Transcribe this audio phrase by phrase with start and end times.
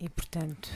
[0.00, 0.68] E portanto,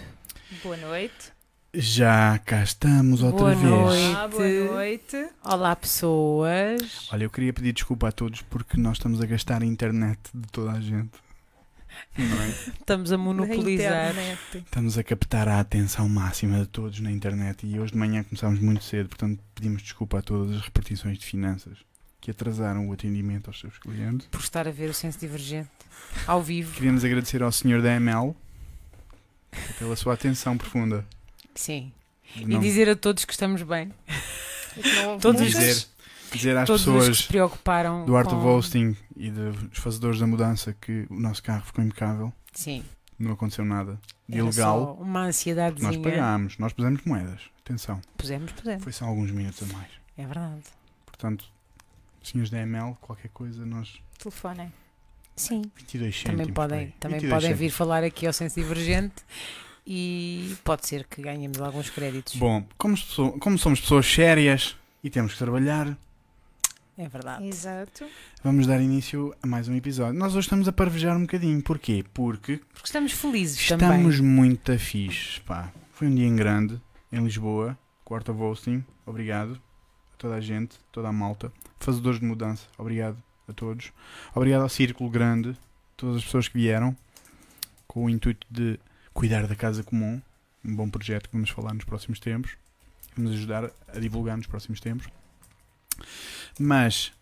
[0.62, 1.32] Boa noite.
[1.74, 3.70] Já cá estamos outra Boa vez.
[3.70, 4.16] noite.
[4.16, 5.28] Ah, boa noite.
[5.42, 7.08] olá pessoas.
[7.10, 10.46] Olha, eu queria pedir desculpa a todos porque nós estamos a gastar a internet de
[10.48, 11.10] toda a gente.
[12.18, 12.48] Não é?
[12.78, 14.10] Estamos a monopolizar.
[14.10, 14.40] internet.
[14.58, 18.60] Estamos a captar a atenção máxima de todos na internet e hoje de manhã começámos
[18.60, 21.78] muito cedo, portanto pedimos desculpa a todas as repartições de finanças
[22.20, 24.26] que atrasaram o atendimento aos seus clientes.
[24.30, 25.70] Por estar a ver o senso divergente
[26.26, 26.74] ao vivo.
[26.74, 28.34] Queríamos agradecer ao senhor da ML
[29.78, 31.06] pela sua atenção profunda.
[31.54, 31.92] Sim.
[32.36, 33.92] E Não- dizer a todos que estamos bem.
[34.76, 35.86] E que não Todos dizer,
[36.32, 38.06] dizer às todos os que pessoas se preocuparam.
[38.06, 38.36] do Art com...
[38.36, 42.32] Hosting e dos fazedores da mudança que o nosso carro ficou impecável.
[42.52, 42.82] Sim.
[43.18, 44.96] Não aconteceu nada de Era ilegal.
[44.96, 46.02] só uma Nós ansiedadezinha.
[46.02, 47.40] pagámos, nós pusemos moedas.
[47.64, 48.82] Atenção, Pusemos, pusemos.
[48.82, 49.88] foi só alguns minutos a mais.
[50.18, 50.62] É verdade.
[51.06, 51.44] Portanto,
[52.22, 54.00] senhores da ML, qualquer coisa, nós.
[54.18, 54.72] Telefonem.
[55.36, 55.62] Sim.
[55.76, 56.38] 22 cêntimos.
[56.38, 59.16] Também podem, também 22 podem vir falar aqui ao senso divergente
[59.86, 62.36] e pode ser que ganhemos alguns créditos.
[62.36, 62.96] Bom, como,
[63.40, 65.96] como somos pessoas sérias e temos que trabalhar,
[66.96, 67.46] É verdade.
[67.46, 68.06] Exato.
[68.44, 70.18] vamos dar início a mais um episódio.
[70.18, 71.60] Nós hoje estamos a parvejar um bocadinho.
[71.62, 72.04] Porquê?
[72.14, 74.22] Porque Porque estamos felizes Estamos também.
[74.22, 75.72] muito afixes, pá.
[75.92, 76.80] Foi um dia em grande,
[77.10, 79.60] em Lisboa, Quarto of Hosting, obrigado
[80.12, 81.52] a toda a gente, toda a malta.
[81.80, 83.16] Fazedores de mudança, obrigado
[83.48, 83.92] a todos.
[84.34, 85.56] Obrigado ao Círculo Grande,
[85.96, 86.96] todas as pessoas que vieram,
[87.86, 88.78] com o intuito de
[89.12, 90.20] cuidar da casa comum,
[90.64, 92.56] um bom projeto que vamos falar nos próximos tempos.
[93.16, 95.06] Vamos ajudar a divulgar nos próximos tempos.
[96.58, 97.12] Mas,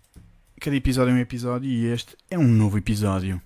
[0.60, 3.40] cada episódio é um episódio e este é um novo episódio.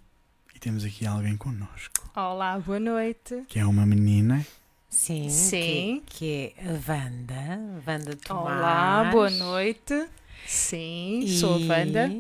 [0.55, 3.45] E temos aqui alguém connosco Olá, boa noite.
[3.49, 4.45] que é uma menina.
[4.89, 5.29] Sim.
[5.29, 6.03] Sim.
[6.07, 7.83] Que, que é a Wanda.
[7.87, 8.59] Wanda Tomás.
[8.59, 10.07] Olá, boa noite.
[10.47, 12.11] Sim, E sou a Wanda.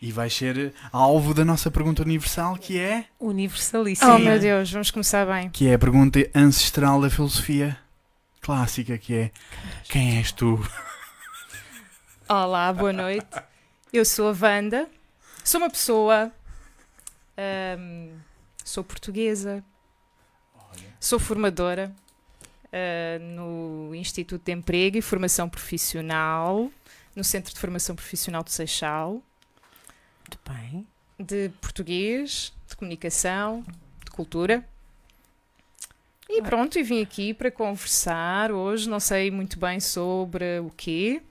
[0.00, 4.14] E vai ser alvo da nossa pergunta universal, que é, Universalíssima.
[4.14, 5.50] Oh meu Deus, vamos começar bem.
[5.50, 7.76] que é a pergunta ancestral da filosofia
[8.40, 9.30] clássica, que é
[9.88, 10.58] quem és tu?
[12.28, 13.26] Olá, boa noite.
[13.92, 14.88] Eu sou a Wanda.
[15.44, 16.32] Sou uma pessoa.
[17.36, 18.08] ahm,
[18.64, 19.62] sou portuguesa.
[20.98, 21.92] Sou formadora
[22.72, 26.70] ah, no Instituto de Emprego e Formação Profissional,
[27.16, 29.22] no Centro de Formação Profissional de Seixal,
[30.20, 30.86] Muito bem.
[31.18, 33.64] de português, de comunicação,
[34.04, 34.64] de cultura.
[36.28, 41.22] E pronto, e vim aqui para conversar hoje, não sei muito bem sobre o quê.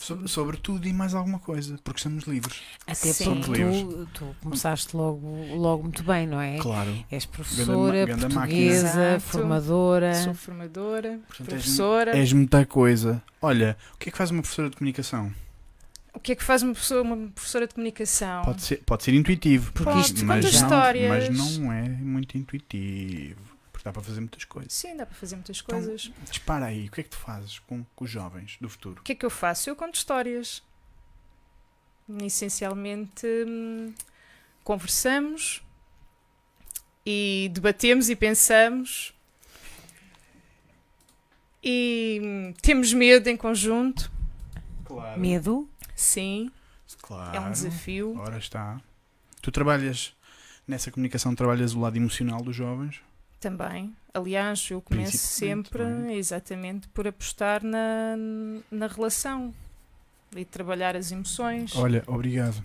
[0.00, 2.60] Sobre, sobre tudo e mais alguma coisa, porque estamos livres.
[2.86, 3.40] Até Sim.
[3.40, 5.26] porque tu, tu começaste logo,
[5.56, 6.56] logo muito bem, não é?
[6.58, 7.04] Claro.
[7.10, 9.10] És professora, ganda portuguesa, máquina.
[9.16, 9.20] Exato.
[9.22, 10.14] formadora.
[10.22, 12.16] Sou formadora, Portanto, és, professora.
[12.16, 13.20] és muita coisa.
[13.42, 15.32] Olha, o que é que faz uma professora de comunicação?
[16.14, 18.42] O que é que faz uma, pessoa, uma professora de comunicação?
[18.44, 21.28] Pode ser, pode ser intuitivo, Porque Pode, isto mas, não, histórias.
[21.28, 23.40] mas não é muito intuitivo.
[23.88, 24.70] Dá para fazer muitas coisas.
[24.74, 26.12] Sim, dá para fazer muitas Então- coisas.
[26.30, 29.00] Dispara aí, o que é que tu fazes com, com os jovens do futuro?
[29.00, 29.70] O que é que eu faço?
[29.70, 30.62] Eu conto histórias.
[32.22, 33.94] Essencialmente, hum,
[34.62, 35.62] conversamos
[37.04, 39.14] e debatemos e pensamos
[41.62, 44.10] e hum, temos medo em conjunto.
[44.84, 45.18] Claro.
[45.20, 45.68] Medo?
[45.94, 46.50] Sim,
[47.02, 47.36] Claro.
[47.36, 48.16] é um desafio.
[48.18, 48.80] Ora está.
[49.42, 50.14] Tu trabalhas
[50.66, 53.00] nessa comunicação, trabalhas o lado emocional dos jovens?
[53.40, 53.94] Também.
[54.12, 56.16] Aliás, eu começo Principalmente, sempre é?
[56.16, 58.16] exatamente por apostar na,
[58.70, 59.54] na relação
[60.34, 61.74] e trabalhar as emoções.
[61.76, 62.62] Olha, obrigado.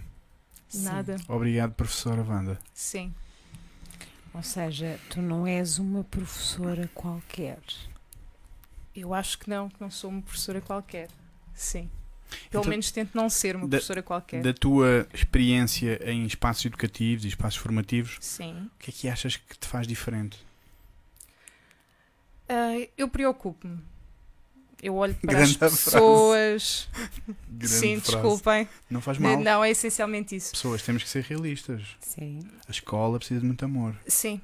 [0.73, 1.17] Nada.
[1.27, 2.57] Obrigado, professora Wanda.
[2.73, 3.13] Sim.
[4.33, 7.59] Ou seja, tu não és uma professora qualquer.
[8.95, 11.07] Eu acho que não, que não sou uma professora qualquer.
[11.53, 11.87] Sim.
[12.49, 14.41] Pelo Então, menos tento não ser uma da- professora qualquer.
[14.41, 18.71] Da tua experiência em espaços educativos e espaços formativos, Sim.
[18.75, 20.39] o que é que achas que te faz diferente?
[22.49, 23.79] Ah, eu preocupo-me.
[24.81, 26.89] Eu olho para Grande as pessoas.
[27.61, 28.11] Sim, frase.
[28.11, 28.67] desculpem.
[28.89, 29.39] Não faz mal.
[29.39, 30.51] Não, é essencialmente isso.
[30.51, 31.81] Pessoas, temos que ser realistas.
[32.01, 32.39] Sim.
[32.67, 33.95] A escola precisa de muito amor.
[34.05, 34.41] Sim.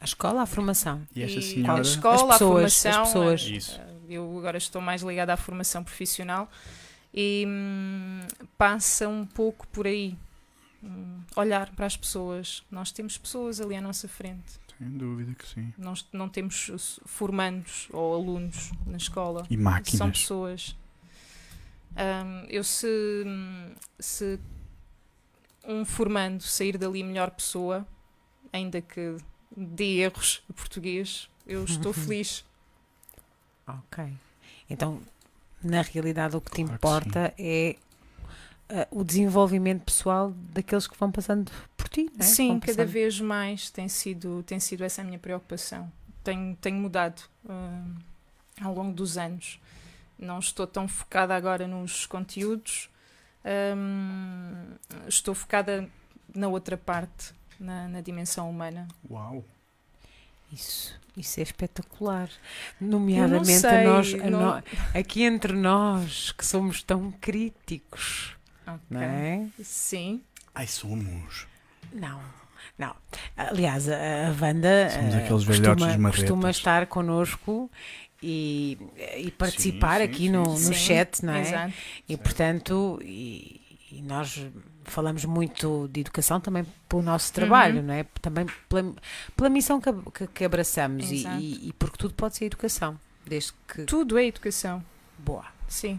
[0.00, 1.02] A escola, a formação.
[1.14, 1.82] E esta a senhora.
[1.82, 3.02] escola, As pessoas, a formação.
[3.02, 3.42] as pessoas.
[3.42, 3.80] Isso.
[3.82, 6.48] ah, Eu agora estou mais ligada à formação profissional
[7.12, 8.20] e hum,
[8.56, 10.16] passa um pouco por aí.
[10.84, 12.62] Hum, olhar para as pessoas.
[12.70, 14.60] Nós temos pessoas ali à nossa frente.
[14.80, 15.74] Sem dúvida que sim.
[15.76, 19.46] Nós não temos formandos ou alunos na escola.
[19.50, 20.18] E São máquinas.
[20.18, 20.76] pessoas.
[21.94, 22.86] Ahm, eu se,
[23.98, 24.40] se
[25.66, 27.86] um formando sair dali melhor pessoa,
[28.50, 29.18] ainda que
[29.54, 32.42] dê erros a português, eu estou feliz.
[33.66, 34.10] Ok.
[34.70, 35.02] Então,
[35.62, 37.89] na realidade, o que te Claro que importa é ah,
[38.90, 42.28] o desenvolvimento pessoal daqueles que vão passando por ti, não é?
[42.28, 42.86] Sim, cada passando.
[42.88, 45.90] vez mais tem sido, tem sido essa a minha preocupação.
[46.22, 47.84] Tenho, tenho mudado ah,
[48.62, 49.58] ao longo dos anos.
[50.18, 52.90] Não estou tão focada agora nos conteúdos,
[53.76, 54.74] hum,
[55.08, 55.88] estou focada
[56.34, 58.86] na outra parte, na, na dimensão humana.
[59.10, 59.44] Uau!
[60.52, 62.28] Isso, isso é espetacular.
[62.80, 64.62] Nomeadamente sei, a nós, a não- nó-
[64.94, 68.36] aqui entre nós que somos tão críticos,
[68.74, 68.80] Ok.
[68.90, 69.46] não é?
[69.62, 70.22] Sim,
[70.54, 71.46] Ai, somos.
[71.92, 72.20] Não,
[72.78, 72.94] não.
[73.36, 73.94] Aliás, a,
[74.40, 77.70] Wanda Somos eh, aqueles velhotes costuma, costuma estar connosco
[78.22, 78.76] e,
[79.16, 81.40] e participar sim, aqui sim, no, no sim, chat, não é?
[81.40, 81.74] exato.
[82.08, 83.60] E portanto, e,
[83.92, 84.44] e nós
[84.84, 87.86] falamos muito de educação também pelo nosso trabalho, Uhum.
[87.86, 88.04] não é?
[88.20, 88.92] Também pela,
[89.36, 93.52] pela missão que, que- que abraçamos e, e- e porque tudo pode ser educação, desde
[93.68, 94.84] que Tudo é educação,
[95.18, 95.44] boa.
[95.68, 95.98] sim.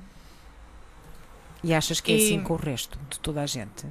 [1.64, 3.86] E achas que é E- assim com o resto de toda a gente?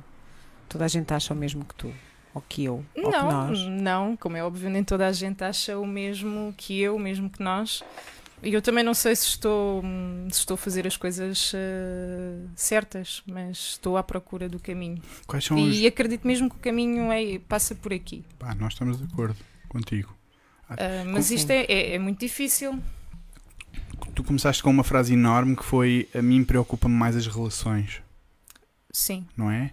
[0.69, 1.93] Toda a gente acha o mesmo que tu,
[2.35, 3.59] ou que eu, ou que Não, nós.
[3.67, 7.29] não, como é óbvio, nem toda a gente acha o mesmo que eu, o mesmo
[7.31, 7.83] que nós.
[8.43, 9.83] E eu também não sei se estou,
[10.31, 15.03] se estou a fazer as coisas eh, certas, mas estou à procura do caminho.
[15.27, 15.77] Quais são os.
[15.77, 18.25] E acredito mesmo que o caminho é, passa por aqui.
[18.39, 19.37] Pá, nós estamos de acordo
[19.69, 20.17] contigo.
[20.71, 20.77] Ah,
[21.07, 22.79] mas isto é, é- é muito difícil.
[24.15, 28.03] Tu começaste com uma frase enorme que foi: A mim preocupa-me mais as relações,
[28.91, 29.27] Sim.
[29.37, 29.71] não é?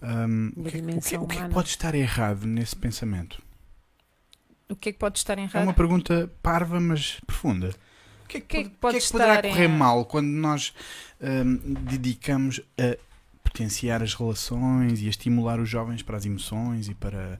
[0.00, 0.26] Da
[0.56, 1.54] o, que, é que- o que é- o que é que humana.
[1.54, 3.42] pode estar errado nesse pensamento?
[4.68, 5.62] O que é que pode estar É errado?
[5.64, 7.74] uma pergunta parva, mas profunda.
[8.24, 10.04] O que é que, que é que pode- o que é que poderá correr mal
[10.06, 10.72] quando nós
[11.20, 12.96] ahm, dedicamos a
[13.44, 17.38] potenciar as relações e a estimular os jovens para as emoções e para,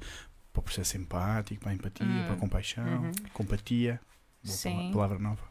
[0.52, 2.24] para o processo empático, para a empatia, Hum.
[2.24, 3.12] para a compaixão, Uhum.
[3.32, 4.00] compatia?
[4.42, 4.74] Sim.
[4.74, 5.49] pala- palavra nova.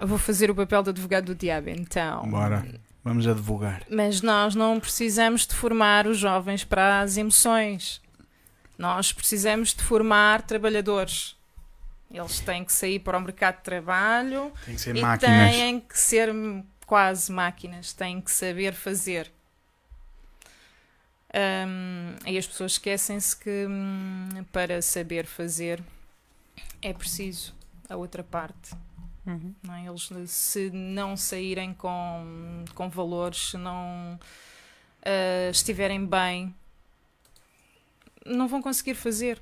[0.00, 2.28] Vou fazer o papel de advogado do diabo, então.
[2.28, 2.66] Bora,
[3.04, 3.82] vamos advogar.
[3.90, 8.00] Mas nós não precisamos de formar os jovens para as emoções.
[8.78, 11.36] Nós precisamos de formar trabalhadores.
[12.10, 15.54] Eles têm que sair para o mercado de trabalho Tem que ser e máquinas.
[15.54, 16.34] têm que ser
[16.86, 19.30] quase máquinas, têm que saber fazer.
[21.32, 25.80] Hum, e as pessoas esquecem-se que hum, para saber fazer
[26.82, 27.54] é preciso
[27.88, 28.72] a outra parte.
[29.30, 29.54] Uhum.
[29.62, 29.86] Não é?
[29.86, 34.18] Eles, se não saírem com, com valores, se não
[35.04, 36.54] ah, estiverem bem,
[38.26, 39.40] não vão conseguir fazer.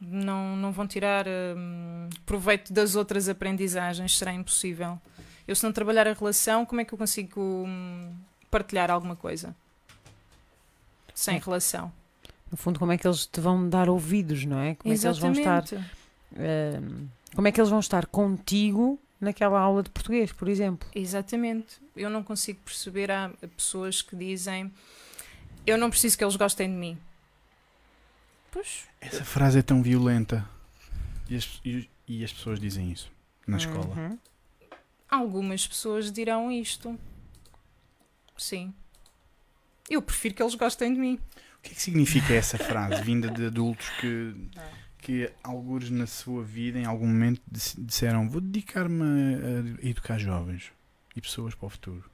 [0.00, 4.98] Não, não vão tirar hum, proveito das outras aprendizagens, será impossível.
[5.46, 8.14] Eu, se não trabalhar a relação, como é que eu consigo hum,
[8.50, 9.56] partilhar alguma coisa?
[11.12, 11.40] Sem É.
[11.40, 11.92] relação.
[12.50, 14.76] No fundo, como é que eles te vão dar ouvidos, não é?
[14.76, 15.64] Como é que eles vão estar?
[15.64, 17.08] Exatamente.
[17.38, 20.88] Como é que eles vão estar contigo naquela aula de português, por exemplo?
[20.92, 21.80] Exatamente.
[21.94, 23.12] Eu não consigo perceber.
[23.12, 24.72] Há pessoas que dizem:
[25.64, 26.98] Eu não preciso que eles gostem de mim.
[28.50, 30.44] Pois, Essa frase é tão violenta.
[31.30, 33.08] E as, e- e as pessoas dizem isso
[33.46, 33.86] na escola.
[33.94, 34.18] Uhum.
[35.08, 36.98] algumas pessoas dirão isto.
[38.36, 38.74] Sim.
[39.88, 41.20] Eu prefiro que eles gostem de mim.
[41.58, 44.34] O que é que significa essa frase vinda de adultos que,
[44.98, 50.72] que alguns na sua vida, em algum momento, dis- disseram vou dedicar-me a, educar jovens
[51.16, 52.10] e pessoas para o futuro.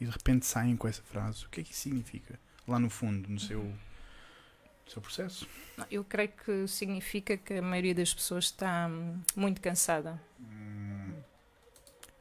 [0.00, 1.46] E de repente saem com essa frase.
[1.46, 2.38] O que é que isso significa?
[2.68, 5.48] Lá no fundo, no seu, no seu processo.
[5.90, 10.20] Eu creio que significa que a maioria das pessoas está hum, muito cansada.
[10.40, 11.12] Hum,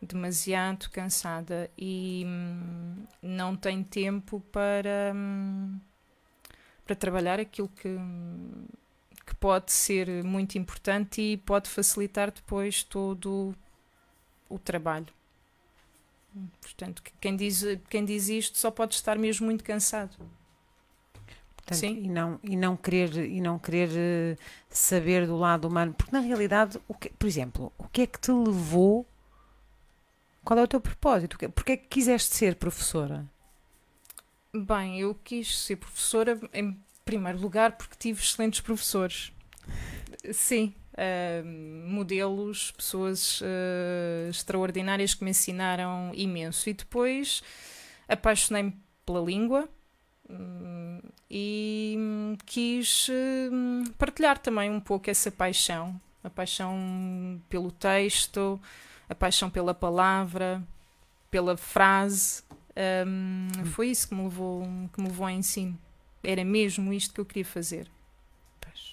[0.01, 5.79] Demasiado cansada e hum, não tem tempo para, hum,
[6.85, 7.87] para trabalhar aquilo que,
[9.25, 13.55] que pode ser muito importante e pode facilitar depois todo
[14.49, 15.07] o trabalho.
[16.61, 20.15] Portanto, que- quem diz, quem diz isto só pode estar mesmo muito cansado.
[21.55, 22.03] Portanto, Sim.
[22.03, 24.37] E não, e não querer, e não querer eh,
[24.69, 25.93] saber do lado humano.
[25.93, 29.05] Porque na realidade, o que, por exemplo, o que é que te levou?
[30.43, 31.37] Qual é o teu propósito?
[31.51, 33.25] Porquê é que quiseste ser professora?
[34.53, 39.31] Bem, eu quis ser professora em primeiro lugar porque tive excelentes professores.
[40.33, 41.43] Sim, ah,
[41.87, 46.67] modelos, pessoas ah, extraordinárias que me ensinaram imenso.
[46.69, 47.43] E depois
[48.09, 49.69] apaixonei-me pela língua
[50.29, 51.97] hum, e
[52.45, 53.07] quis
[53.51, 55.99] hum, partilhar também um pouco essa paixão.
[56.23, 58.59] A paixão pelo texto,
[59.07, 60.61] a paixão pela palavra,
[61.29, 62.43] pela frase.
[63.05, 65.84] Hum, foi isso que me, levou, que me levou ao ensino.
[66.25, 67.89] Era mesmo isto que eu queria fazer.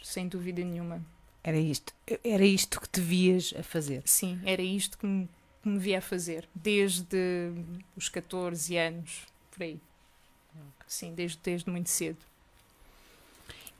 [0.02, 1.04] Sem dúvida nenhuma.
[1.44, 4.02] Era isto, era isto que te vias a fazer.
[4.04, 5.28] Sim, era isto que me,
[5.62, 6.48] que me via a fazer.
[6.54, 7.52] Desde
[7.96, 9.80] os 14 anos, por aí.
[10.86, 12.18] Sim, desde, desde muito cedo.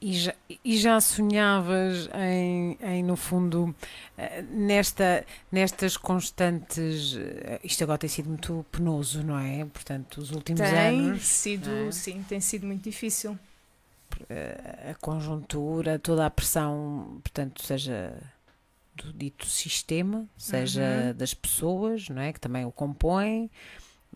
[0.04, 3.72] E já, e já sonhavas em, em, no fundo,
[4.18, 7.14] eh, nesta, nestas constantes.
[7.16, 9.64] eh, Isto agora tem sido muito penoso, não é?
[9.64, 11.92] Portanto, os últimos Tem anos, sido, não é?
[11.92, 13.38] sim, tem sido muito difícil.
[14.28, 18.12] eh, a conjuntura, toda a pressão, portanto, seja
[18.94, 21.16] do dito sistema, seja Uhum.
[21.16, 22.32] das pessoas, não é?
[22.32, 23.48] Que também o compõem,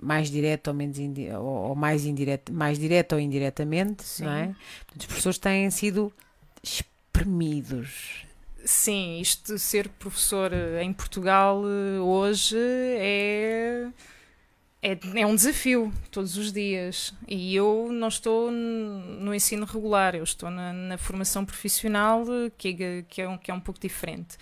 [0.01, 0.99] mais direto ou menos
[1.35, 4.47] ou, ou mais indireto, mais direto ou indiretamente, não é?
[4.47, 4.57] Sim.
[4.79, 6.13] Portanto, os professores têm sido
[6.63, 8.25] espremidos.
[8.65, 13.89] Sim, isto de ser professor eh, em Portugal eh, hoje é,
[14.83, 17.13] é, é um desafio todos os dias.
[17.27, 22.69] E eu não estou no ensino regular, eu estou na, na formação profissional, eh, que
[22.69, 24.37] é, que, é um, que é um pouco diferente.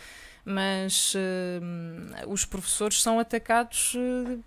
[0.44, 4.38] Mas eh, os professores são atacados eh,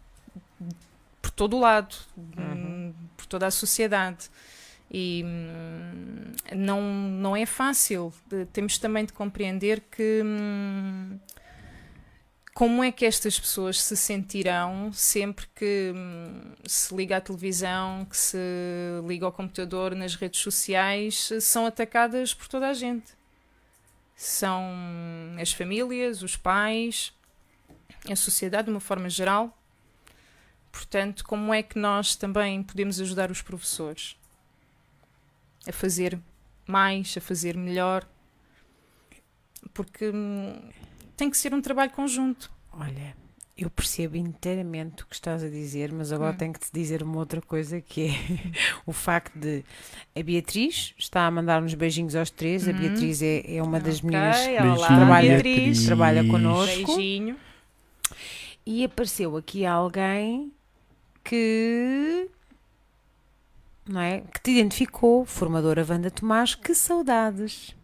[1.27, 2.34] por todo o lado, Uhum.
[2.38, 4.29] hum, por toda a sociedade.
[4.89, 8.13] E hum, não, não é fácil.
[8.53, 11.19] Temos também de compreender que hum,
[12.53, 18.15] como é que estas pessoas se sentirão sempre que hum, se liga à televisão, que
[18.15, 18.38] se
[19.05, 23.07] liga ao computador, nas redes sociais, são atacadas por toda a gente.
[24.15, 24.63] São
[25.41, 27.12] as famílias, os pais,
[28.10, 29.57] a sociedade de uma forma geral.
[30.77, 34.15] Portanto, como é que nós também podemos ajudar os professores
[35.67, 36.19] a fazer
[36.67, 38.07] mais, a fazer melhor?
[39.74, 40.53] Porque hum,
[41.15, 42.51] tem que ser um trabalho conjunto.
[42.72, 43.17] Olha,
[43.57, 46.38] eu percebo inteiramente o que estás a dizer, mas agora Hum.
[46.38, 48.12] tenho que te dizer uma outra coisa que é
[48.86, 49.65] o facto de
[50.15, 52.67] a Beatriz está a mandar uns beijinhos aos três.
[52.67, 52.77] A Uhum.
[52.77, 54.38] Beatriz é, é uma das Ok, minhas
[54.77, 55.86] olá, trabalha- Beatriz.
[55.86, 56.96] trabalha connosco.
[56.96, 57.36] Beijinho.
[58.63, 60.51] E apareceu aqui alguém
[61.27, 62.29] que.
[63.86, 64.22] Não é?
[64.34, 67.75] Que te identificou, formadora Wanda Tomás, que saudades.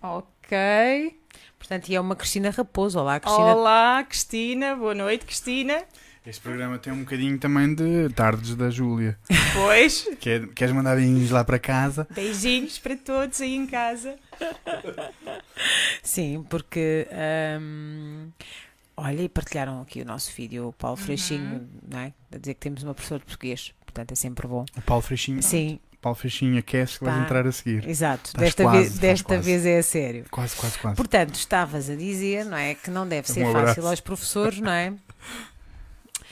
[0.00, 1.16] Ok.
[1.58, 2.98] Portanto, e é uma Cristina Raposo.
[2.98, 3.54] Olá, Cristina.
[3.54, 4.76] Olá, Cristina.
[4.76, 5.84] Boa noite, Cristina.
[6.26, 9.16] Este programa tem um bocadinho também de tardes da Júlia.
[9.54, 10.08] Pois.
[10.20, 12.06] Quer, queres mandar beijinhos lá para casa?
[12.10, 14.16] Beijinhos para todos aí em casa.
[16.02, 17.06] Sim, porque.
[17.60, 18.28] hum,
[18.96, 21.04] olha, e partilharam aqui o nosso vídeo, o Paulo Uhum.
[21.04, 22.12] Freixinho, não é?
[22.34, 23.72] A dizer que temos uma professora de português.
[23.84, 24.64] Portanto, é sempre bom.
[24.76, 27.22] O Paulo Freixinho, Sim, Paulo Freixinho aquece que vais Tá.
[27.24, 27.86] entrar a seguir.
[27.88, 28.26] exato.
[28.28, 30.24] Estás desta quase, vez, desta vez é a sério.
[30.30, 30.96] Quase, quase, quase.
[30.96, 32.74] Portanto, estavas a dizer, não é?
[32.74, 34.94] Que não deve ser fácil aos professores, não é?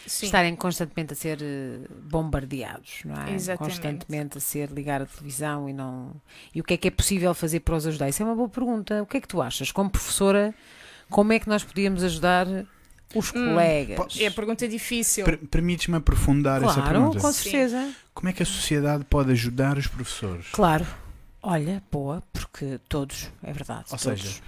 [0.07, 0.27] Sim.
[0.27, 3.33] Estarem constantemente a ser eh, bombardeados, não é?
[3.33, 3.75] Exatamente.
[3.75, 6.13] Constantemente a ser ligar a televisão e não.
[6.53, 8.09] E o que é que é possível fazer para os ajudar?
[8.09, 9.03] Isso é uma boa pergunta.
[9.03, 9.71] O que é que tu achas?
[9.71, 10.53] Como professora,
[11.09, 12.47] como é que nós podíamos ajudar
[13.15, 14.21] os Hum, colegas?
[14.21, 15.25] É a pergunta difícil.
[15.25, 17.21] Per- Permites-me aprofundar essa Claro, pergunta?
[17.21, 17.43] com Sim.
[17.43, 17.95] certeza.
[18.15, 20.47] Como é que a sociedade pode ajudar os professores?
[20.53, 20.87] Claro.
[21.43, 23.87] Olha, boa, porque todos, é verdade.
[23.91, 24.21] Ou todos.
[24.23, 24.41] seja,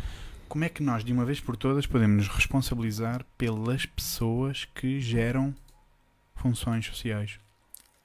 [0.49, 5.01] como é que nós, de uma vez por todas, podemos nos responsabilizar pelas pessoas que
[5.01, 5.55] geram
[6.37, 7.39] funções sociais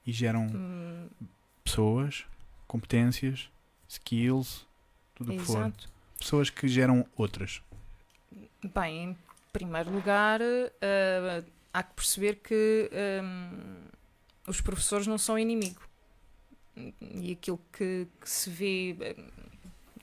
[0.06, 1.06] e geram Hum,
[1.62, 2.24] pessoas,
[2.66, 3.48] competências,
[3.88, 4.66] skills,
[5.14, 5.70] tudo o que for.
[6.18, 7.60] Pessoas que geram outras.
[8.74, 9.16] Bem, em
[9.52, 12.90] primeiro lugar, eh, há que perceber que
[13.22, 13.88] hum,
[14.46, 15.80] os professores não são inimigo.
[17.00, 19.14] E aquilo que, que se vê, eh,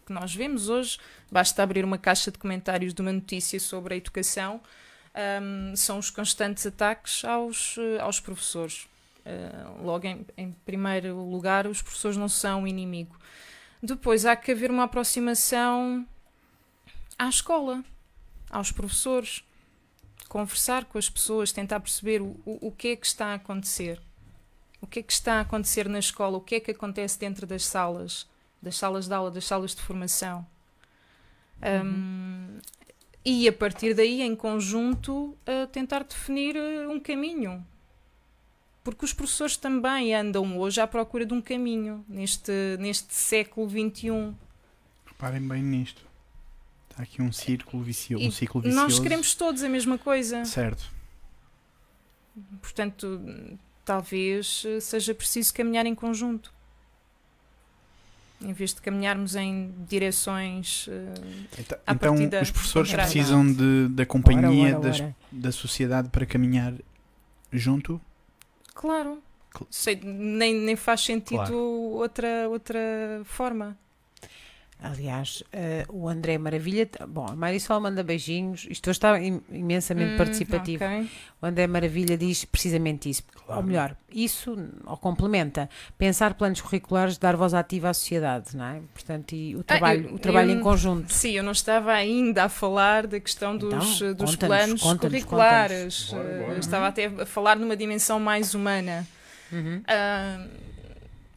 [0.06, 0.98] que nós vemos hoje,
[1.32, 4.62] basta abrir uma caixa de comentários de uma notícia sobre a educação,
[5.42, 8.88] hum, são os constantes ataques aos, eh, aos professores.
[9.26, 13.18] Eh, logo, em, em primeiro lugar, os professores não são inimigo.
[13.82, 16.08] Depois, há que haver uma aproximação
[17.18, 17.84] à escola
[18.56, 19.44] aos professores,
[20.30, 24.02] conversar com as pessoas, tentar perceber o, o, o que é que está a acontecer.
[24.80, 26.38] O que é que está a acontecer na escola?
[26.38, 28.28] O que é que acontece dentro das salas?
[28.62, 30.46] Das salas de aula, das salas de formação?
[31.62, 32.60] Um,
[33.24, 35.36] e a partir daí, em conjunto,
[35.72, 37.66] tentar definir eh, um caminho.
[38.84, 44.36] Porque os professores também andam hoje à procura de um caminho neste, neste século XXI.
[45.08, 46.05] Reparem bem nisto.
[46.96, 48.24] Está aqui um círculo vicioso.
[48.24, 48.82] E Um ciclo vicioso.
[48.82, 50.46] Nós queremos todos a mesma coisa.
[50.46, 50.90] Certo.
[52.62, 53.22] Portanto,
[53.84, 56.54] talvez eh, seja preciso caminhar em conjunto.
[58.42, 60.88] Em vez de caminharmos em direções.
[60.90, 63.12] eh, Então, então os professores contrário.
[63.12, 65.16] precisam de, da companhia Ora, ora, das- ora.
[65.32, 66.74] da sociedade para caminhar
[67.52, 68.00] junto?
[68.74, 69.22] claro.
[69.54, 71.56] Cl- Sei, nem, nem faz sentido Claro.
[71.58, 72.78] outra, outra
[73.24, 73.78] forma.
[74.84, 76.88] Aliás, eh, o André Maravilha.
[77.08, 78.68] Bom, a Marisol manda beijinhos.
[78.70, 80.84] Isto hoje está im- imensamente Hum, participativo.
[80.84, 81.10] ok.
[81.42, 83.24] O André Maravilha diz precisamente isso.
[83.46, 83.62] Claro.
[83.62, 84.56] Ou melhor, isso,
[84.86, 88.82] ou complementa, pensar planos curriculares, dar voz ativa à sociedade, não é?
[88.94, 91.12] Portanto, e o trabalho, eu- o trabalho eu- em conjunto.
[91.12, 96.10] Sim, eu não estava ainda a falar da questão dos, Então, dos planos curriculares.
[96.12, 96.54] Bora, bora.
[96.54, 99.08] eu estava até a falar numa dimensão mais humana.
[99.52, 99.82] Uhum.
[99.88, 100.46] Ah,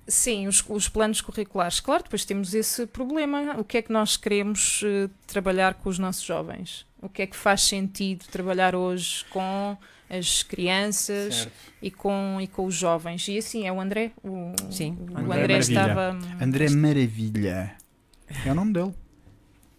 [0.08, 1.78] sim, os, os planos curriculares.
[1.80, 3.56] Claro, depois temos esse problema.
[3.58, 6.86] O que é que nós queremos eh, trabalhar com os nossos jovens?
[7.00, 9.76] O que é que faz sentido trabalhar hoje com
[10.10, 11.52] as crianças Certo.
[11.82, 13.28] e com, e com os jovens?
[13.28, 14.12] E assim, é o André.
[14.24, 16.18] O, Sim, o André André, estava.
[16.40, 17.76] André Maravilha.
[18.44, 18.94] É o nome dele.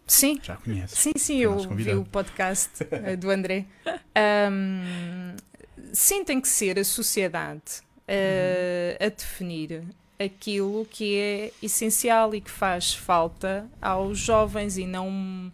[0.08, 0.96] Sim, Já conhece.
[0.96, 3.66] Sim, sim, eu vi o podcast eh, do André.
[4.16, 5.36] Ahm,
[5.94, 7.62] sim, tem que ser a sociedade
[8.08, 9.84] eh, a definir
[10.20, 15.52] aquilo que é essencial e que faz falta aos jovens e não um,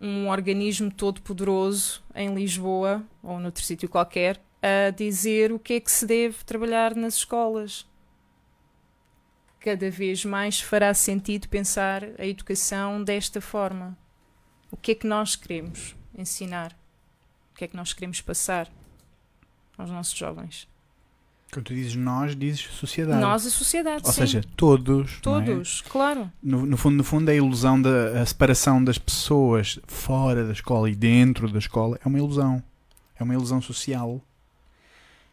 [0.00, 5.80] um organismo todo poderoso em Lisboa ou noutro sítio qualquer a dizer o que é
[5.80, 7.86] que se deve trabalhar nas escolas.
[9.60, 13.98] Cada vez mais fará sentido pensar a educação desta forma.
[14.70, 16.72] O que é que nós queremos ensinar?
[17.52, 18.70] O que é que nós queremos passar
[19.76, 20.68] aos nossos jovens?
[21.52, 23.20] Quando tu dizes nós, dizes sociedade.
[23.20, 24.20] Nós, a sociedade, Ou sim.
[24.20, 25.12] seja, todos.
[25.18, 25.20] é?
[25.22, 26.30] Todos, claro.
[26.42, 30.90] No, no fundo, no fundo, a ilusão da a separação das pessoas fora da escola
[30.90, 32.62] e dentro da escola é uma ilusão.
[33.18, 34.20] É uma ilusão social.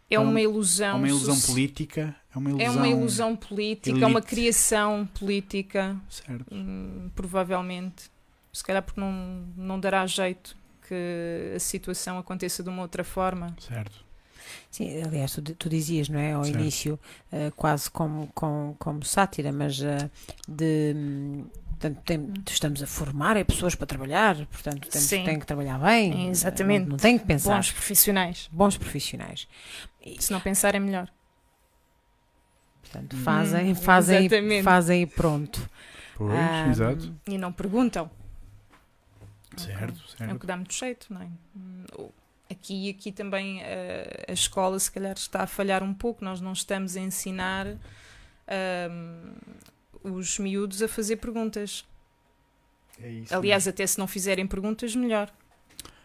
[0.10, 0.98] É É um- uma É ilusão.
[0.98, 2.16] uma ilusão soci- política.
[2.34, 2.76] É uma É ilusão.
[2.76, 4.28] uma ilusão política, é uma elite.
[4.28, 6.46] criação política, Certo.
[6.52, 8.12] hum, provavelmente.
[8.52, 10.56] Se calhar porque não, não dará jeito
[10.88, 13.56] que a situação aconteça de uma outra forma.
[13.60, 14.03] Certo.
[14.72, 16.60] Sim, aliás, tu, tu dizias, não é, ao Certo.
[16.60, 17.00] início,
[17.32, 20.10] eh, quase como, como, como sátira, mas eh,
[20.48, 20.94] de.
[20.96, 21.46] hum,
[21.80, 26.30] Portanto, tem- estamos a formar é pessoas para trabalhar, portanto, temos, tem que trabalhar bem.
[26.30, 26.84] Exatamente.
[26.84, 27.56] Não, não tem que pensar.
[27.58, 28.50] Bons profissionais.
[28.54, 29.48] Bons profissionais.
[30.02, 31.12] E, Se não pensar é melhor.
[32.82, 34.64] portanto, fazem, Hum, fazem, exatamente.
[34.64, 35.70] fazem e pronto.
[36.16, 37.14] Pois, Ah, exato.
[37.28, 38.10] E não perguntam.
[39.58, 40.40] Certo, É o certo.
[40.40, 41.28] que dá muito jeito, não é?
[42.54, 46.24] Hum, o- Aqui, aqui também eh, a escola se calhar está a falhar um pouco,
[46.24, 47.68] nós não estamos a ensinar
[48.48, 49.34] ahm,
[50.04, 51.86] os miúdos a fazer perguntas.
[53.02, 55.32] É isso Aliás, até se não fizerem perguntas, melhor.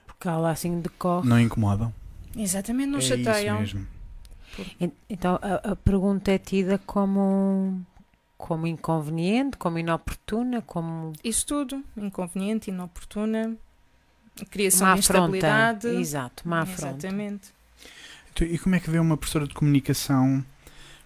[0.06, 1.28] Porque ela assim decorre.
[1.28, 1.92] Não incomodam.
[2.36, 3.62] Exatamente, não é chateiam.
[3.62, 3.88] isso mesmo.
[4.80, 7.84] En- Então a, a pergunta é tida como,
[8.36, 13.56] como inconveniente, como inoportuna, como Isso tudo, inconveniente, inoportuna,
[14.46, 15.36] criação má de afronta.
[15.36, 15.86] instabilidade.
[15.88, 17.06] Exato, má afronta.
[17.06, 17.48] Exatamente.
[18.32, 20.44] Então, E como é que vê uma professora de comunicação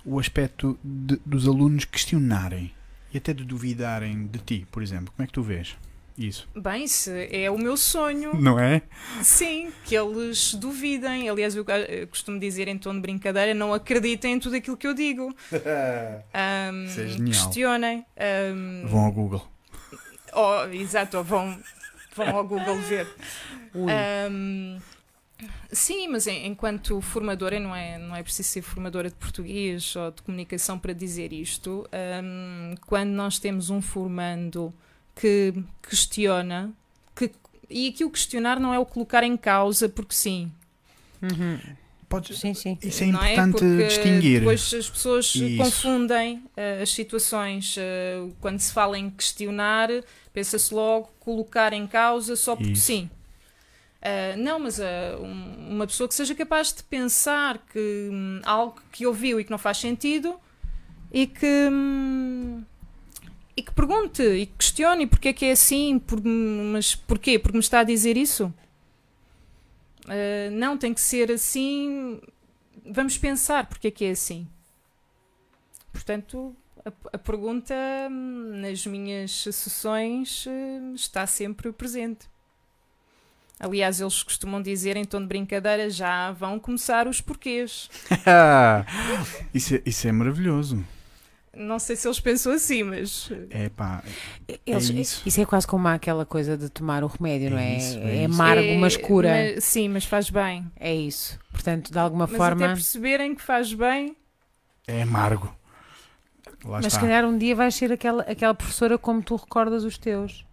[0.05, 2.73] o aspecto de- dos alunos questionarem
[3.13, 5.13] e até de duvidarem de ti, por exemplo?
[5.17, 5.77] Como é que tu vês
[6.19, 6.47] isso?
[6.55, 8.35] Bem, se é o meu sonho.
[8.39, 8.83] Não é?
[9.23, 11.29] Sim, que eles duvidem.
[11.31, 14.87] Aliás, eu eh, costumo dizer em tom de brincadeira: não acreditem em tudo aquilo que
[14.87, 15.35] eu digo.
[16.35, 17.25] Ahm, Isso é genial.
[17.45, 18.07] questionem.
[18.17, 19.49] ahm, Vão ao Google.
[20.35, 21.59] oh, exato, ou vão,
[22.15, 23.07] vão ao Google ver.
[23.75, 24.79] Ahm,
[25.71, 30.11] sim, mas em- enquanto formadora, não é, não é preciso ser formadora de português ou
[30.11, 31.87] de comunicação para dizer isto.
[31.93, 34.73] ahm, quando nós temos um formando
[35.15, 35.53] que
[35.89, 36.73] questiona,
[37.15, 37.31] que,
[37.69, 40.51] e aqui o questionar não é o colocar em causa, porque sim.
[41.21, 41.59] uhum.
[42.09, 42.39] Podes...
[42.39, 42.77] Sim, sim.
[42.83, 44.41] Isso é não importante Porque distinguir.
[44.41, 45.57] Depois as pessoas Isso.
[45.57, 47.75] confundem eh, as situações.
[47.79, 49.89] eh, quando se fala em questionar,
[50.33, 52.87] pensa-se logo colocar em causa só porque Isso.
[52.87, 53.11] sim.
[54.01, 58.81] Ah, não, mas ah, um- uma pessoa que seja capaz de pensar que hum, algo
[58.91, 60.39] que ouviu e que não faz sentido
[61.13, 61.47] e que.
[61.71, 62.63] hum,
[63.57, 67.39] e que pergunte e que questione porque é que é assim, por, mas porquê?
[67.39, 68.53] Porque me está a dizer isso?
[70.09, 72.21] Ah, não, tem que ser assim.
[72.85, 74.47] Vamos pensar porque é que é assim.
[75.93, 77.75] Portanto, a, a pergunta
[78.11, 82.31] hum, nas minhas sessões hum, está sempre presente.
[83.61, 87.89] Aliás, eles costumam dizer em tom de brincadeira: já vão começar os porquês.
[89.55, 90.85] isso, é, isso é maravilhoso.
[91.55, 93.31] Não sei se eles pensam assim, mas.
[93.51, 94.03] É pá,
[94.67, 95.23] Eles- isso.
[95.27, 95.41] isso.
[95.41, 97.77] é quase como aquela coisa de tomar o remédio, não É é?
[97.77, 98.35] isso, é é isso.
[98.35, 99.29] amargo, É, mas cura.
[99.29, 100.67] mas- sim, mas faz bem.
[100.81, 101.39] É isso.
[101.53, 102.65] Portanto, de alguma Mas forma.
[102.65, 104.17] até perceberem que faz bem,
[104.89, 105.55] é amargo.
[106.65, 109.99] Lá Mas se calhar um dia vais ser aquela, aquela professora como tu recordas os
[109.99, 110.45] teus.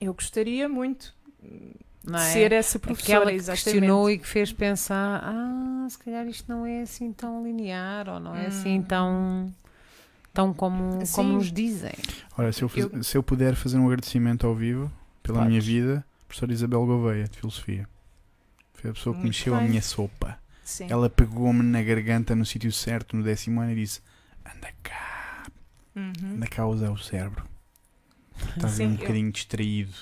[0.00, 1.14] eu gostaria muito
[2.04, 2.32] Não de é?
[2.32, 3.18] ser essa professora.
[3.18, 3.64] Aquela que exatamente.
[3.64, 8.20] questionou e que fez pensar: ah, se calhar isto não é assim tão linear ou
[8.20, 8.82] não é assim Hum.
[8.82, 9.54] tão,
[10.34, 11.92] tão como, como nos dizem.
[12.36, 14.90] Olha, se eu, faz- Eu- se eu puder fazer um agradecimento ao vivo
[15.22, 15.48] pela Podes.
[15.50, 17.88] minha vida, professora Isabel Gouveia, de Filosofia.
[18.74, 19.68] Foi a pessoa que Muito mexeu a bem.
[19.70, 20.38] minha sopa.
[20.64, 20.86] Sim.
[20.88, 24.00] Ela pegou-me na garganta no sítio certo no décimo ano e disse:
[24.46, 25.19] Anda cá,
[25.94, 26.12] Uhum.
[26.36, 27.44] anda cá a usar o cérebro.
[28.56, 29.94] Estás Sim, um eu- bocadinho distraído.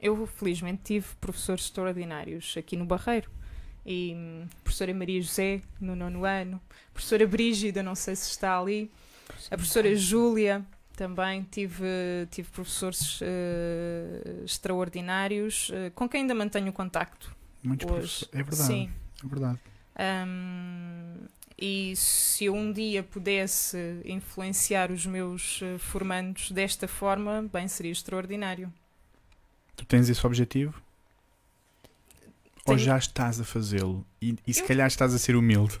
[0.00, 3.30] Eu, felizmente, tive professores extraordinários aqui no Barreiro.
[3.84, 6.60] E hum, professora Maria José, no nono ano.
[6.92, 8.90] Professora Brígida, não sei se está ali.
[9.50, 10.64] A professora Júlia,
[10.96, 11.42] também.
[11.50, 11.84] Tive,
[12.30, 18.26] tive professores eh, extraordinários, eh, com quem ainda mantenho contacto Muitos hoje.
[18.26, 18.28] professores.
[18.32, 18.62] É verdade.
[18.66, 18.90] Sim.
[19.24, 19.58] É verdade.
[20.26, 21.26] Hum,
[21.60, 27.92] e se eu um dia pudesse influenciar os meus eh, formandos desta forma, bem, seria
[27.92, 28.72] extraordinário.
[29.76, 30.80] Tu tens esse objetivo?
[32.66, 32.78] Ou Tenho.
[32.78, 34.06] já estás a fazê-lo?
[34.20, 35.78] E, e se Eu- calhar estás a ser humilde?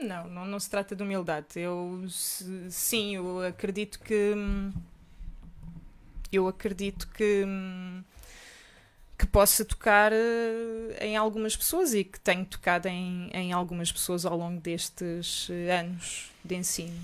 [0.00, 1.46] Não, não, não se trata de humildade.
[1.54, 2.04] Eu
[2.70, 4.72] sim, eu acredito que hum,
[6.32, 8.02] eu acredito que hum,
[9.22, 14.26] que possa tocar eh, em algumas pessoas e que tenho tocado em, em algumas pessoas
[14.26, 16.98] ao longo destes eh, anos de ensino.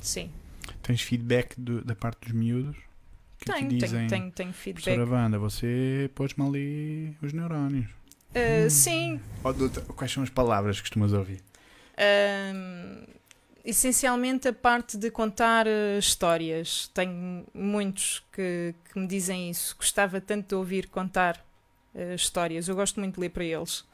[0.00, 0.30] Sim,
[0.82, 2.76] Tens feedback do- da parte dos miúdos?
[3.40, 4.84] Que tenho, te dizem, tenho, tenho, tenho feedback.
[4.94, 7.86] professora Wanda, você pôs-me ali os neurónios.
[8.34, 11.40] Eh, sim, Ou de outra- quais são as palavras que costumas ouvir?
[11.96, 13.04] Ahm,
[13.66, 16.90] essencialmente a parte de contar eh, histórias.
[16.94, 19.76] Tenho muitos que, que me dizem isso.
[19.76, 21.44] Gostava tanto de ouvir contar
[21.94, 22.68] eh, histórias.
[22.68, 23.84] Eu gosto muito de ler para eles.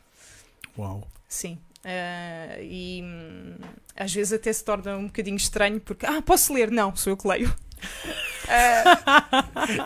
[0.79, 1.07] Uau.
[1.27, 1.59] Sim.
[1.85, 3.57] Ah, e hum,
[3.97, 6.71] às vezes até se torna um bocadinho estranho porque, ah, posso ler?
[6.71, 7.53] Não, sou eu que leio.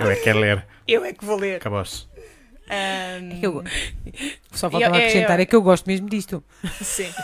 [0.00, 0.66] Eu é que quero ler.
[0.86, 1.56] eu é que vou ler.
[1.56, 2.06] Acabou-se.
[2.68, 3.62] Ahm, Eu-
[4.52, 6.42] Só faltava é- é- acrescentar, é que eu gosto mesmo disto.
[6.82, 7.10] Sim.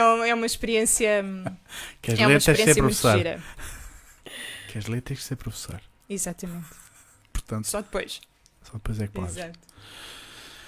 [0.00, 1.22] É uma, é uma experiência.
[1.24, 1.44] hum,
[2.02, 3.16] Queres É uma ler, tens de ser professor.
[3.16, 3.42] gira.
[4.68, 5.80] Queres ler, tens de ser professor.
[6.08, 6.66] Exatamente.
[7.32, 8.20] Portanto, Só depois.
[8.62, 9.36] só depois é que podes.
[9.36, 9.58] Exato.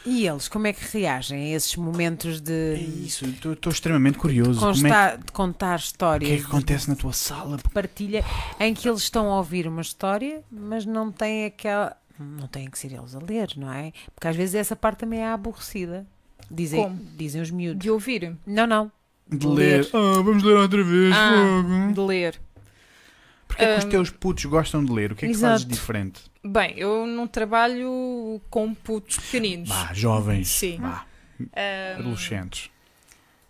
[0.04, 2.74] E eles, como é que reagem a esses momentos É de,
[3.06, 4.58] isso, estou extremamente curioso.
[4.58, 6.28] Como é consta- de contar que, o histórias?
[6.30, 7.56] que é que acontece na tua sala?
[7.56, 8.24] de partilha
[8.58, 11.96] em que eles estão a ouvir uma história, mas não têm aquela.
[12.18, 13.92] Não têm que ser eles a ler, não é?
[14.12, 16.04] Porque às vezes essa parte também é aborrecida.
[16.50, 16.96] Dizem, Como?
[17.16, 17.80] dizem os miúdos.
[17.80, 18.36] De ouvir.
[18.44, 18.90] Não, não.
[19.32, 19.88] De ler.
[19.92, 21.14] Ah, vamos ler outra vez.
[21.14, 21.92] Ah, fogo.
[21.94, 22.40] De ler.
[23.48, 23.88] Porquê é que os Hum.
[23.90, 25.12] teus putos gostam de ler?
[25.12, 25.52] O que é que Exato.
[25.52, 26.22] fazes diferente?
[26.44, 29.68] Bem, eu não trabalho com putos pequeninos.
[29.68, 30.48] Vá, jovens.
[30.48, 30.78] Sim.
[30.80, 31.04] Vá,
[31.40, 32.70] Ahm, adolescentes.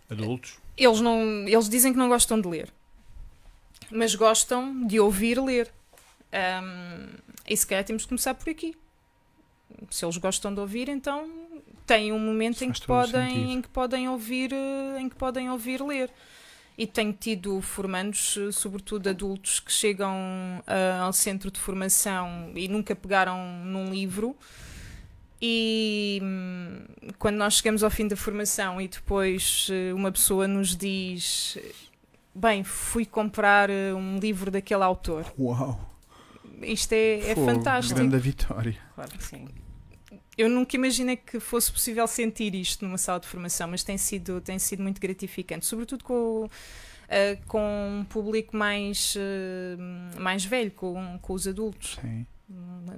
[0.09, 0.57] Adultos?
[0.77, 2.69] eles, não, eles dizem que não gostam de ler.
[3.91, 5.71] Mas gostam de ouvir ler.
[6.31, 7.09] Ahm,
[7.47, 8.75] e se calhar temos que começar por aqui.
[9.89, 11.29] Se eles gostam de ouvir, então
[11.85, 15.81] têm um momento em que, podem, em que podem ouvir eh, em que podem ouvir
[15.81, 16.09] ler.
[16.75, 20.15] E tenho tido formandos, eh, sobretudo adultos, que chegam
[20.65, 24.35] ah, ao centro de formação e nunca pegaram num livro.
[25.41, 26.85] E hum,
[27.19, 31.57] quando nós chegamos ao fim da formação e depois uma pessoa nos diz:
[32.33, 35.25] Bem, fui comprar um livro daquele autor.
[35.37, 35.93] Uau!
[36.61, 37.99] Isto é, é fantástico.
[37.99, 38.77] Grande vitória.
[38.95, 39.47] Claro que sim.
[40.37, 44.41] Eu nunca imaginei que fosse possível sentir isto numa sala de formação, mas tem sido,
[44.41, 46.49] tem sido muito gratificante, sobretudo com,
[47.07, 49.77] eh, com um público mais, eh,
[50.19, 51.99] mais velho, com, com os adultos.
[52.01, 52.25] Sim.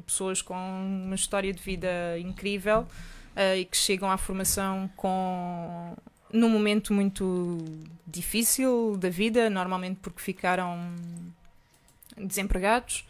[0.06, 2.88] Pessoas com uma história de vida incrível
[3.36, 5.96] eh, e que chegam à formação com
[6.32, 7.58] num momento muito
[8.08, 10.94] difícil da vida, normalmente porque ficaram
[12.18, 13.06] desempregados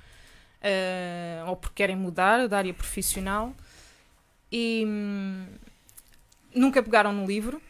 [1.47, 3.53] ou porque querem mudar de área profissional
[4.51, 5.47] e hum,
[6.53, 7.61] nunca pegaram no livro.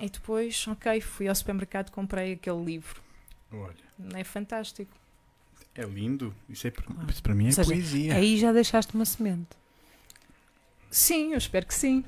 [0.00, 3.00] E depois, ok, fui ao supermercado comprei aquele livro.
[3.52, 3.74] Olha,
[4.14, 4.90] É fantástico.
[5.74, 6.34] é lindo.
[6.48, 7.08] Isso, é, Claro.
[7.10, 8.14] isso para mim é seja, poesia.
[8.16, 9.56] Aí já deixaste uma semente.
[10.90, 12.04] Sim, eu espero que sim.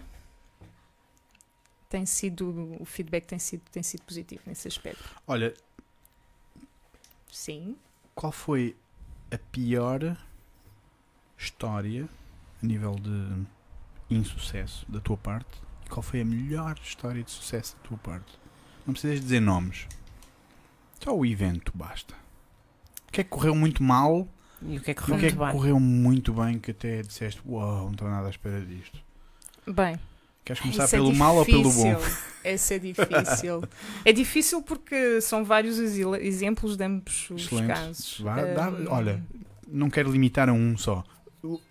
[1.89, 5.05] Tem sido, o feedback tem sido, tem sido positivo nesse aspecto.
[5.27, 5.55] Olha,
[7.31, 7.77] Sim.
[8.15, 8.77] qual foi
[9.31, 10.17] a pior
[11.39, 12.09] história
[12.67, 13.47] nível de
[14.15, 15.61] insucesso da tua parte?
[15.85, 18.39] E qual foi a melhor história de sucesso da tua parte?
[18.87, 19.87] Não precisas dizer nomes.
[21.03, 22.15] Só o evento basta.
[23.09, 24.29] O que é que correu muito mal
[24.63, 25.53] E o que é que correu é muito que bem?
[25.53, 28.99] correu muito bem que até disseste uau, não estou nada à espera disto.
[29.67, 29.99] Bem,
[30.45, 31.97] Queres começar isso é pelo mal ou pelo bom?
[32.45, 33.63] Esse é difícil.
[34.05, 37.67] é difícil porque são vários exemplos de ambos os Excelente.
[37.67, 38.21] casos.
[38.21, 39.25] Vá, dá- Hum, olha,
[39.67, 41.03] não quero limitar a um só.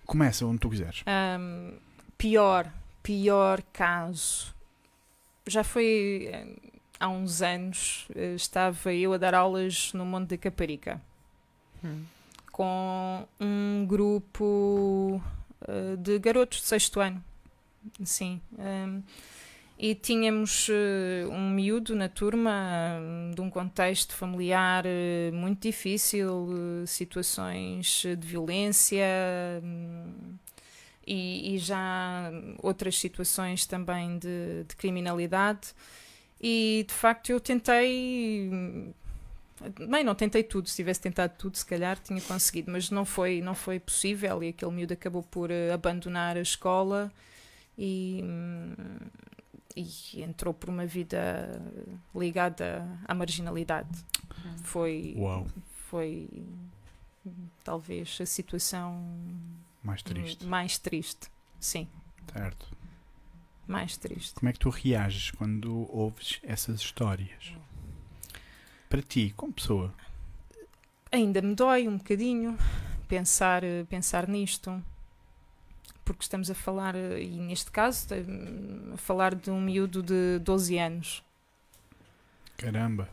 [0.05, 1.03] Começa onde tu quiseres.
[1.39, 1.73] hum,
[2.17, 2.71] pior,
[3.03, 4.53] pior caso.
[5.47, 6.31] Já foi.
[6.33, 6.55] hum,
[6.99, 11.01] há uns anos eh, estava eu a dar aulas no Monte da Caparica
[11.83, 12.03] Hum.
[12.51, 15.21] com um grupo
[15.67, 17.23] eh, de garotos de sexto ano.
[18.03, 18.41] Sim.
[18.57, 19.01] ehm,
[19.77, 26.49] e tínhamos eh, um miúdo na turma hum, de um contexto familiar eh, muito difícil,
[26.83, 29.05] eh, situações eh, de violência
[29.63, 30.37] hum,
[31.05, 35.73] e, e já outras situações também de, de criminalidade.
[36.41, 38.49] E de facto eu tentei.
[38.51, 38.93] hum,
[39.89, 40.67] Bem, não tentei tudo.
[40.69, 44.43] Se tivesse tentado tudo, se calhar tinha conseguido, mas não foi, não foi possível.
[44.43, 47.11] E aquele miúdo acabou por eh, abandonar a escola
[47.77, 48.73] e, hum,
[49.75, 51.61] e entrou por uma vida
[52.15, 53.89] ligada à marginalidade.
[54.63, 55.45] Foi, Uau,
[55.89, 56.29] foi
[57.63, 59.03] talvez a situação
[59.83, 60.45] mais triste.
[60.45, 61.27] mais triste.
[61.59, 61.87] Sim,
[62.31, 62.67] Certo.
[63.67, 64.35] mais triste.
[64.35, 67.53] Como é que tu reages quando ouves essas histórias?
[68.89, 69.93] Para ti, como pessoa,
[71.11, 72.57] Ainda me dói um bocadinho
[73.07, 74.83] pensar, pensar nisto,
[76.05, 78.23] porque estamos a falar, eh, e neste caso, eh,
[78.93, 81.23] a falar de um miúdo de 12 anos.
[82.55, 83.09] caramba,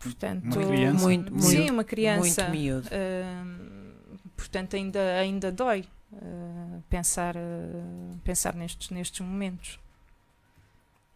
[0.00, 1.04] Portanto, Uma criança?
[1.04, 2.42] Muito, muito, sim, uma criança.
[2.48, 2.88] muito miúdo.
[2.90, 3.92] Ahm,
[4.36, 9.78] portanto, ainda, ainda dói ah, pensar, ah, pensar nestes, nestes momentos.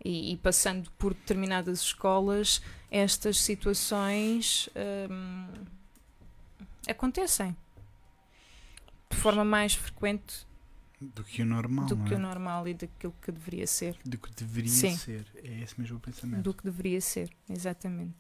[0.05, 4.69] E, e passando por determinadas escolas, estas situações
[6.89, 7.57] acontecem
[9.11, 10.46] de forma mais frequente
[11.01, 12.17] do que o normal, do que é?
[12.17, 13.97] o normal e daquilo que deveria ser.
[14.05, 14.97] Do que deveria Sim.
[14.97, 15.27] ser.
[15.45, 16.43] É esse mesmo o pensamento.
[16.43, 18.15] Do que deveria ser, exatamente.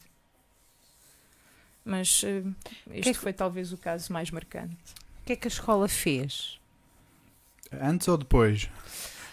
[1.85, 2.51] Mas ah,
[2.91, 4.77] este Que é que- foi talvez o caso mais marcante.
[5.23, 6.59] O que é que a escola fez?
[7.73, 8.69] Antes ou depois?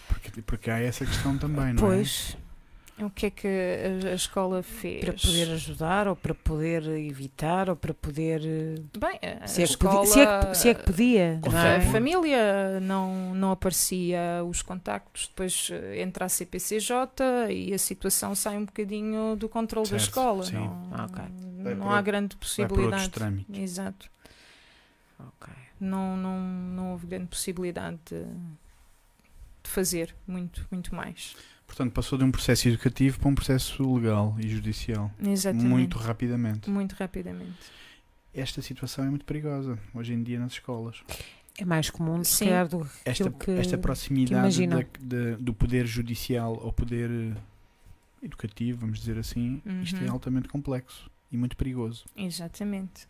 [0.08, 2.36] Porque, porque há essa questão também, não Pois,
[2.96, 5.04] O que é que a, a escola fez?
[5.04, 8.40] para poder ajudar, ou para poder evitar, ou para poder.
[8.44, 9.98] eh, Bem, a, Se é, que escola...
[9.98, 11.80] podia, se, é que, se é que podia, não A é?
[11.80, 11.90] Sim.
[11.90, 18.56] família não, não aparecia os contactos, depois eh, entra a CPCJ e a situação sai
[18.56, 20.44] um bocadinho do controle da Certo, escola.
[20.44, 20.54] sim.
[20.54, 21.24] Não, Ah, ok.
[21.64, 22.36] Vai não há outro- grande?
[22.58, 23.60] Vai por outros possibilidade.
[23.60, 24.08] Exato.
[25.18, 25.52] Ok.
[25.80, 28.22] Não, não, não houve grande possibilidade de,
[29.64, 31.34] de fazer muito, muito mais.
[31.74, 35.10] Portanto, passou de um processo educativo para um processo legal e judicial.
[35.26, 35.66] Exatamente.
[35.66, 36.70] Muito rapidamente.
[36.70, 37.58] Muito rapidamente.
[38.32, 41.02] Esta situação é muito perigosa hoje em dia nas escolas.
[41.58, 42.44] É mais comum, se Sim.
[42.46, 43.50] calhar, do Esta, que.
[43.50, 47.36] esta proximidade da- da- do poder judicial ao poder eh,
[48.22, 50.12] educativo, vamos dizer assim, isto é Uhum.
[50.12, 52.04] altamente complexo e muito perigoso.
[52.16, 53.08] Exatamente.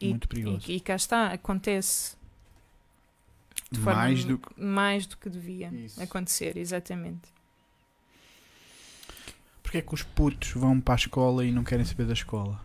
[0.00, 0.70] E, Muito perigoso.
[0.70, 2.16] e, e cá está, acontece
[3.70, 4.60] de forma Mais do que.
[4.60, 6.02] mais do que devia Isso.
[6.02, 7.34] acontecer, exatamente.
[9.74, 12.64] Porquê é que os putos vão para a escola e não querem saber da escola?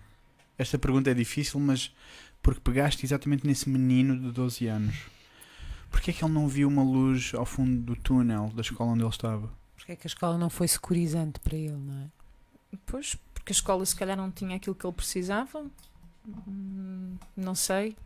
[0.60, 1.92] Esta pergunta é difícil, mas
[2.40, 4.96] porque pegaste exatamente nesse menino de 12 anos.
[5.90, 9.02] Porquê é que ele não viu uma luz ao fundo do túnel da escola onde
[9.02, 9.50] ele estava?
[9.76, 12.78] Porque é que a escola não foi securizante para ele, não é?
[12.86, 15.66] Pois, porque a escola se calhar não tinha aquilo que ele precisava.
[17.36, 17.98] Não sei.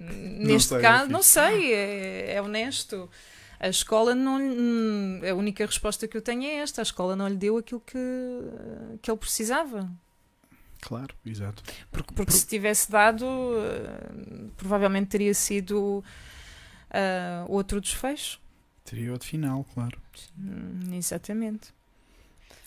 [0.00, 1.12] Neste sei, caso, Rafis.
[1.12, 3.08] não sei, é, é honesto.
[3.60, 4.38] A escola não.
[4.40, 7.80] hum, A única resposta que eu tenho é esta: a escola não lhe deu aquilo
[7.80, 7.98] que,
[9.02, 9.90] que ele precisava.
[10.80, 11.62] Claro, exato.
[11.90, 16.04] Porque, Porque se tivesse dado, eh, provavelmente teria sido
[16.90, 18.40] ah, outro desfecho.
[18.84, 19.98] Teria outro final, claro.
[20.38, 21.74] Hum, exatamente.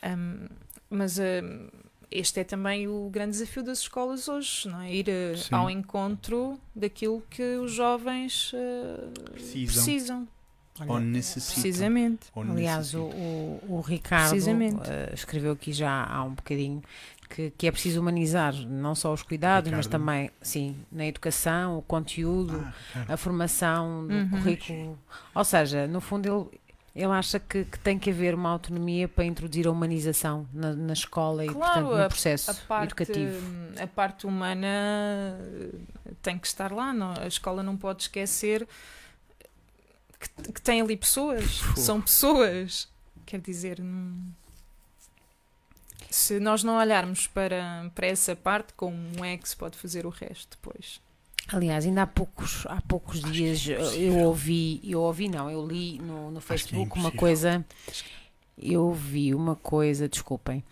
[0.03, 0.47] Hum,
[0.89, 1.69] mas hum,
[2.11, 4.93] este é também o grande desafio das escolas hoje, não é?
[4.93, 5.55] Ir eh, Sim.
[5.55, 10.27] ao encontro daquilo que os jovens eh, Precisam.
[10.73, 10.95] Precisam.
[10.95, 11.61] Ou necessitam.
[11.61, 12.27] Precisamente.
[12.35, 13.29] Ou Aliás, o, necessitam.
[13.69, 16.81] o, o Ricardo eh, escreveu aqui já há um bocadinho
[17.29, 20.03] que, que é preciso humanizar não só os cuidados, mas Ricardo.
[20.05, 22.61] também, sim, na educação, o conteúdo,
[22.95, 24.29] Ah, a formação do Uhum.
[24.29, 24.99] currículo.
[25.33, 26.27] Ou seja, no fundo,
[26.93, 30.73] ele, ele acha que, que tem que haver uma autonomia para introduzir a humanização na,
[30.73, 33.37] na escola e, Claro, portanto, no processo A parte, educativo.
[33.81, 35.69] a parte humana eh,
[36.21, 36.91] tem que estar lá.
[36.93, 37.13] Não?
[37.17, 38.67] A escola não pode esquecer
[40.21, 41.61] que, que tem ali pessoas.
[41.75, 42.87] São pessoas.
[43.25, 44.31] Quer dizer, não-
[46.09, 50.09] se nós não olharmos para, para essa parte, como é que se pode fazer o
[50.09, 50.99] resto depois?
[51.47, 55.49] Aliás, ainda há poucos, há poucos Acho é dias eu- eu ouvi, eu ouvi não,
[55.49, 57.19] eu li no, no é Facebook uma impossível.
[57.19, 57.65] coisa,
[58.61, 60.63] eu vi uma coisa, desculpem,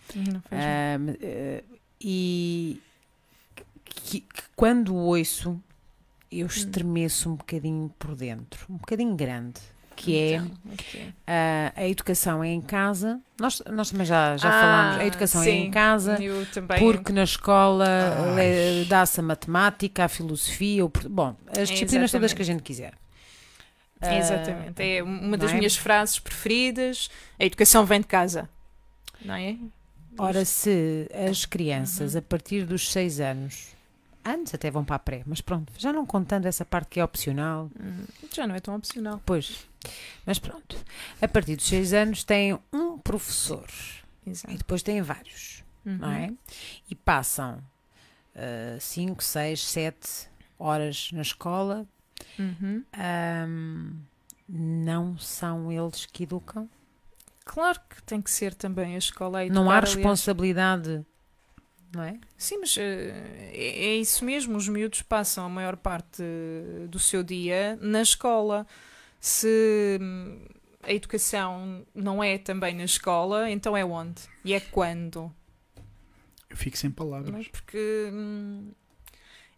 [0.50, 1.64] ahm, eh,
[2.00, 2.80] e
[3.84, 5.60] que, que quando ouço
[6.30, 9.60] eu estremeço um bocadinho por dentro, um bocadinho grande,
[9.96, 11.12] que é Então, o que é?
[11.26, 13.20] ah, a educação é em casa.
[13.38, 15.50] Nós, nós também já, já Ah, falámos, a educação é sim.
[15.66, 16.22] em casa.
[16.22, 16.78] Eu também.
[16.78, 17.86] Porque na escola
[18.88, 22.34] dá-se a matemática, a filosofia, o, bom, as disciplinas todas Exatamente.
[22.34, 22.94] que a gente quiser.
[24.00, 24.82] Ah, Exatamente.
[24.82, 25.54] É uma das é?
[25.54, 27.10] minhas frases preferidas.
[27.38, 28.48] A educação vem de casa.
[29.22, 29.56] Não é?
[30.16, 32.18] Ora, se as crianças Uhum.
[32.20, 33.68] a partir dos 6 anos,
[34.24, 37.04] antes até vão para a pré, mas pronto, já não contando essa parte que é
[37.04, 38.04] opcional, Hum,
[38.34, 39.20] Já não é tão opcional.
[39.26, 39.66] pois,
[40.26, 40.76] mas pronto,
[41.20, 43.68] a partir dos 6 anos têm um professor
[44.26, 44.56] e Exato.
[44.56, 46.14] depois têm vários, não Uhum.
[46.14, 46.30] é?
[46.88, 47.62] E passam
[48.80, 50.28] 5, 6, 7
[50.58, 51.86] horas na escola,
[52.38, 52.84] Uhum.
[52.92, 53.92] ahm,
[54.48, 56.68] não são eles que educam?
[57.44, 59.90] Claro que tem que ser também a escola a Não há educar, aliás.
[61.92, 62.18] Não é?
[62.36, 64.56] Sim, mas eh, é, é isso mesmo.
[64.56, 68.66] Os miúdos passam a maior parte eh, do seu dia na escola.
[69.20, 70.38] Se hum,
[70.82, 74.22] a educação não é também na escola, então é onde?
[74.44, 75.34] E é quando?
[76.48, 76.96] Eu fico sem não é?
[76.96, 77.48] palavras.
[77.48, 78.72] Porque hum,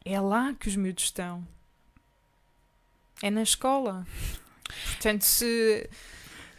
[0.05, 1.47] é lá que os miúdos estão.
[3.23, 4.07] É na escola.
[4.93, 5.89] Portanto, se.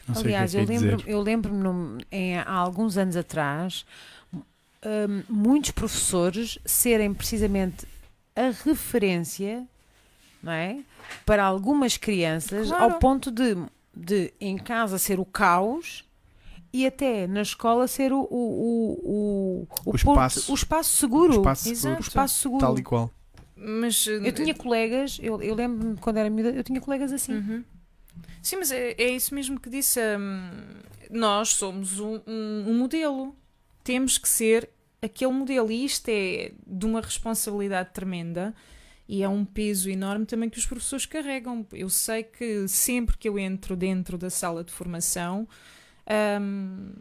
[0.08, 0.92] Não sei Aliás, é eu que é dizer.
[0.92, 3.86] lembro, eu lembro-me em- há alguns anos atrás,
[4.86, 7.86] hum, muitos professores serem precisamente
[8.36, 9.68] a referência,
[10.42, 10.80] não é?
[11.26, 12.84] Para algumas crianças, Claro.
[12.94, 13.56] ao ponto de,
[13.96, 16.04] de em casa ser o caos
[16.72, 20.52] e até na escola ser o, o, o, o, O ponto- espaço.
[20.52, 21.34] o espaço seguro.
[21.34, 21.82] O espaço Exato.
[21.82, 22.60] seguro, O espaço seguro.
[22.60, 23.12] tal e qual.
[23.56, 27.34] Mas, Eu tinha colegas, eu, eu lembro-me quando era miúda, eu tinha colegas assim.
[27.36, 27.64] Uhum.
[28.42, 30.00] Sim, mas é, é isso mesmo que disse.
[30.18, 30.50] hum,
[31.12, 33.36] nós somos um, um- um modelo.
[33.84, 34.70] Temos que ser
[35.02, 35.72] aquele modelo.
[35.72, 38.54] E isto é de uma responsabilidade tremenda
[39.08, 41.66] e é um peso enorme também que os professores carregam.
[41.74, 45.48] Eu sei que sempre que eu entro dentro da sala de formação,
[46.42, 46.92] hum,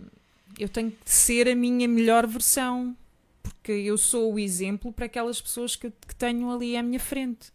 [0.59, 2.97] eu tenho que ser a minha melhor versão.
[3.42, 7.53] Porque eu sou o exemplo para aquelas pessoas que, que tenho ali à minha frente.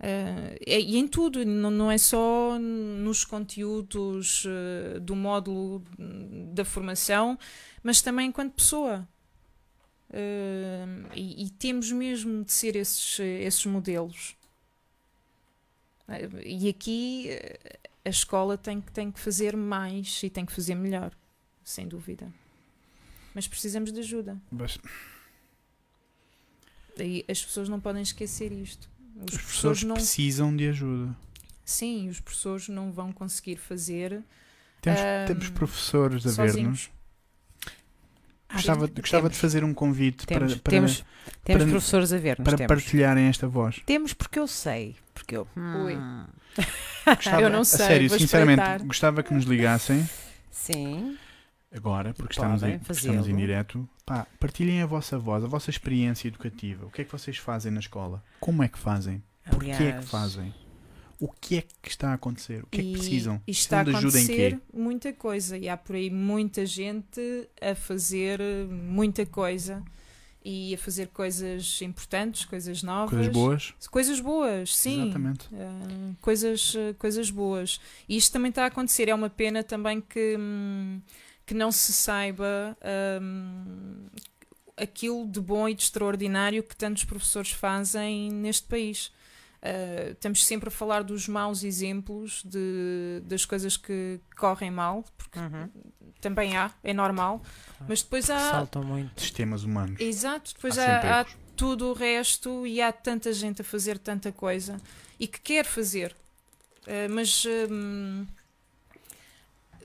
[0.00, 5.82] É- e em tudo, não, não é só nos conteúdos eh, do módulo
[6.52, 7.38] da formação,
[7.82, 9.08] mas também enquanto pessoa.
[10.12, 14.36] Ah, e, e temos mesmo de ser esses, esses modelos.
[16.44, 17.30] E aqui
[18.04, 21.12] a escola tem, que- tem que fazer mais e tem que fazer melhor,
[21.64, 22.30] sem dúvida.
[23.34, 24.38] Mas precisamos de ajuda.
[24.52, 24.78] Mas
[26.98, 28.88] E as pessoas não podem esquecer isto.
[29.16, 29.94] Os, os professores professores não.
[29.94, 31.16] precisam de ajuda.
[31.64, 34.22] Sim, os professores não vão conseguir fazer
[34.82, 36.90] Temos, Ahm, temos professores a ver-nos.
[38.52, 39.38] Gostava, Sim, gostava de temos.
[39.40, 41.04] fazer um convite Temos, para, para, temos,
[41.42, 42.44] temos para- professores a ver-nos.
[42.44, 42.68] para temos.
[42.82, 43.80] partilharem esta voz.
[43.86, 44.94] Temos porque eu sei.
[45.14, 45.48] Porque eu.
[45.56, 45.96] Ui.
[45.96, 46.26] Hum,
[47.06, 48.86] Gostava, Eu não a sei, sério, vou sinceramente, espreitar.
[48.86, 50.08] gostava que nos ligassem
[50.50, 51.18] sim.
[51.74, 53.88] agora, porque Podem estamos em, porque estamos em direto.
[54.06, 56.84] Pá, partilhem a vossa voz, a vossa experiência educativa.
[56.86, 58.22] O que é que vocês fazem na escola?
[58.38, 59.22] Como é que fazem?
[59.50, 60.52] Porquê é que fazem?
[61.18, 62.62] O que é que está a acontecer?
[62.64, 63.40] O que é que E- precisam?
[63.46, 64.60] E está a Precisam em acontecer quê?
[64.78, 65.56] muita coisa.
[65.56, 67.20] E há por aí muita gente
[67.62, 69.82] a fazer muita coisa.
[70.46, 73.10] E a fazer coisas importantes, coisas novas.
[73.14, 73.74] Coisas boas?
[73.90, 75.04] Coisas boas, sim.
[75.04, 75.48] Exatamente.
[75.54, 77.80] Ah, coisas, ah, coisas boas.
[78.06, 79.08] E isto também está a acontecer.
[79.08, 81.00] É uma pena também que, hum,
[81.46, 82.76] que não se saiba
[83.20, 84.06] hum,
[84.76, 89.12] aquilo de bom e de extraordinário que tantos professores fazem neste país.
[89.62, 95.38] Ah, estamos sempre a falar dos maus exemplos, de, das coisas que correm mal, porque
[95.38, 95.70] Uhum.
[96.20, 97.42] também há, é normal.
[97.88, 98.50] Mas depois há.
[98.50, 99.20] Saltam muito.
[99.20, 100.00] Sistemas humanos.
[100.00, 101.26] Exato, depois Há há, há
[101.56, 104.80] tudo o resto e há tanta gente a fazer tanta coisa
[105.18, 106.14] e que quer fazer.
[106.86, 108.26] Uh, mas hum,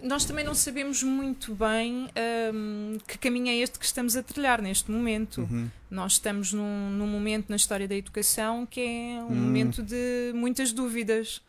[0.01, 2.07] nós também não sabemos muito bem
[2.53, 5.41] hum, que caminho é este que estamos a trilhar neste momento.
[5.41, 5.69] Uhum.
[5.91, 9.35] Nós estamos num, num momento na história da educação que é um Hum.
[9.35, 11.41] momento de muitas dúvidas.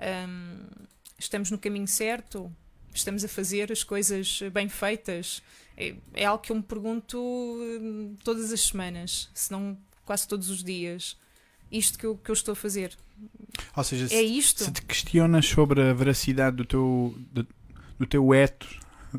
[0.00, 0.58] Hum,
[1.18, 2.50] estamos no caminho certo?
[2.92, 5.42] Estamos a fazer as coisas bem feitas?
[5.76, 10.50] É, é algo que eu me pergunto hum, todas as semanas, se não quase todos
[10.50, 11.16] os dias.
[11.72, 12.96] Isto que eu, que eu estou a fazer.
[13.76, 14.64] Ou seja, se, É isto?
[14.64, 17.46] se te questionas sobre a veracidade do teu, do,
[17.98, 18.66] do teu eto,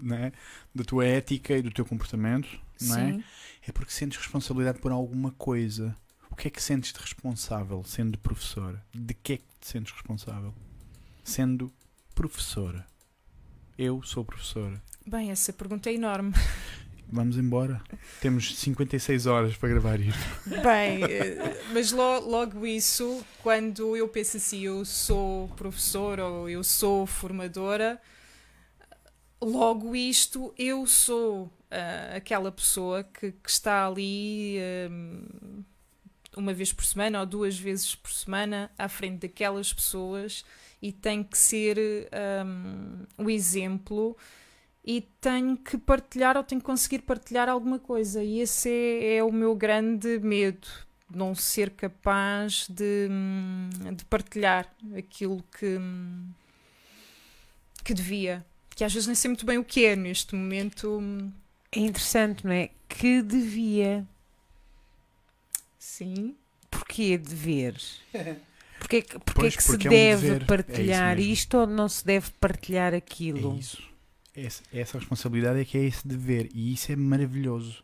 [0.01, 0.31] né?
[0.73, 2.47] da tua ética e do teu comportamento,
[2.81, 3.23] não é?
[3.67, 5.95] É porque sentes responsabilidade por alguma coisa.
[6.29, 8.83] O que é que sentes-te responsável sendo professora?
[8.93, 10.53] De que é que te sentes responsável?
[11.23, 11.71] Sendo
[12.13, 12.85] professora.
[13.77, 14.81] Eu sou professora.
[15.05, 16.33] Bem, essa pergunta é enorme.
[17.07, 17.81] Vamos embora.
[18.19, 20.19] Temos 56 horas para gravar isto.
[20.47, 26.63] Bem, eh, mas lo- logo isso, quando eu penso assim, eu sou professora ou eu
[26.63, 28.01] sou formadora,
[29.41, 34.57] logo isto, eu sou ah, aquela pessoa que, que está ali
[34.89, 35.63] hum,
[36.35, 40.43] uma vez por semana ou duas vezes por semana à frente daquelas pessoas
[40.81, 41.77] e tem que ser
[42.45, 44.15] hum, o exemplo
[44.83, 48.23] e tenho que partilhar ou tenho que conseguir partilhar alguma coisa.
[48.23, 50.67] E esse é, é o meu grande medo,
[51.09, 56.29] não ser capaz de, hum, de partilhar aquilo que, hum,
[57.83, 58.45] que devia.
[58.75, 61.01] Que às vezes nem sei muito bem o que é neste momento.
[61.71, 62.69] É interessante, não é?
[62.89, 64.05] Que devia.
[65.79, 66.35] Sim.
[66.69, 67.75] Porquê dever?
[68.79, 71.31] Porquê, que- porquê Pois, que porque se é um deve dever, é partilhar mesmo.
[71.33, 73.55] isto ou não se deve partilhar aquilo?
[73.55, 73.81] É isso.
[74.35, 76.49] Essa, essa responsabilidade é que é esse dever.
[76.53, 77.83] E isso é maravilhoso.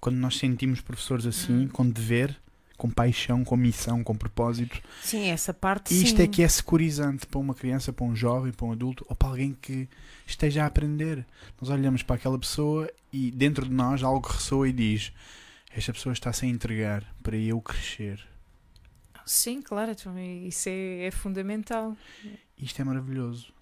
[0.00, 1.68] Quando nós sentimos professores assim, Hum.
[1.68, 2.36] com dever,
[2.76, 4.80] com paixão, com missão, com propósito.
[5.02, 6.22] Sim, essa parte Isto sim.
[6.22, 9.28] é que é securizante para uma criança, para um jovem, para um adulto ou para
[9.28, 9.88] alguém que
[10.26, 11.24] esteja a aprender.
[11.60, 15.12] Nós olhamos para aquela pessoa e dentro de nós algo ressoa e diz:
[15.74, 18.20] Esta pessoa está-se a entregar para eu crescer.
[19.24, 21.96] Sim, claro, então, isso é, é fundamental.
[22.58, 23.52] Isto é maravilhoso.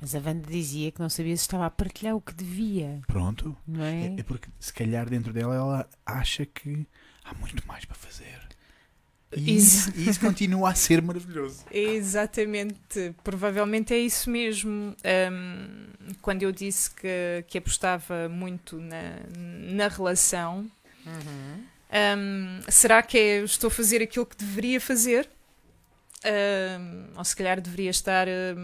[0.00, 3.54] Mas a Wanda dizia que não sabia se estava a partilhar o que devia, Pronto.
[3.68, 4.14] não É, é?
[4.20, 6.86] é porque se calhar dentro dela ela acha que
[7.22, 8.39] há muito mais para fazer.
[9.36, 9.92] E Isso.
[9.96, 11.64] isso, continua a ser maravilhoso.
[11.70, 14.94] Exatamente, provavelmente é isso mesmo.
[15.04, 20.68] Ahm, quando eu disse que, que apostava muito na, na relação,
[21.06, 21.62] Uhum.
[21.90, 25.28] ahm, será que é, estou a fazer aquilo que deveria fazer?
[26.24, 28.54] Ahm, ou se calhar deveria estar a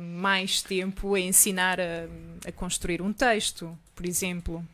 [0.00, 2.08] mais tempo a ensinar a,
[2.48, 4.64] a construir um texto, por exemplo.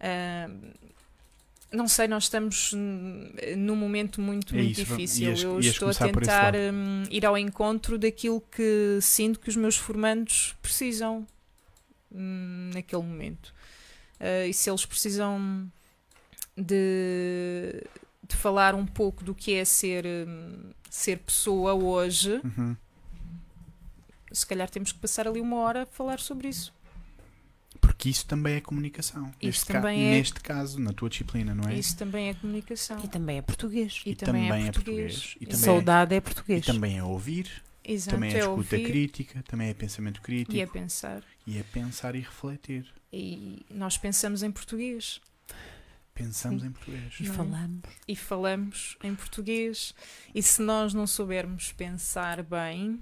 [0.00, 0.70] Ahm,
[1.70, 2.72] não sei, nós estamos
[3.56, 5.28] num momento muito, É muito isso, difícil.
[5.28, 9.56] ias- Eu ias estou a tentar hum, ir ao encontro daquilo que sinto que os
[9.56, 11.26] meus formandos precisam
[12.12, 13.54] hum, naquele momento.
[14.20, 15.70] Ah, e se eles precisam
[16.56, 17.82] de,
[18.26, 22.76] de falar um pouco do que é ser, hum, ser pessoa hoje, Uhum.
[24.32, 26.72] se calhar temos que passar ali uma hora a falar sobre isso.
[27.80, 29.28] Porque isso também é comunicação.
[29.40, 31.74] Isso neste, também ca- é- neste caso, na tua disciplina, não é?
[31.74, 33.00] Isso também é comunicação.
[33.04, 34.02] E também é português.
[34.06, 35.12] E, E também, também é é português.
[35.14, 35.36] português.
[35.40, 36.66] E também Saudade é E português.
[36.66, 37.50] também é ouvir,
[37.84, 41.22] Exato, também é é escuta ouvir crítica, também é pensamento crítico e é pensar.
[41.46, 42.86] e é pensar e refletir.
[43.12, 45.20] E nós pensamos em português
[46.14, 46.68] Pensamos Sim.
[46.68, 47.14] em português.
[47.20, 47.36] E Não é?
[47.36, 47.80] falamos.
[48.08, 49.94] e falamos em português.
[50.34, 53.00] E se nós não soubermos pensar bem,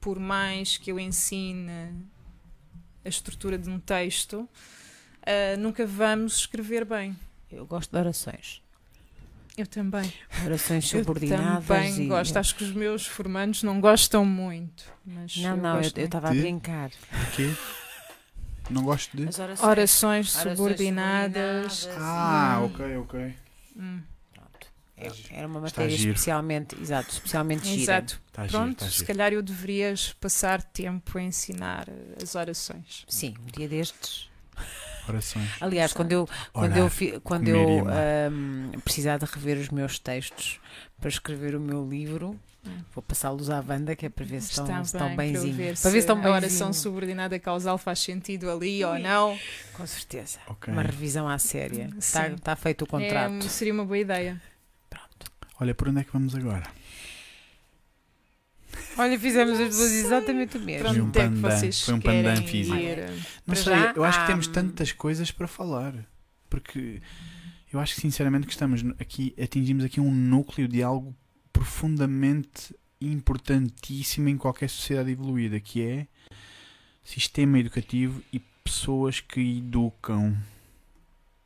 [0.00, 1.92] por mais que eu ensine
[3.04, 4.48] a estrutura de um texto,
[5.26, 7.16] ah, nunca vamos escrever bem.
[7.50, 8.62] Eu gosto de orações.
[9.56, 10.12] Eu também.
[10.44, 11.66] Orações Eu subordinadas.
[11.66, 12.06] também e...
[12.06, 12.36] gosto.
[12.36, 14.84] Acho que os meus formandos não gostam muito.
[15.04, 16.90] Mas Não, eu não, eu eu estava a brincar.
[16.90, 17.52] O quê?
[18.70, 19.26] Não gosto de.
[19.28, 19.68] As orações.
[19.68, 21.72] Orações Orações subordinadas.
[21.72, 21.88] subordinadas.
[22.08, 22.64] Ah, Hum.
[22.66, 23.34] ok, ok.
[23.76, 24.00] Hum.
[25.00, 26.10] É- Era uma Está matéria giro.
[26.12, 27.80] especialmente, exato, especialmente gira.
[27.82, 28.20] Exato.
[28.26, 29.06] Está giro, Pronto, está se giro.
[29.06, 31.86] calhar eu deverias passar tempo a ensinar
[32.22, 33.04] as orações.
[33.08, 34.28] Sim, um dia destes.
[35.08, 35.48] Orações.
[35.60, 36.92] Aliás, quando eu, quando Orar.
[37.00, 40.60] eu, quando eu ahm, precisar de rever os meus textos
[41.00, 42.76] para escrever o meu livro, Hum.
[42.92, 45.54] vou passá-los à banda, que é para ver se estão, se estão bem, para ver
[45.54, 49.38] Para ver se estão a oração subordinada causal faz sentido ali ou não.
[49.72, 50.40] Com certeza.
[50.48, 50.70] Ok.
[50.72, 51.88] Uma revisão à séria.
[51.96, 53.46] Está, está feito o contrato.
[53.46, 54.42] É, seria uma boa ideia.
[55.60, 56.66] Olha, por onde é que vamos agora?
[58.96, 60.84] Olha, fizemos as duas exatamente o mesmo.
[60.84, 62.76] Para Foi um é que pandan, vocês foi um pandan físico.
[62.76, 62.98] ir?
[63.46, 65.94] Não Para sei, já, eu acho que há, temos tantas coisas para falar.
[66.50, 67.00] Porque
[67.72, 71.14] eu acho que sinceramente que estamos aqui, atingimos aqui um núcleo de algo
[71.52, 76.06] profundamente importantíssimo em qualquer sociedade evoluída, que é
[77.04, 80.36] sistema educativo e pessoas que educam.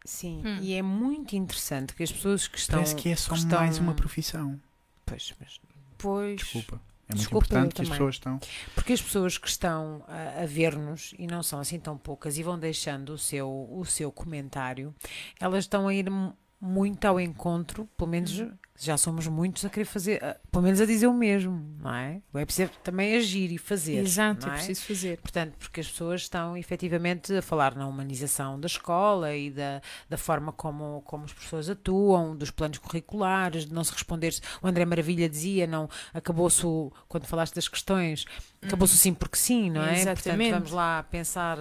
[0.05, 0.59] Sim, Hum.
[0.61, 2.79] e é muito interessante que as pessoas que estão.
[2.81, 4.61] Parece que é só que estão- mais uma profissão.
[5.07, 5.61] Pois, mas
[5.99, 6.41] Pois.
[6.41, 6.81] Desculpa.
[7.09, 8.41] É muito Desculpa, importante que as pessoas estão.
[8.75, 12.43] Porque as pessoas que estão a, a ver-nos, e não são assim tão poucas, e
[12.43, 14.95] vão deixando o seu, o seu comentário,
[15.39, 18.43] elas estão a ir mu- muito ao encontro, pelo menos
[18.85, 22.21] já somos muitos a querer fazer, a- pelo menos a dizer o mesmo, não é?
[22.35, 23.99] É preciso também agir e fazer.
[23.99, 24.55] Exato, é é?
[24.55, 25.19] preciso fazer.
[25.19, 30.17] Portanto, porque as pessoas estão efetivamente a falar na humanização da escola e da, da
[30.17, 34.35] forma como, como os professores atuam, dos planos curriculares, de não se responder.
[34.61, 36.63] O André Maravilha dizia, não acabou-se
[37.09, 38.25] quando falaste das questões,
[38.61, 39.95] acabou-se o sim porque sim, não é?
[40.05, 40.53] Portanto, Exatamente.
[40.53, 41.59] vamos lá pensar,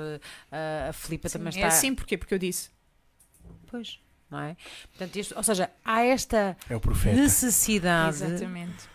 [0.51, 1.67] eh, a Filipa Sim, também é está.
[1.67, 2.69] assim porque porque eu disse.
[3.67, 3.99] Pois,
[4.32, 4.56] não é?
[4.98, 8.24] Portanto, isto- ou seja, há esta É necessidade.
[8.24, 8.90] Exatamente.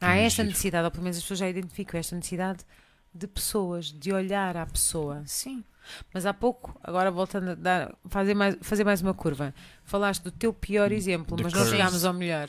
[0.00, 2.60] É Há esta necessidade, ou pelo menos as pessoas já identificam esta necessidade
[3.12, 5.22] de pessoas, de olhar à pessoa.
[5.26, 5.64] Sim.
[6.14, 9.52] Mas há pouco, agora voltando a dar, fazer, mais, fazer mais uma curva,
[9.82, 11.76] falaste do teu pior exemplo, The mas não curse.
[11.76, 12.48] chegámos ao melhor.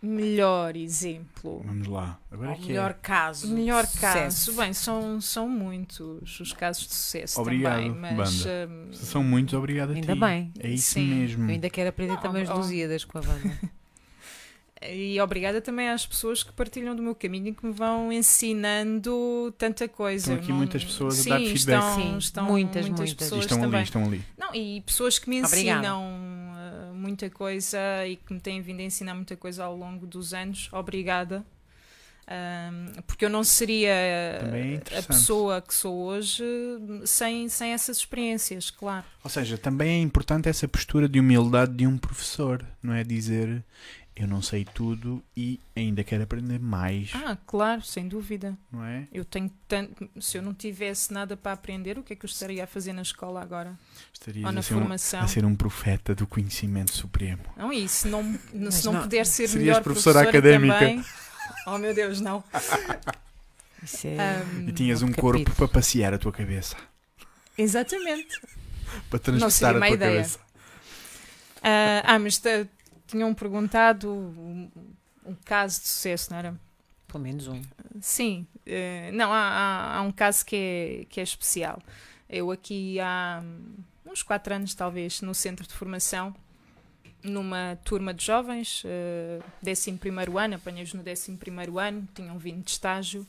[0.00, 1.60] Melhor exemplo.
[1.66, 2.20] Vamos lá.
[2.30, 2.96] Agora é que melhor é.
[3.02, 3.48] caso.
[3.48, 4.36] Melhor de caso.
[4.36, 4.52] sucesso.
[4.60, 8.70] Bem, são, são muitos os casos de sucesso Obrigado, também, mas banda.
[8.72, 10.20] hum, São muitos, obrigado a Ainda ti.
[10.20, 10.52] bem.
[10.60, 11.06] É isso Sim.
[11.06, 11.44] mesmo.
[11.44, 12.54] Eu ainda quero aprender Não, também os oh.
[12.54, 13.58] Lusíadas com a banda.
[14.80, 19.52] E obrigada também às pessoas que partilham do meu caminho e que me vão ensinando
[19.58, 20.26] tanta coisa.
[20.34, 21.56] Estão aqui Não- muitas pessoas a Sim, dar feedback.
[21.78, 23.10] Estão, Sim, estão muitas, muitas, muitas.
[23.10, 23.76] E pessoas estão também.
[23.80, 24.24] ali, estão ali.
[24.38, 25.80] Não, e pessoas que me Obrigada.
[25.80, 26.04] ensinam
[26.98, 30.68] muita coisa e que me têm vindo a ensinar muita coisa ao longo dos anos.
[30.72, 31.44] Obrigada.
[32.30, 35.06] Um, porque eu não seria é a interessante.
[35.06, 36.44] pessoa que sou hoje
[37.06, 39.06] sem, sem essas experiências, claro.
[39.24, 43.64] Ou seja, também é importante essa postura de humildade de um professor, não é dizer
[44.14, 48.58] eu não sei tudo e ainda quero aprender mais, Ah, claro, sem dúvida.
[48.70, 49.06] não é?
[49.12, 50.10] Eu tenho tanto.
[50.20, 52.92] Se eu não tivesse nada para aprender, o que é que eu estaria a fazer
[52.92, 53.78] na escola agora?
[54.18, 54.92] Estarias Ou na a ser, um,
[55.22, 57.42] a ser um profeta do conhecimento supremo.
[57.56, 58.22] Não, e se não,
[58.70, 60.78] se não, não- puder ser melhor professora professora académica.
[60.78, 61.04] também.
[61.66, 62.42] Oh meu Deus, não.
[63.82, 64.16] Isso é.
[64.18, 65.56] Ahm, E tinhas um um corpo capítulo.
[65.56, 66.76] para passear a tua cabeça,
[67.56, 68.40] exatamente.
[69.08, 70.12] para transportar seria a tua ideia.
[70.16, 70.38] cabeça.
[71.62, 72.66] Ah, ah, mas te-
[73.06, 74.68] tinham perguntado um,
[75.24, 76.54] um caso de sucesso, não era?
[77.06, 77.62] Pelo menos um.
[78.00, 81.80] Sim, eh, não, há, há, há um caso que é, que é especial.
[82.28, 83.74] Eu aqui há hum,
[84.10, 86.34] uns quatro anos, talvez, no centro de formação,
[87.22, 89.98] numa turma de jovens, eh, 11
[90.38, 91.38] ano, apanhei-os no 11
[91.78, 93.26] ano, tinham vindo de estágio,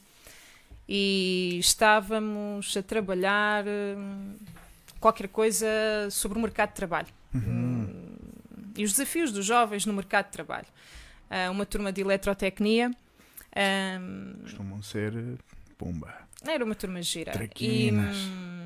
[0.88, 4.36] e estávamos a trabalhar hum,
[5.00, 5.68] qualquer coisa
[6.10, 7.42] sobre o mercado de trabalho Uhum.
[7.42, 10.66] Hum, e os desafios dos jovens no mercado de trabalho.
[11.30, 12.92] Ah, uma turma de eletrotecnia.
[14.44, 15.38] Costumam ser eh,
[15.78, 16.14] pumba.
[16.46, 17.32] era uma turma gira.
[17.32, 18.16] E Traquinas.
[18.18, 18.59] hum,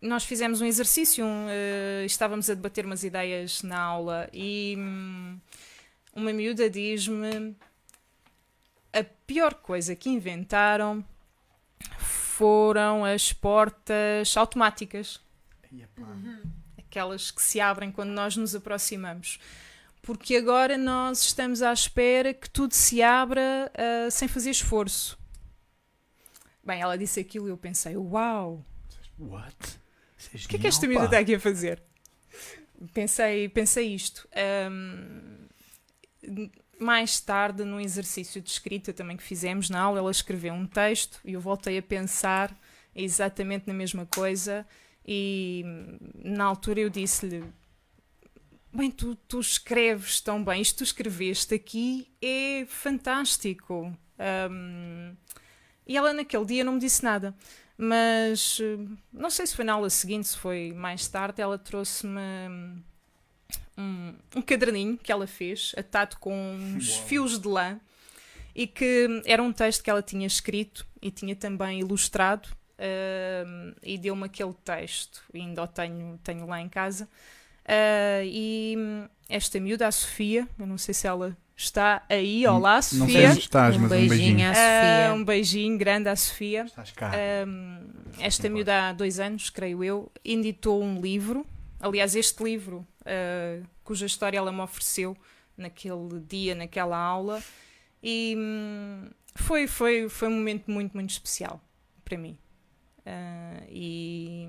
[0.00, 5.38] nós fizemos um exercício, um, eh, estávamos a debater umas ideias na aula e hum,
[6.14, 7.56] uma miúda diz-me
[8.92, 11.04] a pior coisa que inventaram
[11.98, 15.20] foram as portas automáticas
[16.78, 19.38] aquelas que se abrem quando nós nos aproximamos.
[20.02, 25.18] Porque agora nós estamos à espera que tudo se abra ah, sem fazer esforço.
[26.64, 28.64] Bem, ela disse aquilo e eu pensei: Uau,
[29.18, 29.78] What?
[30.34, 31.82] É o que é que esta miúda está aqui a fazer?
[32.92, 34.28] Pensei, pensei isto.
[34.34, 35.46] Ahm,
[36.78, 41.20] mais tarde, num exercício de escrita também que fizemos na aula, ela escreveu um texto
[41.24, 42.56] e eu voltei a pensar
[42.94, 44.66] exatamente na mesma coisa.
[45.06, 45.64] E
[46.22, 47.44] na altura eu disse-lhe:
[48.72, 53.96] Bem, tu, tu escreves tão bem, isto que tu escreveste aqui é fantástico.
[54.18, 55.14] Ahm,
[55.86, 57.34] e ela naquele dia não me disse nada.
[57.78, 58.58] Mas
[59.12, 62.20] não sei se foi na aula seguinte, se foi mais tarde, ela trouxe-me
[63.76, 67.06] um, um caderninho que ela fez, atado com uns Uau.
[67.06, 67.78] fios de lã,
[68.54, 72.48] e que era um texto que ela tinha escrito e tinha também ilustrado,
[72.78, 77.06] hum, e deu-me aquele texto, e ainda o tenho, tenho lá em casa.
[77.66, 78.76] Ah, e
[79.28, 83.30] esta miúda, a Sofia, eu não sei se ela está aí, olá Não sei Sofia.
[83.30, 84.48] onde estás, um mas um beijinho beijinho.
[84.48, 85.14] à Ah, Sofia.
[85.14, 86.62] um beijinho grande à Sofia.
[86.64, 87.12] Estás cá.
[87.46, 87.80] Um,
[88.20, 91.46] esta miúda há dois anos, creio eu, editou um livro.
[91.80, 95.16] Aliás, este livro, uh, cuja história ela me ofereceu
[95.56, 97.42] naquele dia, naquela aula,
[98.02, 101.60] e hum, foi, foi, foi um momento muito, muito especial
[102.04, 102.36] para mim.
[103.00, 104.48] Uh, e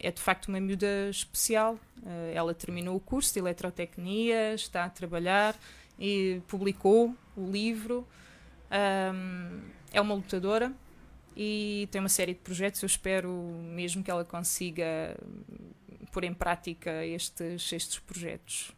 [0.00, 1.74] é de facto uma miúda especial.
[2.02, 5.54] Uh, ela terminou o curso de eletrotecnia, está a trabalhar
[5.98, 8.06] e publicou o livro.
[8.70, 9.60] Um,
[9.92, 10.72] é uma lutadora
[11.36, 12.82] e tem uma série de projetos.
[12.82, 13.30] Eu espero
[13.74, 15.16] mesmo que ela consiga
[16.12, 18.72] pôr em prática estes, estes projetos.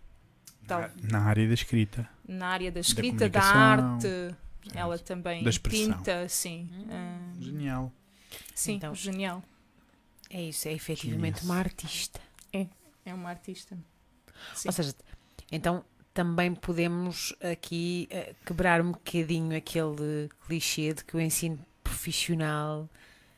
[0.67, 2.09] Tal, Na área da escrita.
[2.27, 4.37] na área da escrita, da, comunicação, arte,
[4.75, 5.97] ela também Da expressão.
[5.99, 6.69] pinta, sim.
[6.91, 7.93] Ah, Genial.
[8.55, 8.93] sim, Então.
[8.95, 9.43] genial.
[10.29, 11.45] É isso, é efetivamente Genius.
[11.45, 12.21] uma artista.
[13.05, 13.79] É uma artista.
[14.53, 14.69] Sim.
[14.69, 14.93] Ou seja,
[15.53, 15.85] então
[16.17, 22.89] também podemos aqui eh, quebrar um bocadinho aquele clichê de que o ensino profissional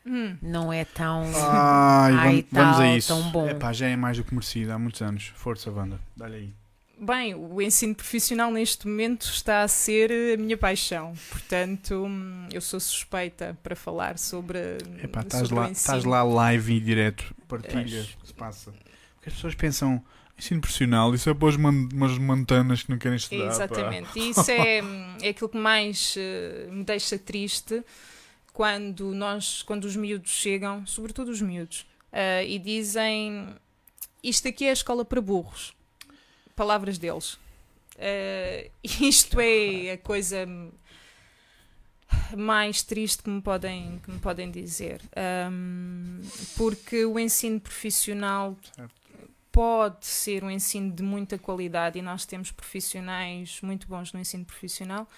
[0.07, 0.39] Hum.
[0.41, 1.23] não é tão.
[1.35, 3.09] Ai, Ai, vamos, vamos tal, a isso.
[3.09, 3.47] tão bom.
[3.49, 5.33] Epá, já é mais do que merecido há muitos anos.
[5.37, 6.01] Força, banda.
[6.17, 6.55] Dá-lhe aí.
[6.99, 11.13] Bem, o ensino profissional neste momento está a ser a minha paixão.
[11.31, 15.77] Portanto, hum, eu sou suspeita para falar sobre, Epá, estás sobre lá, ensino.
[15.77, 17.35] estás lá live e direto.
[17.47, 18.15] Partilha Pois.
[18.15, 18.71] o que se passa.
[19.17, 20.03] Porque as pessoas pensam,
[20.39, 23.47] ensino profissional, isso é para os man- umas montanas que não querem estudar.
[23.47, 24.19] pá." Exatamente.
[24.19, 24.79] E isso é,
[25.23, 27.83] é aquilo que mais eh, me deixa triste
[28.53, 33.49] quando nós, quando os miúdos chegam, sobretudo os miúdos, eh, e dizem
[34.23, 35.75] isto aqui é a escola para burros.
[36.57, 37.39] Palavras deles.
[37.97, 38.71] Eh,
[39.01, 40.47] isto é a coisa
[42.37, 45.01] mais triste que me podem, que me podem dizer.
[45.17, 46.21] Ahm,
[46.57, 48.95] porque o ensino profissional Certo.
[49.59, 54.45] Pode ser um ensino de muita qualidade e nós temos profissionais muito bons no ensino
[54.45, 55.09] profissional.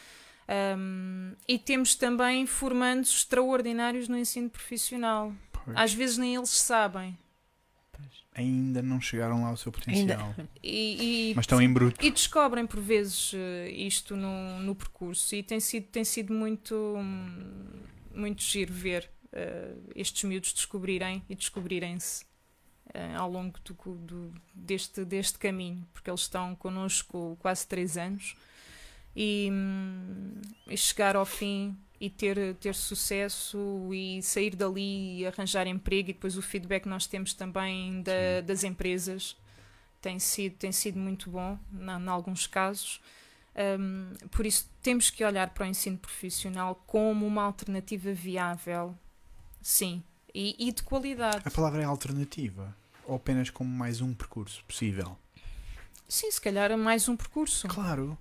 [0.48, 5.30] Ahm, e temos também formandos extraordinários no ensino profissional.
[5.52, 5.76] Pois.
[5.76, 7.18] Às vezes nem eles sabem.
[8.34, 10.34] Ainda não chegaram lá ao seu potencial.
[10.62, 12.02] E, e- Mas estão em bruto.
[12.02, 16.96] e descobrem por vezes eh, isto no, no percurso e tem sido, tem sido muito,
[18.14, 22.29] muito giro ver eh, estes miúdos descobrirem e descobrirem-se
[22.94, 28.34] eh, ao longo do, do- deste, deste caminho, porque eles estão connosco quase três anos
[29.14, 35.66] e, hum, e chegar ao fim e ter, ter sucesso e sair dali e arranjar
[35.66, 39.36] emprego e depois o feedback que nós temos também da- das empresas
[40.00, 43.00] tem sido, tem sido muito bom em alguns casos.
[43.78, 48.96] Um, por isso temos que olhar para o ensino profissional como uma alternativa viável,
[49.60, 51.42] sim, e, e de qualidade.
[51.44, 52.74] A palavra é alternativa.
[53.10, 55.18] Ou apenas como mais um percurso possível.
[56.08, 57.66] Sim, se calhar é mais um percurso.
[57.66, 58.16] Claro.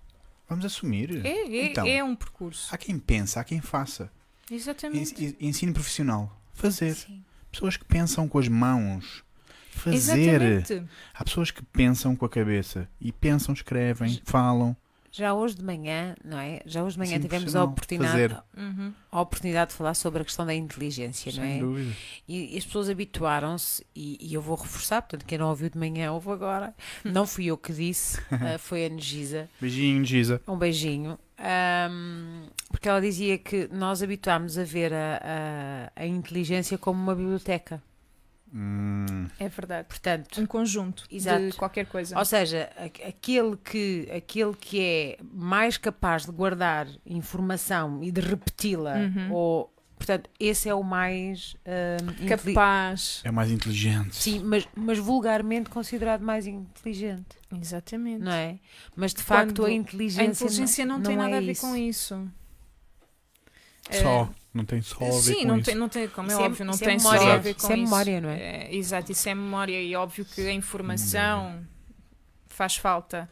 [0.47, 1.23] Vamos assumir.
[1.23, 1.85] É, é, Então.
[1.85, 2.73] é um percurso.
[2.73, 4.11] Há quem pensa, há quem faça.
[4.49, 5.23] Exatamente.
[5.23, 6.35] En- en- Ensino profissional.
[6.53, 6.95] Fazer.
[6.95, 7.23] Sim.
[7.51, 9.23] Pessoas que pensam com as mãos.
[9.71, 10.41] Fazer.
[10.41, 10.91] Exatamente.
[11.13, 12.89] Há pessoas que pensam com a cabeça.
[12.99, 14.75] E pensam, escrevem, falam.
[15.11, 16.61] Já hoje de manhã, não é?
[16.65, 18.37] Já hoje de manhã Ensino tivemos a oportunidade.
[18.55, 18.93] Uhum.
[19.11, 21.59] a oportunidade de falar sobre a questão da inteligência, não Sem é?
[21.59, 21.95] dúvida.
[22.27, 25.77] E, e as pessoas habituaram-se, e, e eu vou reforçar, portanto, quem não ouviu de
[25.77, 26.73] manhã, ouve agora.
[27.03, 29.49] Não fui eu que disse, ah, foi a Negisa.
[29.59, 30.41] Beijinho, Giza.
[30.47, 31.17] Um beijinho.
[31.37, 37.15] Ahm, porque ela dizia que nós habituámos a ver a, a, a inteligência como uma
[37.15, 37.81] biblioteca.
[38.53, 39.87] Hum, É verdade.
[39.87, 41.49] Portanto, Um conjunto Exato.
[41.49, 42.17] de qualquer coisa.
[42.17, 48.21] ou seja, a- aquele que, aquele que é mais capaz de guardar informação e de
[48.21, 49.31] repeti-la, Uhum.
[49.33, 51.55] ou, portanto, esse é o mais
[52.09, 53.21] inteli- Capaz.
[53.23, 54.15] é mais inteligente.
[54.15, 58.23] Sim, mas, mas vulgarmente considerado mais inteligente, Exatamente.
[58.23, 58.57] não é?
[58.95, 61.61] Mas de facto Quando a A inteligência, inteligência não, tem é nada a ver isso.
[61.61, 62.27] com isso.
[63.91, 64.29] Só.
[64.53, 65.65] Não tem só a ver Sim, com não isso.
[65.65, 67.19] tem, não tem, como Isso é é- óbvio, não isso é tem memória.
[67.21, 68.39] só a ver com Isso é memória, não é?
[68.41, 71.65] É, exato, isso é memória e é óbvio que a informação
[72.47, 73.29] faz falta.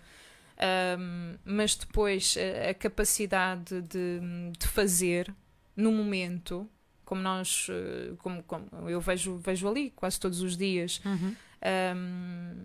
[0.59, 4.19] Ahm, mas depois a, a capacidade de,
[4.57, 5.33] de fazer
[5.75, 6.67] no momento,
[7.05, 11.35] como nós, eh, como, como eu vejo, vejo ali quase todos os dias, Uhum.
[11.61, 12.63] ahm,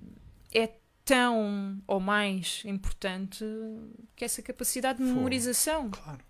[0.54, 0.70] é
[1.04, 3.44] tão ou mais importante
[4.16, 6.20] que essa capacidade de memorização Claro.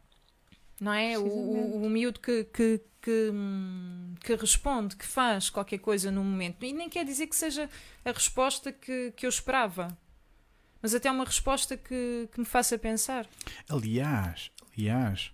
[0.83, 1.17] Não é?
[1.17, 3.33] O, o, o miúdo que, que, que,
[4.21, 6.65] que responde, que faz qualquer coisa no momento.
[6.65, 7.71] E nem quer dizer que seja
[8.05, 9.97] a resposta que, que eu esperava,
[10.83, 13.29] mas até uma resposta que, que me faça pensar.
[13.69, 15.31] Aliás, aliás,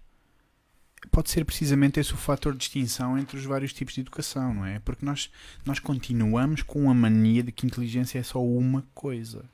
[1.11, 4.67] pode ser precisamente esse o fator de distinção entre os vários tipos de educação, não
[4.67, 4.79] é?
[4.81, 5.31] Porque nós,
[5.65, 9.49] nós continuamos com a mania de que inteligência é só uma coisa.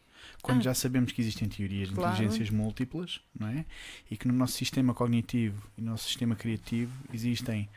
[0.44, 0.64] Quando Ah.
[0.64, 2.12] já sabemos que existem teorias de Claro.
[2.12, 3.64] inteligências múltiplas, não é?
[4.10, 7.68] E que no nosso sistema cognitivo e no nosso sistema criativo existem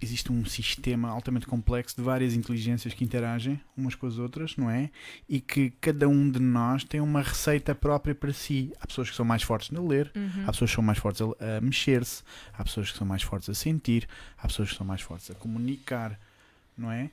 [0.00, 4.70] existe um sistema altamente complexo de várias inteligências que interagem umas com as outras, não
[4.70, 4.90] é?
[5.28, 8.72] E que cada um de nós tem uma receita própria para si.
[8.80, 10.12] Há pessoas que são mais fortes a ler,
[10.46, 12.22] Há pessoas que são mais fortes a, a mexer-se,
[12.54, 15.34] há pessoas que são mais fortes a sentir, há pessoas que são mais fortes a
[15.34, 16.16] comunicar,
[16.76, 17.10] não é?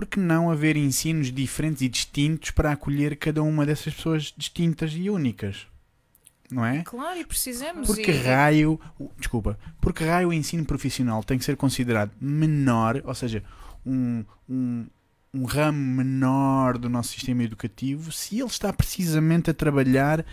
[0.00, 4.92] Por que não haver ensinos diferentes e distintos para acolher cada uma dessas pessoas distintas
[4.94, 5.66] e únicas?
[6.50, 6.82] Não é?
[6.84, 7.86] Claro, e precisamos.
[7.86, 13.02] Porque e, raio, o- desculpa, porque raio o ensino profissional tem que ser considerado menor,
[13.04, 13.44] ou seja,
[13.84, 14.86] um, um,
[15.34, 20.24] um ramo menor do nosso sistema educativo, se ele está precisamente a trabalhar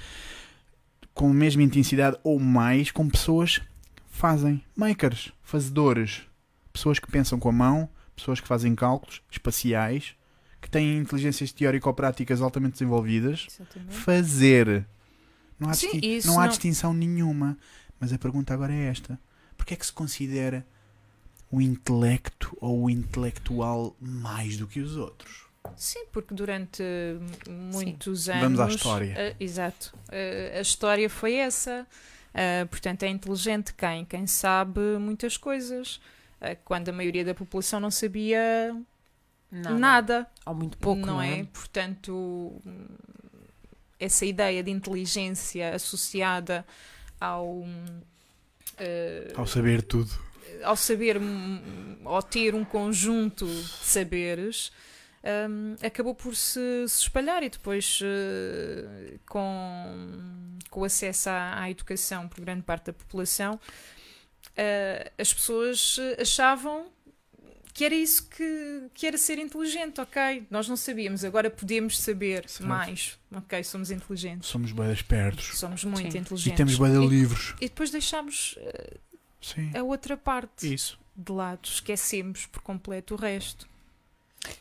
[1.14, 6.22] com a mesma intensidade ou mais com pessoas que fazem, makers, fazedores,
[6.72, 10.16] pessoas que pensam com a mão, pessoas que fazem cálculos espaciais,
[10.62, 13.96] que têm inteligências teórico-práticas altamente desenvolvidas, Exatamente.
[13.96, 14.86] fazer.
[15.60, 17.58] Não há, Sim, distin- não há não- distinção nenhuma.
[18.00, 19.20] Mas a pergunta agora é esta:
[19.56, 20.66] porquê é que se considera
[21.50, 25.46] o intelecto ou o intelectual mais do que os outros?
[25.76, 26.84] Sim, porque durante
[27.50, 28.42] muitos anos.
[28.44, 29.14] Vamos à história.
[29.18, 29.94] eh, exato.
[30.12, 31.86] Eh, a história foi essa.
[32.34, 34.06] Eh, portanto, é inteligente quem?
[34.06, 36.00] Quem sabe muitas coisas.
[36.42, 38.76] Eh, quando a maioria da população não sabia
[39.52, 39.76] Nada.
[39.78, 40.28] nada.
[40.46, 41.40] Ou muito pouco, não, não, é?
[41.40, 41.44] é?
[41.46, 42.62] Portanto,
[44.00, 46.66] essa ideia de inteligência associada
[47.20, 47.64] ao.
[48.78, 50.12] eh, Ao saber tudo.
[50.64, 54.72] ao saber, hum, ao ter um conjunto de saberes,
[55.50, 60.20] hum, acabou por se, se espalhar e depois, eh, com,
[60.70, 63.60] com o acesso à, à educação por grande parte da população,
[64.58, 66.88] eh, as pessoas eh, achavam
[67.74, 70.48] que era isso que, que era ser inteligente, ok?
[70.50, 72.68] Nós não sabíamos, agora podemos saber Certo.
[72.68, 73.64] mais, ok?
[73.64, 74.50] Somos inteligentes.
[74.50, 75.60] Somos bem espertos.
[75.60, 76.18] Somos muito Sim.
[76.18, 76.54] inteligentes.
[76.54, 77.54] E temos bem de livros.
[77.62, 78.98] e depois deixámos eh,
[79.40, 79.72] Sim.
[79.78, 80.98] a outra parte Isso.
[81.16, 83.68] de lado, esquecemos por completo o resto.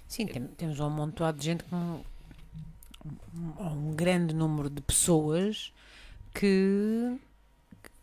[0.06, 2.02] Sim, tem- temos um amontoado de gente com um,
[3.34, 5.72] um- um grande número de pessoas
[6.34, 7.16] que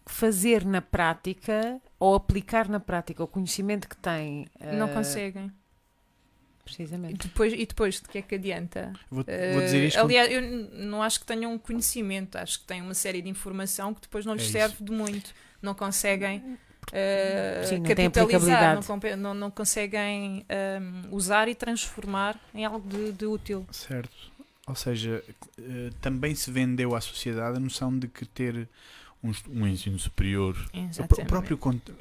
[0.06, 4.48] fazer na prática ou aplicar na prática o conhecimento que têm.
[4.78, 5.46] Não eh, conseguem.
[5.48, 7.28] E Precisamente.
[7.28, 8.94] depois, e depois de que é que adianta?
[9.12, 10.00] Vou, Eh, vou dizer isto.
[10.00, 13.94] aliás, eu não acho que tenham um conhecimento, acho que têm uma série de informação
[13.94, 14.54] que depois não lhes É isso.
[14.54, 15.34] serve de muito.
[15.62, 16.58] Não conseguem
[16.92, 23.12] eh, Sim, não capitalizar, não, não- não conseguem ehm, usar e transformar em algo de,
[23.12, 23.66] de útil.
[23.72, 24.32] Certo.
[24.66, 25.22] Ou seja,
[26.02, 28.70] também se vendeu à sociedade a noção de que ter
[29.24, 30.56] um, um ensino superior.
[30.74, 31.56] O, próprio,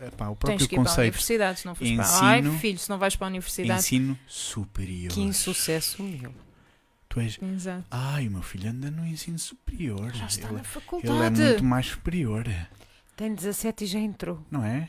[0.07, 1.01] epá, o Tens próprio que ir para a conceito.
[1.15, 3.81] universidade, se não fores para Ai, Ensino- filho, se não vais para a universidade.
[3.81, 5.13] Ensino superior.
[5.13, 6.35] Que insucesso meu.
[7.09, 7.39] Tu és.
[7.43, 7.85] Exato.
[7.91, 10.13] Ai, o meu filho anda no ensino superior.
[10.15, 11.43] Já está ele, na ele faculdade.
[11.43, 12.45] é muito mais superior.
[13.17, 14.45] Tem 17 e já entrou.
[14.51, 14.89] Não é?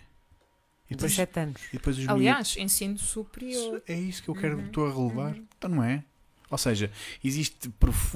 [0.89, 1.61] E depois, 17 anos.
[1.69, 3.81] e depois os Aliás, ensino superior.
[3.87, 5.33] É isso que eu quero Uhum, estou a relevar.
[5.33, 5.45] uhum.
[5.57, 6.03] Então não é?
[6.49, 6.91] Ou seja,
[7.23, 7.69] existe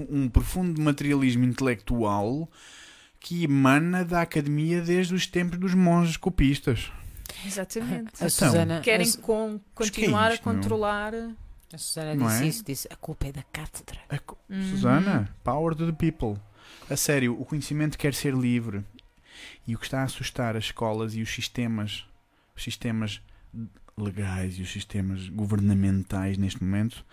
[0.10, 2.50] um profundo materialismo intelectual
[3.20, 6.92] que emana da academia desde os tempos dos monges copistas.
[7.46, 8.08] Exatamente.
[8.22, 11.14] A Então, Susana, Querem a, Su- con- Mas que é continuar isto, a controlar.
[11.74, 12.48] a Susana Não disse é?
[12.48, 14.00] isso, disse a culpa é da cátedra.
[14.10, 14.70] A Uhum.
[14.70, 16.40] Susana, power to the people.
[16.90, 18.84] A sério, o conhecimento quer ser livre.
[19.68, 22.06] E o que está a assustar as escolas e os sistemas,
[22.56, 23.22] os sistemas
[23.98, 27.04] legais e os sistemas governamentais neste momento,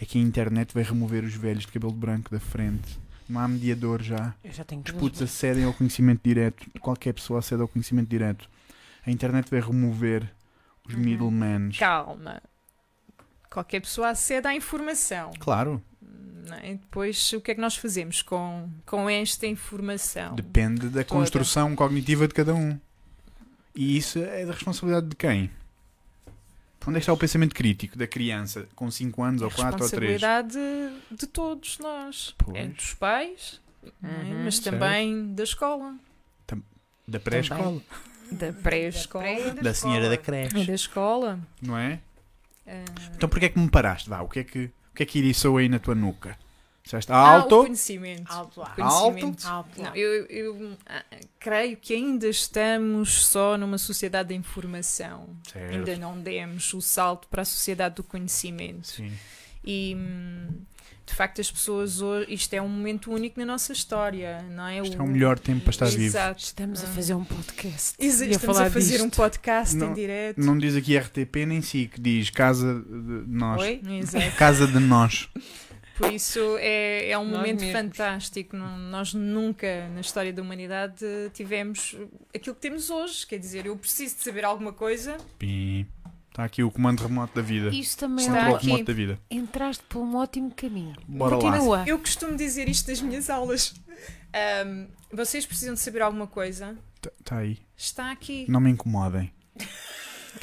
[0.00, 2.98] é que a internet vai remover os velhos de cabelo branco da frente.
[3.30, 4.34] Não há mediador já.
[4.42, 6.66] Eu já tenho Os putos acedem ao conhecimento direto.
[6.80, 8.48] Qualquer pessoa acede ao conhecimento direto.
[9.06, 10.28] A internet vai remover
[10.86, 11.00] os Uhum.
[11.00, 11.78] middlemans.
[11.78, 12.42] Calma.
[13.48, 15.30] Qualquer pessoa acede à informação.
[15.38, 15.80] Claro,
[16.48, 16.74] não é?
[16.74, 20.34] Depois, o que é que nós fazemos com, com esta informação?
[20.34, 21.04] depende da Toda.
[21.04, 22.78] construção cognitiva de cada um.
[23.74, 25.50] E isso é da responsabilidade de quem?
[26.86, 29.64] Onde é que está o pensamento crítico da criança com 5 anos É ou 4
[29.64, 29.80] ou 3?
[29.90, 30.58] responsabilidade
[31.10, 32.34] de todos nós.
[32.38, 32.56] Pois.
[32.56, 34.06] É dos pais, é?
[34.06, 34.78] Uhum, mas certo.
[34.78, 35.94] também da escola.
[37.08, 37.82] Da pré-escola,
[38.30, 39.52] Da pré-escola.
[39.60, 41.40] da senhora da E creche, da escola.
[41.60, 41.98] não é?
[42.64, 42.84] Ah,
[43.16, 44.08] Então porquê é que me paraste?
[44.08, 46.38] Vá, o que é que, o que, é que iriçou aí na tua nuca?
[46.82, 47.62] Disseste ah, o alto?
[47.64, 48.32] conhecimento.
[48.32, 48.70] Alto lá.
[48.70, 49.46] Conhecimento.
[49.46, 49.82] Alto.
[49.82, 51.04] Não, eu, eu, ah,
[51.38, 55.28] creio que ainda estamos só numa sociedade da informação.
[55.52, 55.72] Certo.
[55.74, 58.86] Ainda não demos o salto para a sociedade do conhecimento.
[58.88, 59.12] Sim.
[59.62, 60.48] E hum,
[61.06, 64.80] de facto as pessoas hoje, isto é um momento único na nossa história, não é?
[64.80, 66.02] Isto é o melhor tempo para estar vivo.
[66.04, 66.42] Exato.
[66.42, 66.90] Estamos a Ah.
[66.90, 67.94] fazer um podcast.
[67.98, 69.04] Exa- E Estamos falar a fazer disto.
[69.04, 70.40] um podcast Não- em direto.
[70.40, 73.60] Não diz aqui RTP nem SIC, diz Casa de Nós.
[73.60, 73.80] Oi?
[74.00, 74.36] Exato.
[74.36, 75.28] Casa de Nós.
[76.00, 77.72] Por isso é, é um Nós momento mesmos.
[77.80, 78.56] fantástico.
[78.56, 81.96] Não- nós nunca na história da humanidade tivemos
[82.34, 83.26] aquilo que temos hoje.
[83.26, 85.16] Quer dizer, eu preciso de saber alguma coisa.
[85.38, 85.86] Pim.
[86.30, 87.70] Está aqui o comando remoto da vida.
[87.74, 89.18] Isso também Está é remoto da vida.
[89.30, 90.96] Entraste por um ótimo caminho.
[91.06, 91.42] Bora lá.
[91.42, 91.84] Continua.
[91.86, 93.74] Eu costumo dizer isto nas minhas aulas.
[94.32, 96.78] Ahm, vocês precisam de saber alguma coisa?
[96.96, 97.58] Está tá aí.
[97.76, 98.46] Está aqui.
[98.48, 99.32] Não me incomodem.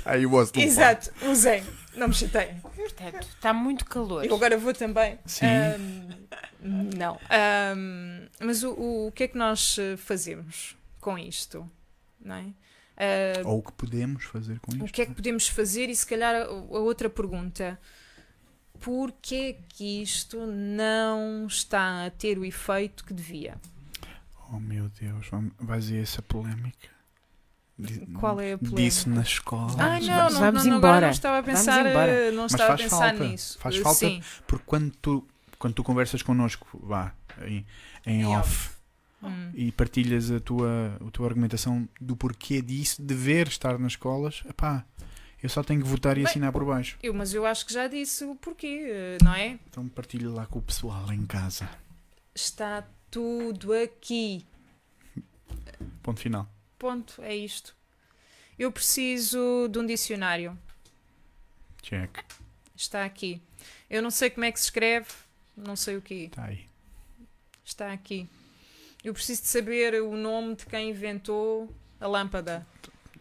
[0.04, 0.32] Tá aí o.
[0.56, 1.64] Exato, usem.
[1.98, 2.60] Não me chateiem.
[2.60, 4.24] Portanto, está muito calor.
[4.26, 5.18] Eu agora vou também.
[5.26, 5.46] Sim.
[5.46, 6.18] Ahm,
[6.96, 7.20] não.
[7.30, 11.70] Ahm, mas o, o, o que é que nós eh, fazemos com isto?
[12.22, 12.46] Não é?
[12.98, 14.86] Ah, Ou o que podemos fazer com isto.
[14.86, 15.90] o que é que podemos fazer?
[15.90, 17.80] E se calhar a, a outra pergunta.
[18.80, 23.56] Porquê que isto não está a ter o efeito que devia?
[24.52, 25.28] Oh meu Deus,
[25.60, 26.88] vais dizer essa polémica?
[28.20, 28.82] Qual é a polémica?
[28.82, 29.72] Disse na escola.
[29.74, 31.06] Ah, Vamos- não, não, vamos não, agora embora.
[31.08, 33.28] não estava a pensar, eh, não estava a faz pensar falta.
[33.28, 33.58] nisso.
[33.60, 34.00] Faz falta.
[34.00, 34.22] Sim.
[34.48, 35.28] Porque quando tu,
[35.60, 37.14] quando tu conversas connosco, vá,
[37.46, 37.66] em,
[38.06, 38.72] em Em off,
[39.22, 39.52] Hum.
[39.54, 44.84] e partilhas a tua, a tua argumentação do porquê disso, dever estar nas escolas, epá,
[45.42, 46.98] eu só tenho que votar e Bem, assinar por baixo.
[47.02, 49.60] Eu, mas eu acho que já disse o porquê, eh, não é?
[49.70, 51.70] Então partilha lá com o pessoal em casa.
[52.34, 54.46] Está tudo aqui.
[56.04, 56.48] Ponto final.
[56.78, 57.76] Ponto, é isto.
[58.58, 60.58] Eu preciso de um dicionário.
[61.82, 62.20] Check.
[62.76, 63.42] Está aqui.
[63.90, 65.10] Eu não sei como é que se escreve,
[65.56, 66.26] não sei o quê.
[66.30, 66.68] Está aí.
[67.64, 68.28] Está aqui.
[69.04, 72.66] Eu preciso de saber o nome de quem inventou a lâmpada.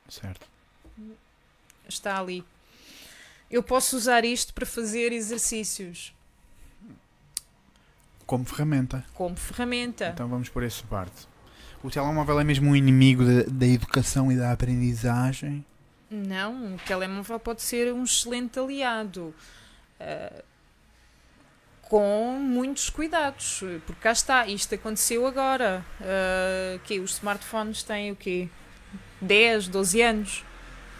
[0.08, 0.46] Certo.
[1.88, 2.44] Está ali.
[3.50, 6.12] Eu posso usar isto para fazer exercícios
[8.26, 9.04] Como ferramenta.
[9.14, 10.08] como ferramenta.
[10.08, 11.28] Então vamos por essa parte.
[11.86, 15.64] O telemóvel é mesmo um inimigo da, da educação e da aprendizagem.
[16.10, 19.32] Não, o telemóvel pode ser um excelente aliado.
[20.00, 20.42] ah,
[21.82, 25.84] com muitos cuidados, porque cá está, isto aconteceu agora.
[26.02, 28.48] ah, que os smartphones têm o quê?
[29.20, 30.44] 10, 12 anos.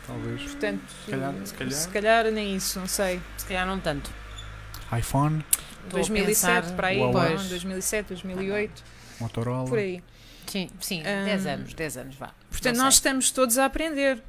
[0.07, 0.43] Talvez.
[0.43, 1.73] Portanto, Se calhar- se calhar.
[1.73, 3.21] se calhar nem isso, não sei.
[3.37, 4.09] Se calhar não tanto.
[4.97, 5.45] iPhone,
[5.85, 7.35] Estou a 2007 pensar- para aí, Huawei.
[7.35, 8.85] não, 2007, 2008,
[9.21, 9.69] Motorola.
[9.69, 10.01] por aí.
[10.47, 11.25] Sim, sim, Hum.
[11.25, 12.31] 10 anos, 10 anos, vá.
[12.51, 14.23] Portanto, nós estamos todos a aprender.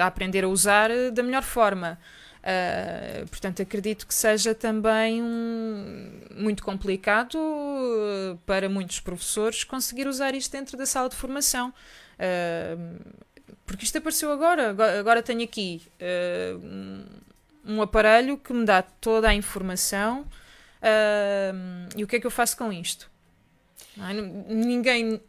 [0.00, 1.98] A aprender a usar eh, da melhor forma.
[2.42, 10.34] Ah, portanto, acredito que seja também um- muito complicado eh, para muitos professores conseguir usar
[10.34, 11.74] isto dentro da sala de formação.
[12.18, 12.76] Ah,
[13.66, 14.70] porque isto apareceu agora.
[14.70, 17.04] Agora, agora tenho aqui eh, um,
[17.64, 20.24] um aparelho que me dá toda a informação.
[21.96, 23.10] e o que é que eu faço com isto?
[23.96, 24.12] Não-
[24.48, 25.20] ninguém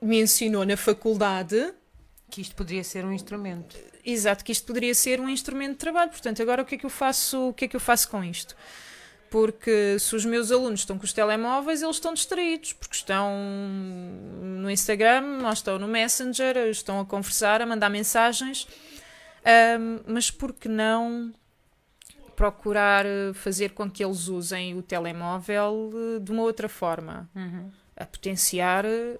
[0.00, 1.72] me ensinou na faculdade,
[2.30, 3.76] Que isto poderia ser um instrumento.
[4.04, 6.10] exato, que isto poderia ser um instrumento de trabalho.
[6.10, 8.22] Portanto, agora o que é que eu faço, o que é que eu faço com
[8.24, 8.56] isto?
[9.30, 13.32] Porque se os meus alunos estão com os telemóveis, eles estão distraídos, porque estão
[14.60, 18.66] no Instagram, ou estão no Messenger, estão a conversar, a mandar mensagens.
[19.44, 21.32] Ahm, mas por que não
[22.34, 27.28] procurar eh, fazer com que eles usem o telemóvel eh, de uma outra forma?
[27.34, 27.70] Uhum.
[27.96, 29.18] a potenciar eh,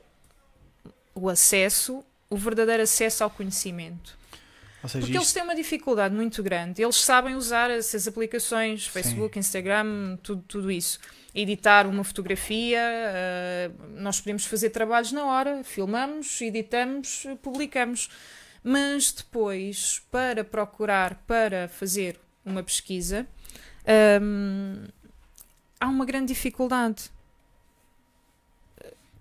[1.15, 4.17] o acesso, o verdadeiro acesso ao conhecimento.
[4.83, 6.83] Ou seja, Porque eles isto, têm uma dificuldade muito grande.
[6.83, 10.99] Eles sabem usar essas aplicações, Facebook, Instagram, tudo, tudo isso.
[11.35, 18.11] Editar uma fotografia, eh, nós podemos fazer trabalhos na hora, filmamos, editamos, publicamos.
[18.63, 23.27] Mas depois, para procurar, para fazer uma pesquisa,
[24.23, 24.85] hum,
[25.81, 27.11] há uma grande dificuldade.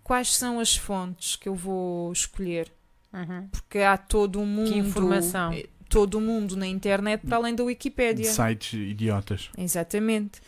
[0.03, 2.71] Quais são as fontes que eu vou escolher?
[3.13, 3.47] Uhum.
[3.51, 5.53] porque há todo um mundo, informação?
[5.53, 8.25] eh, todo o mundo na internet para além da Wikipédia.
[8.25, 9.51] sites idiotas.
[9.55, 10.41] Exatamente.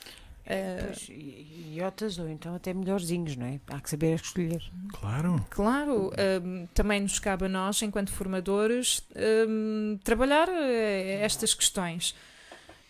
[0.47, 3.59] Eh, Pois, i- idiotas ou então até melhorzinhos, não é?
[3.67, 4.63] Há que saber escolher.
[4.99, 5.45] Claro.
[5.51, 6.11] claro,
[6.43, 9.03] hum, também nos cabe a nós, enquanto formadores,
[9.47, 12.15] hum, trabalhar eh, estas questões.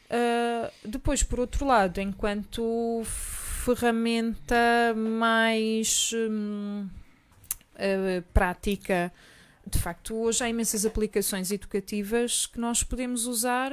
[0.05, 6.11] Uh, depois, por outro lado, enquanto ferramenta mais
[7.77, 9.11] eh, prática,
[9.67, 13.71] de facto, hoje há imensas aplicações educativas que nós podemos usar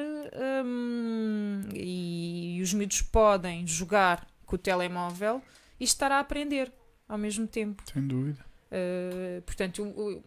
[0.64, 5.42] hum, e, os miúdos podem jogar com o telemóvel
[5.78, 6.72] e estar a aprender
[7.06, 7.82] ao mesmo tempo.
[7.92, 8.42] Sem dúvida.
[8.70, 10.22] Uh, portanto,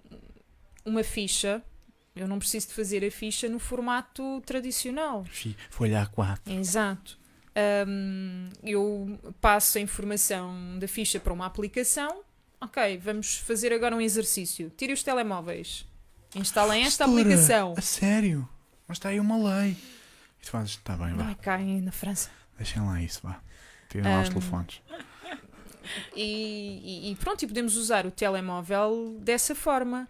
[0.86, 1.64] uma ficha,
[2.16, 5.26] eu não preciso de fazer a ficha no formato tradicional.
[5.70, 6.40] Folha A4.
[6.58, 7.18] Exato.
[7.88, 12.22] Um, eu passo a informação da ficha para uma aplicação.
[12.60, 14.72] Ok, vamos fazer agora um exercício.
[14.76, 15.86] Tire os telemóveis.
[16.36, 17.74] Instalem esta Doutora, aplicação.
[17.78, 18.48] A sério?
[18.88, 19.72] Mas está aí uma lei.
[20.42, 21.32] E tu fazes, está bem, Não vá.
[21.32, 22.30] é cá em- na França.
[22.58, 23.40] Deixem lá isso, vá.
[23.90, 24.82] Tirem lá os telefones.
[26.16, 30.08] E, e- e pronto, e podemos usar o telemóvel dessa forma.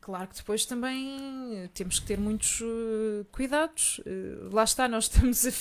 [0.00, 4.00] Claro que depois também temos que ter muitos eh, cuidados.
[4.06, 5.52] Eh, lá está, nós estamos a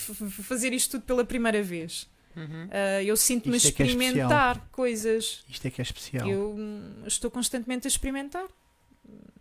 [0.43, 2.09] fazer isto tudo pela primeira vez.
[2.35, 2.67] Uhum.
[3.05, 5.43] Eu sinto-me a Isto é que é experimentar coisas.
[5.47, 6.27] Isto é que é especial.
[6.27, 8.47] Eu hum, estou constantemente a experimentar.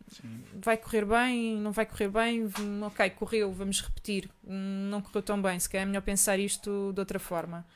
[0.08, 0.44] Sim.
[0.60, 4.28] Vai correr bem, não vai correr bem, hum, ok, correu, vamos repetir.
[4.46, 7.66] Hum, Não correu tão bem, se calhar é melhor pensar isto de outra forma.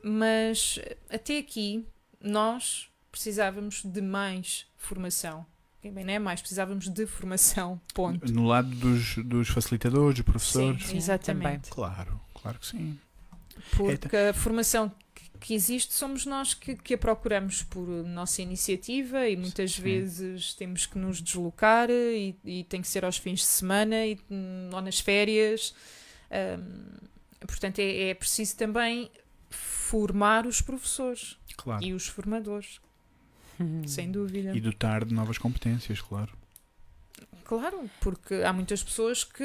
[0.00, 0.78] Mas
[1.10, 1.84] até aqui
[2.20, 5.46] nós precisávamos de mais formação.
[5.82, 7.80] Bem, não é mais, precisávamos de formação.
[7.94, 8.32] Ponto.
[8.32, 10.86] No lado dos, dos facilitadores, dos professores.
[10.86, 11.70] Sim, exatamente.
[11.70, 12.98] Claro, claro que sim.
[13.76, 14.90] Porque a formação
[15.40, 19.82] que- existe somos nós que, que a procuramos por nossa iniciativa e muitas Sim.
[19.82, 24.18] vezes temos que nos deslocar e, e tem que ser aos fins de semana e,
[24.72, 25.74] ou nas férias.
[26.32, 26.96] Hum,
[27.46, 29.10] portanto, é, é preciso também
[29.50, 31.84] formar os professores Claro.
[31.84, 32.80] e os formadores.
[33.86, 34.54] Sem dúvida.
[34.54, 36.32] E dotar de novas competências, claro.
[37.44, 39.44] Claro, porque há muitas pessoas que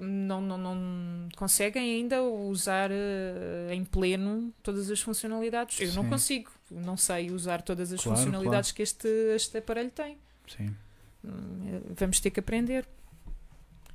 [0.00, 5.78] não, não, não conseguem ainda usar eh, em pleno todas as funcionalidades.
[5.78, 6.08] Eu não Sim.
[6.08, 10.16] consigo, não sei usar todas as Claro, funcionalidades que este, este aparelho tem.
[10.48, 10.74] Sim.
[11.22, 11.30] Hum,
[11.66, 12.88] eh, Vamos ter que aprender.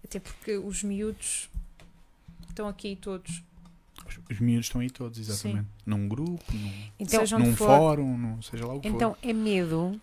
[0.04, 1.50] Até porque os miúdos
[2.48, 3.44] estão aqui todos.
[4.08, 5.68] Os, os miúdos estão aí todos, exatamente.
[5.86, 7.68] Num grupo, num, Então, num for.
[7.68, 9.30] fórum, num, seja lá o que então for.
[9.30, 10.00] é medo.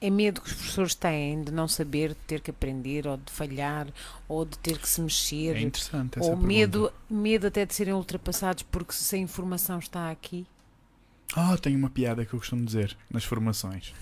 [0.00, 3.32] É medo que os professores têm de não saber, de ter que aprender, ou de
[3.32, 3.86] falhar,
[4.28, 6.46] ou de ter que se mexer, É interessante essa ou pergunta.
[6.46, 10.46] medo, medo até de serem ultrapassados porque se a informação está aqui.
[11.34, 13.94] Ah, tenho uma piada que eu costumo dizer nas formações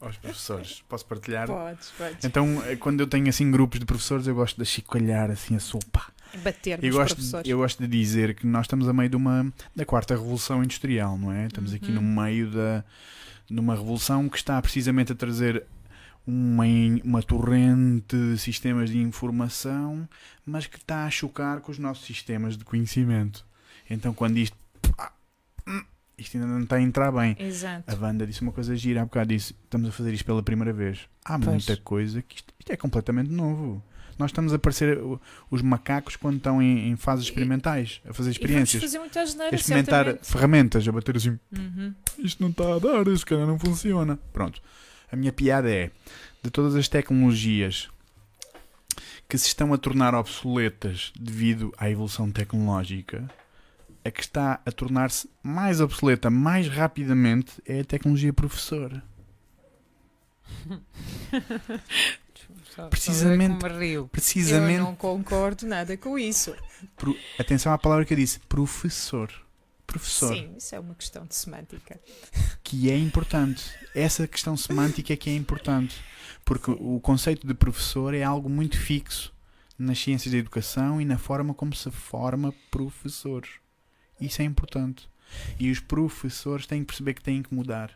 [0.00, 0.82] aos professores.
[0.88, 1.46] Posso partilhar?
[1.48, 2.24] Podes, podes.
[2.24, 5.60] Então, eh, quando eu tenho assim grupos de professores, eu gosto de chicalhar assim a
[5.60, 6.06] sopa.
[6.42, 7.48] Bater Eu gosto, professores.
[7.48, 11.18] eu gosto de dizer que nós estamos a meio de uma da quarta revolução industrial,
[11.18, 11.46] não é?
[11.46, 12.00] Estamos aqui Uhum.
[12.00, 12.84] no meio da
[13.50, 15.64] numa revolução que está precisamente a trazer
[16.26, 16.64] uma,
[17.04, 20.08] uma torrente de sistemas de informação,
[20.46, 23.44] mas que está a chocar com os nossos sistemas de conhecimento.
[23.90, 24.56] Então, quando isto
[24.96, 25.12] ah,
[25.68, 25.82] hum,
[26.16, 27.36] isto ainda não está a entrar bem.
[27.38, 27.84] Exato.
[27.90, 30.72] A banda disse uma coisa gira há bocado, disse: estamos a fazer isto pela primeira
[30.72, 31.00] vez.
[31.24, 31.48] Há Pois.
[31.66, 33.82] muita coisa que isto, isto é completamente novo.
[34.22, 34.98] Nós estamos a parecer
[35.50, 40.26] os macacos quando estão em, em fases experimentais, a fazer experiências, fazer a experimentar certamente.
[40.30, 41.92] ferramentas, a bater assim: Uhum.
[42.18, 44.16] isto não está a dar, isto cara não funciona.
[44.32, 44.62] Pronto.
[45.10, 45.90] A minha piada é:
[46.40, 47.88] de todas as tecnologias
[49.28, 53.28] que se estão a tornar obsoletas devido à evolução tecnológica,
[54.04, 59.02] a que está a tornar-se mais obsoleta mais rapidamente é a tecnologia professora.
[62.74, 64.08] Só- Precisamente- só é.
[64.08, 64.78] Precisamente.
[64.78, 66.54] Eu não concordo nada com isso.
[66.96, 69.30] pro- Atenção à palavra que eu disse: professor.
[69.86, 70.34] Professor.
[70.34, 72.00] Sim, isso é uma questão de semântica.
[72.64, 73.62] que é importante.
[73.94, 76.00] Essa questão semântica é que é importante.
[76.44, 79.32] Porque o conceito de professor é algo muito fixo
[79.78, 83.50] nas ciências da educação e na forma como se forma professores.
[84.20, 85.08] Isso é importante.
[85.58, 87.90] E os professores têm que perceber que têm que mudar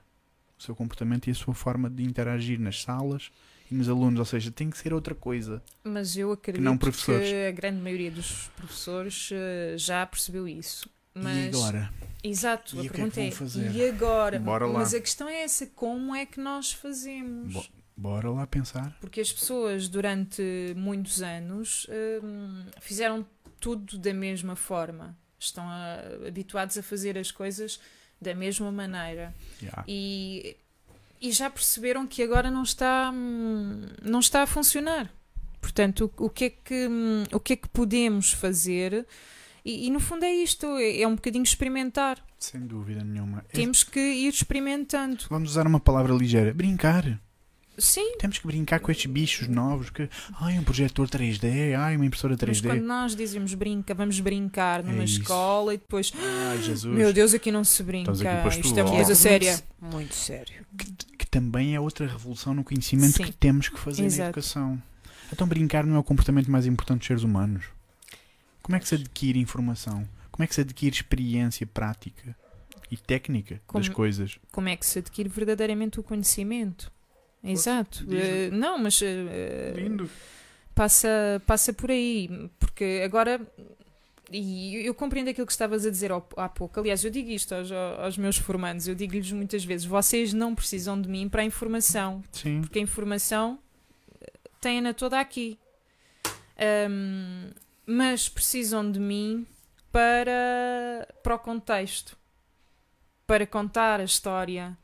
[0.58, 3.30] o seu comportamento e a sua forma de interagir nas salas
[3.70, 4.18] e nos alunos.
[4.18, 5.62] Ou seja, tem que ser outra coisa.
[5.84, 7.28] Mas eu acredito não que, professores.
[7.48, 10.88] a grande maioria dos professores eh, já percebeu isso.
[11.14, 11.90] Mas, E agora?
[12.22, 13.70] Exato, E a que é que pergunta é, fazer?
[13.74, 14.38] e agora?
[14.38, 14.80] Bora lá.
[14.80, 17.52] Mas a questão é essa, como é que nós fazemos?
[17.52, 17.66] Bo-
[17.98, 18.94] Bora lá pensar.
[19.00, 20.42] Porque as pessoas durante
[20.76, 21.86] muitos anos
[22.22, 23.24] hum, fizeram
[23.58, 25.16] tudo da mesma forma.
[25.38, 27.80] Estão a- habituados a fazer as coisas
[28.20, 29.34] da mesma maneira.
[29.62, 29.84] Yeah.
[29.88, 30.56] E,
[31.20, 35.10] e já perceberam que agora não está, hum, não está a funcionar.
[35.60, 39.06] Portanto, o, o que é que, hum, o que é que podemos fazer?
[39.64, 42.24] E, e, no fundo é isto, é, é um bocadinho experimentar.
[42.38, 43.44] Sem dúvida nenhuma.
[43.52, 45.24] Temos que ir experimentando.
[45.28, 46.54] Vamos usar uma palavra ligeira.
[46.54, 47.20] Brincar.
[47.78, 49.90] Sim, Temos que brincar com estes bichos novos.
[49.90, 50.08] Que,
[50.40, 52.66] ai, um projetor 3D, ai, uma impressora mas 3D.
[52.68, 56.96] quando nós dizemos brinca, vamos brincar numa É escola e depois, Ai, Jesus.
[56.96, 58.12] meu Deus, aqui não se brinca.
[58.12, 58.32] Isto é
[58.82, 59.62] uma coisa Muito- séria.
[59.80, 60.64] Muito sério.
[60.78, 63.24] Que, que também é outra revolução no conhecimento Sim.
[63.24, 64.28] que temos que fazer na Exato.
[64.30, 64.82] educação.
[65.32, 67.64] Então, brincar não é o comportamento mais importante dos seres humanos.
[68.62, 70.08] Como é que se adquire informação?
[70.30, 72.34] Como é que se adquire experiência prática
[72.90, 74.38] e técnica das Como- coisas?
[74.50, 76.90] Como é que se adquire verdadeiramente o conhecimento?
[77.52, 78.04] Exato.
[78.10, 80.08] Eh, não, mas eh, Lindo.
[80.74, 81.08] passa,
[81.46, 83.40] passa por aí, porque agora.
[84.32, 86.80] E eu compreendo aquilo que estavas a dizer ao- há pouco.
[86.80, 91.00] Aliás, eu digo isto aos, aos meus formandos, eu digo-lhes muitas vezes: vocês não precisam
[91.00, 92.60] de mim para a informação, Sim.
[92.62, 93.56] porque a informação
[94.20, 94.26] eh,
[94.60, 95.56] têm-na toda aqui.
[96.58, 97.50] Ahm,
[97.86, 99.46] mas precisam de mim
[99.92, 102.16] para, para o contexto,
[103.26, 104.76] para contar a história.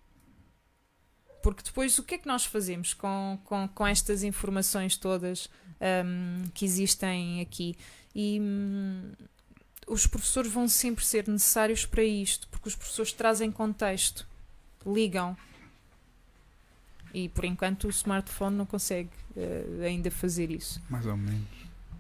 [1.43, 6.45] Porque depois o que é que nós fazemos com, com, com estas informações todas ahm,
[6.55, 7.77] que existem aqui?
[8.15, 9.13] E hum,
[9.87, 14.27] os professores vão sempre ser necessários para isto, porque os professores trazem contexto,
[14.87, 15.37] ligam.
[17.15, 20.81] E por enquanto o smartphone não consegue eh, ainda fazer isso.
[20.89, 21.47] Mais ou menos.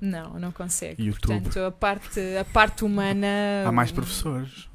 [0.01, 1.03] Não, não consegue.
[1.03, 1.43] YouTube.
[1.43, 3.65] Portanto, a parte, a parte humana.
[3.67, 4.69] Há mais hum, professores.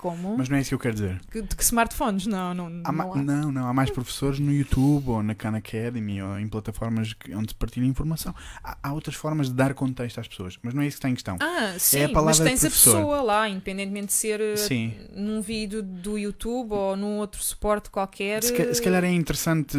[0.00, 0.38] Como?
[0.38, 1.20] Mas não é isso que eu quero dizer.
[1.30, 2.26] Que- de que smartphones?
[2.26, 3.16] Não, não, Há não há.
[3.22, 7.50] não, não, há mais professores no YouTube ou na Khan Academy ou em plataformas onde
[7.50, 8.34] se partilha informação.
[8.64, 11.10] Há, há outras formas de dar contexto às pessoas, mas não é isso que está
[11.10, 11.36] em questão.
[11.38, 14.94] Ah, sim, palavra mas tens a pessoa lá, independentemente de ser eh, Sim.
[15.14, 18.42] num vídeo do YouTube ou num outro suporte qualquer.
[18.42, 19.76] Se, se calhar é interessante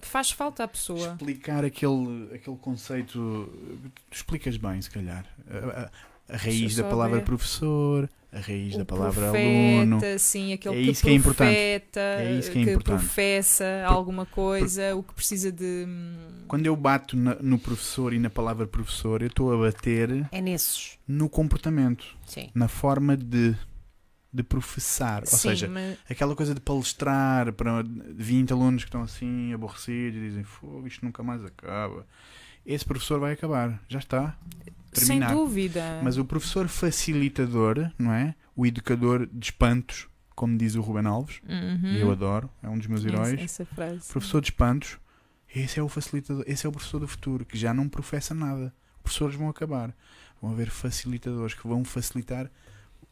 [0.00, 1.08] Faz falta a pessoa.
[1.08, 3.52] explicar aquele, aquele conceito.
[4.10, 5.26] Tu explicas bem, se calhar.
[5.50, 5.90] A,
[6.28, 7.24] a- raiz da palavra ver.
[7.24, 10.00] professor, a raiz o da palavra profeta, aluno.
[10.18, 11.50] sim, aquele É que isso que é importante.
[11.96, 12.98] É isso que é que importante.
[13.00, 15.86] professa Por- alguma coisa, o que precisa de.
[16.46, 20.40] Quando eu bato na- no professor e na palavra professor, eu estou a bater É
[20.40, 20.98] nesses.
[21.06, 22.50] no comportamento, Sim.
[22.54, 23.54] na forma de,
[24.30, 25.22] de professar.
[25.22, 27.82] Ou sim, seja, mas- aquela coisa de palestrar para
[28.14, 32.06] 20 alunos que estão assim aborrecidos e dizem fogo, isto nunca mais acaba.
[32.68, 34.36] Esse professor vai acabar, já está.
[34.92, 35.32] sem terminar.
[35.34, 36.00] dúvida.
[36.04, 38.34] Mas o professor facilitador, não é?
[38.54, 41.92] O educador de espantos, como diz o Ruben Alves, Uhum.
[41.92, 43.34] e eu adoro, é um dos meus heróis.
[43.34, 44.08] Essa, essa frase.
[44.12, 44.98] Professor de espantos,
[45.54, 48.72] esse é o facilitador, esse é o professor do futuro, que já não professa nada.
[48.96, 49.94] Os professores vão acabar.
[50.42, 52.50] Vão haver facilitadores que vão facilitar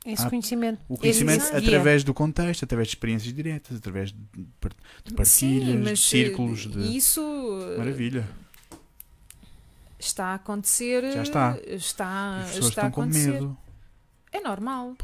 [0.04, 0.78] Esse Ah, conhecimento.
[0.88, 1.56] o conhecimento Exato.
[1.56, 4.18] através do contexto, através de experiências diretas, através de
[4.60, 4.72] par-
[5.04, 5.28] de partilhas,
[5.66, 7.20] Sim, de mas círculos, eh, de isso
[7.74, 8.28] eh, maravilha.
[9.98, 11.12] Está a acontecer.
[11.12, 11.58] Já está.
[11.66, 13.30] Está, As pessoas está a estão com acontecer.
[13.32, 13.56] medo.
[14.32, 14.94] É normal.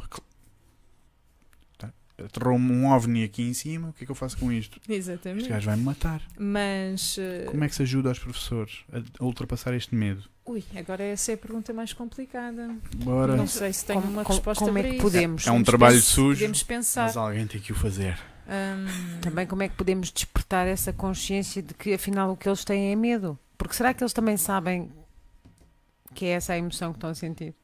[2.22, 4.78] Aterrou-me um ovni aqui em cima, o que é que eu faço com isto?
[4.82, 5.48] Este Exatamente.
[5.48, 6.22] gajo vai-me matar.
[6.38, 7.16] Mas.
[7.18, 10.28] eh, Como é que se ajuda os professores a a ultrapassar este medo?
[10.44, 12.76] Ui, agora essa é a pergunta mais complicada.
[12.96, 13.34] Bora.
[13.34, 15.00] Não sei se tenho Como- uma resposta como é que isso.
[15.02, 15.46] podemos?
[15.46, 17.04] É um trabalho pens- sujo, Podemos pensar.
[17.04, 18.16] mas alguém tem que o fazer.
[18.46, 22.62] Hum, Também como é que podemos despertar essa consciência de que afinal o que eles
[22.64, 23.36] têm é medo?
[23.62, 24.90] Porque será que eles também sabem
[26.16, 27.54] que é essa a emoção que estão a sentir?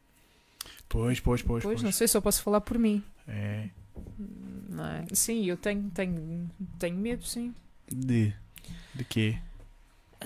[0.88, 1.64] Pois, pois, pois.
[1.64, 1.82] pois, pois.
[1.82, 3.02] não sei, só posso falar por mim.
[3.26, 3.68] É
[4.68, 5.04] Não é?
[5.12, 7.52] Sim, eu tenho, tenho, tenho medo, sim.
[7.90, 8.32] de.
[8.94, 9.38] De quê?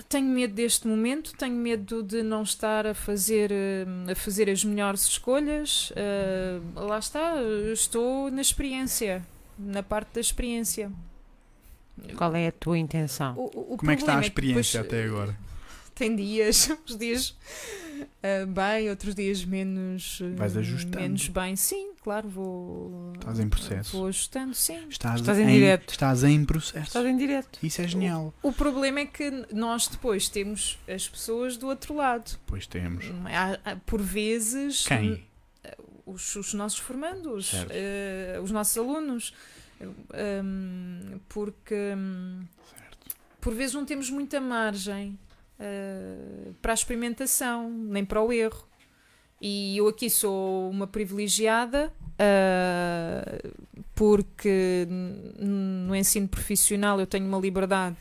[0.07, 4.63] Tenho medo deste momento, tenho medo de não estar a fazer, eh, a fazer as
[4.63, 5.91] melhores escolhas.
[5.95, 7.33] Eh, lá está,
[7.71, 9.25] estou na experiência,
[9.57, 10.91] na parte da experiência.
[12.15, 13.35] Qual é a tua intenção?
[13.35, 15.52] O, o Como é que está a problema experiência depois, até agora?
[15.95, 17.35] Tem dias, uns dias
[18.21, 20.99] eh, bem, outros dias menos, eh, Vais ajustando.
[20.99, 21.55] menos bem.
[21.55, 23.13] Sim, claro, vou.
[23.13, 23.97] Estás em processo.
[23.97, 24.87] Vou ajustando, sim.
[24.89, 25.91] Estás, Estás em direto.
[25.91, 26.87] Estás em processo.
[26.87, 27.59] Estás em direto.
[27.61, 28.33] Isso é genial.
[28.41, 32.39] O problema é que nós depois temos as pessoas do outro lado.
[32.47, 33.05] Pois temos.
[33.63, 34.85] Há- por vezes.
[34.87, 35.23] Quem?
[36.05, 37.71] Os, os nossos formandos, Certo.
[37.71, 39.33] eh, os nossos alunos.
[40.13, 42.41] Hum, porque hum,
[43.41, 45.17] por vezes não temos muita margem
[45.59, 48.67] eh, para a experimentação, nem para o erro.
[49.41, 53.49] E eu aqui sou uma privilegiada eh,
[53.95, 54.87] porque
[55.39, 57.97] no ensino profissional eu tenho uma liberdade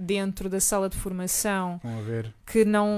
[0.00, 1.78] dentro da sala de formação
[2.46, 2.88] que não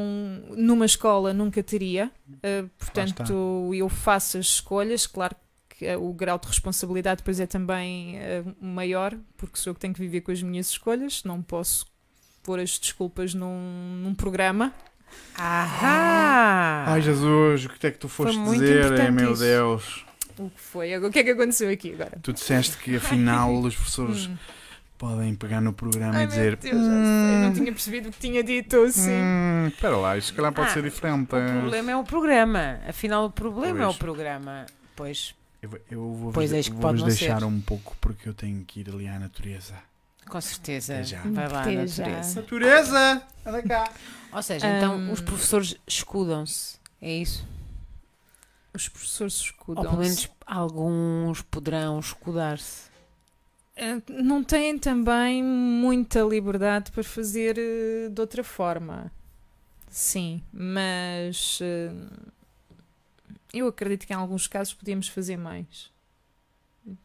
[0.57, 2.11] numa escola nunca teria.
[2.28, 5.34] Uh, portanto, eu faço as escolhas, claro
[5.68, 9.80] que uh, o grau de responsabilidade depois é também uh, maior, porque sou eu que
[9.80, 11.86] tenho que viver com as minhas escolhas, não posso
[12.43, 14.72] pôr as desculpas num, num programa.
[15.36, 16.84] Ahá!
[16.88, 18.78] Ai Jesus, o que é que tu foste muito dizer?
[18.84, 19.43] importante Ai meu isso.
[19.43, 20.05] Deus.
[20.38, 20.97] O que foi?
[20.99, 22.18] O que é que aconteceu aqui agora?
[22.22, 24.36] Tu disseste que afinal os professores Hum.
[24.99, 26.59] podem pegar no programa Ai, e dizer.
[26.62, 29.11] meu Deus, já sei, não "Hum, tinha percebido o que tinha dito, sim.
[29.11, 31.24] hum, Espera lá, isto se calhar pode Ah, ser diferente.
[31.24, 31.26] O
[31.61, 32.78] problema é o programa.
[32.88, 33.95] Afinal, o problema é Pois.
[33.97, 34.66] o programa.
[34.97, 37.45] Pois, Eu, vou- eu vou-vos Pois, de- eis que vou-vos pode não deixar ser.
[37.45, 39.74] um pouco porque eu tenho que ir ali à natureza.
[40.28, 40.94] Com certeza.
[40.94, 41.20] Até já.
[41.22, 42.34] Vai lá, natureza.
[42.40, 43.22] Natureza!
[43.46, 43.92] Anda cá!
[44.32, 45.12] Ou seja, então Hum.
[45.12, 46.78] os professores escudam-se.
[47.00, 47.46] É isso?
[48.74, 52.90] Os professores Ou escudam pelo menos alguns poderão escudar-se.
[54.08, 59.10] Não têm também muita liberdade para fazer eh, de outra forma.
[59.90, 61.90] Sim, mas eh,
[63.52, 65.90] eu acredito que em alguns casos podíamos fazer mais.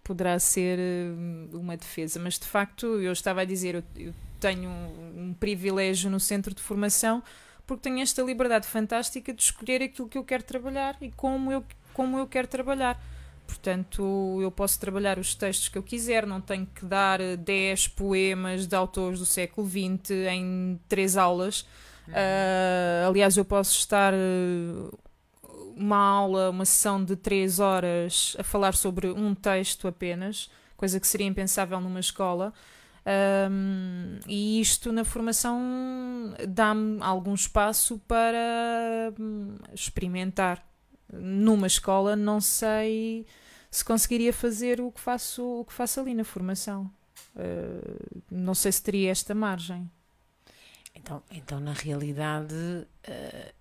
[0.04, 4.70] Poderá ser eh, uma defesa, mas de facto, eu estava a dizer, eu, eu tenho
[4.70, 7.24] um privilégio no centro de formação
[7.66, 11.64] porque tenho esta liberdade fantástica de escolher aquilo que eu quero trabalhar e como eu,
[11.94, 13.00] como eu quero trabalhar.
[13.46, 17.90] Portanto, eu posso trabalhar os textos que eu quiser, não tenho que dar eh, 10
[17.90, 21.66] poemas de autores do século XX em três aulas.
[22.14, 24.98] Ah, aliás, eu posso estar eh,
[25.78, 31.08] uma aula, uma sessão de 3 horas a falar sobre um texto apenas, coisa que
[31.08, 32.54] seria impensável numa escola.
[33.06, 35.62] Ahm, e isto na formação
[36.50, 40.66] dá-me algum espaço para hum, experimentar.
[41.12, 43.26] Numa escola não sei
[43.72, 46.92] se conseguiria fazer o que faço, o que faço ali na formação.
[47.36, 49.90] Ah, não sei se teria esta margem.
[50.96, 53.54] Então, então na realidade, eh,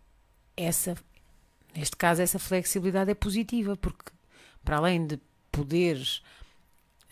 [0.56, 0.97] essa,
[1.77, 4.11] neste caso, essa flexibilidade é positiva, porque
[4.65, 5.20] para além de
[5.53, 6.23] poderes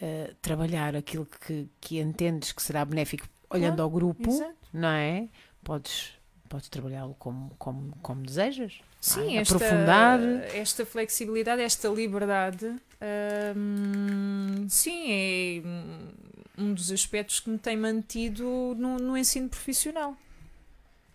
[0.00, 4.54] eh, trabalhar aquilo que, que entendes que será benéfico olhando ao grupo, Exato.
[4.72, 5.28] não é?
[5.62, 6.12] Podes
[6.48, 8.78] Podes trabalhá-lo como, como, como desejas.
[9.00, 10.20] Sim, Ah, esta, aprofundar.
[10.54, 12.66] esta flexibilidade, esta liberdade,
[13.56, 15.62] hum, sim, é
[16.56, 20.16] um dos aspectos que me tem mantido no, no ensino profissional.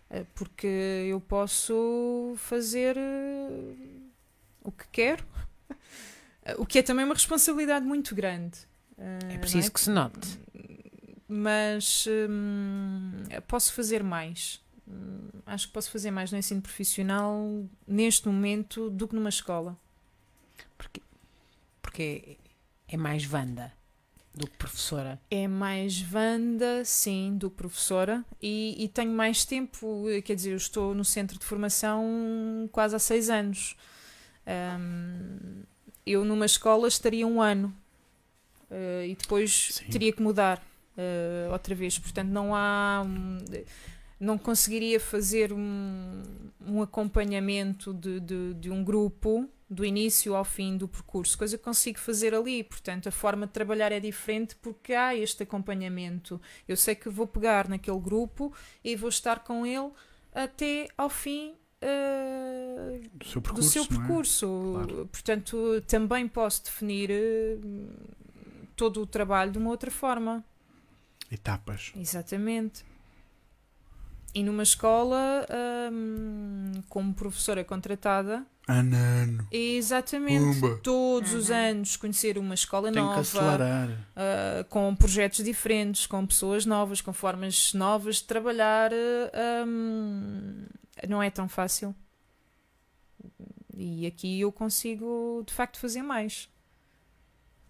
[0.09, 0.67] Eh, Porque
[1.09, 3.75] eu posso fazer eh,
[4.63, 5.25] o que quero,
[6.43, 8.57] Eh, o que é também uma responsabilidade muito grande.
[8.97, 10.39] É preciso que se note.
[11.27, 13.11] Mas hum,
[13.47, 14.61] posso fazer mais.
[14.87, 19.77] Hum, acho que posso fazer mais no ensino profissional neste momento do que numa escola.
[20.77, 21.01] Porque,
[21.81, 22.37] porque
[22.87, 23.71] é mais Wanda
[24.39, 25.19] do que professora.
[25.29, 30.57] É mais Wanda, sim, do que professora, e, e tenho mais tempo, quer dizer, eu
[30.57, 33.75] estou no centro de formação quase há seis anos.
[34.47, 35.63] Hum,
[36.05, 37.75] eu numa escola estaria um ano
[38.71, 39.89] eh, e depois Sim.
[39.89, 40.65] teria que mudar
[40.97, 43.03] eh, outra vez, portanto não há.
[43.05, 43.39] hum,
[44.19, 46.23] não conseguiria fazer um,
[46.65, 51.63] um acompanhamento de, de, de um grupo do início ao fim do percurso, coisa que
[51.63, 52.63] consigo fazer ali.
[52.63, 56.41] Portanto, a forma de trabalhar é diferente porque há este acompanhamento.
[56.67, 58.51] Eu sei que vou pegar naquele grupo
[58.83, 59.91] e vou estar com ele
[60.33, 61.53] até ao fim.
[61.81, 63.69] eh, Do seu do percurso.
[63.69, 63.97] seu não é?
[63.99, 64.71] percurso.
[64.73, 65.09] Claro.
[65.11, 67.57] Portanto, também posso definir eh,
[68.75, 70.43] todo o trabalho de uma outra forma.
[71.31, 71.93] Etapas.
[71.95, 72.83] Exatamente.
[74.33, 75.45] E numa escola,
[75.91, 79.47] hum, como professora contratada, Anano.
[79.51, 80.77] exatamente Pumba.
[80.83, 81.55] todos os Uhum.
[81.55, 83.17] anos conhecer uma escola Tenho nova,
[84.15, 88.91] ah, com projetos diferentes, com pessoas novas, com formas novas de trabalhar,
[89.65, 90.65] hum,
[91.07, 91.95] não é tão fácil.
[93.75, 96.49] E aqui eu consigo de facto fazer mais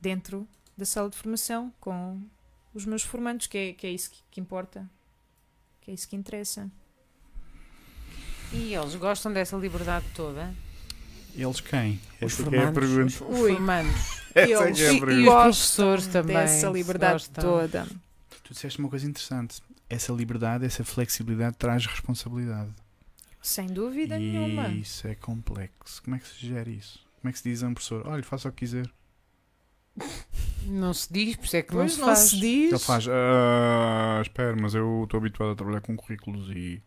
[0.02, 2.22] dentro da sala de formação com
[2.74, 4.90] os meus formandos, que é, que é isso que, que importa,
[5.90, 6.70] que é isso que interessa.
[8.54, 10.54] E eles gostam dessa liberdade toda?
[11.36, 12.00] Eles quem?
[12.22, 12.80] Os Essa que é a formandos.
[13.20, 13.24] pergunta.
[13.34, 13.52] Os Ui.
[13.54, 14.20] formandos.
[14.36, 17.44] Essa Eles é E- e os professores também, dessa se liberdade gostam.
[17.44, 17.88] toda.
[18.44, 19.62] Tu disseste uma coisa interessante.
[19.90, 22.70] Essa liberdade, essa flexibilidade traz responsabilidade.
[23.42, 24.68] Sem dúvida e nenhuma.
[24.70, 26.04] isso é complexo.
[26.04, 27.00] Como é que se gera isso?
[27.22, 28.08] Como é que se diz a um professor?
[28.08, 28.88] Olha, faça o que quiser.
[30.66, 32.30] Não se diz, por isso é que Pois não não se faz.
[32.32, 32.70] se diz.
[32.72, 36.82] Ele faz, ah, espera, mas eu estou habituado a trabalhar com currículos e.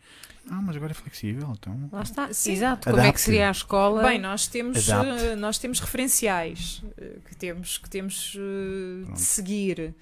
[0.50, 1.88] Ah, mas agora é flexível, então.
[1.92, 2.32] Lá está.
[2.32, 2.52] Sim.
[2.52, 2.84] Exato.
[2.84, 3.20] Como é que Adapte.
[3.22, 4.02] seria a escola?
[4.02, 5.24] Bem, nós temos, Adapte.
[5.24, 9.16] eh, nós temos referenciais eh, que temos, que temos eh, Pronto.
[9.16, 9.76] de seguir.
[9.76, 9.94] Temos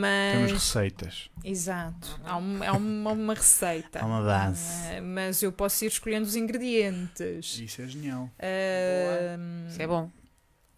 [0.00, 0.52] Mas.
[0.52, 1.30] receitas.
[1.44, 2.20] Exato.
[2.24, 4.00] Há, um- há uma, uma receita.
[4.00, 4.86] Há uma base.
[4.88, 7.58] Eh, mas eu posso ir escolhendo os ingredientes.
[7.58, 8.28] Isso é genial.
[8.38, 10.10] Ahm, Isso é bom.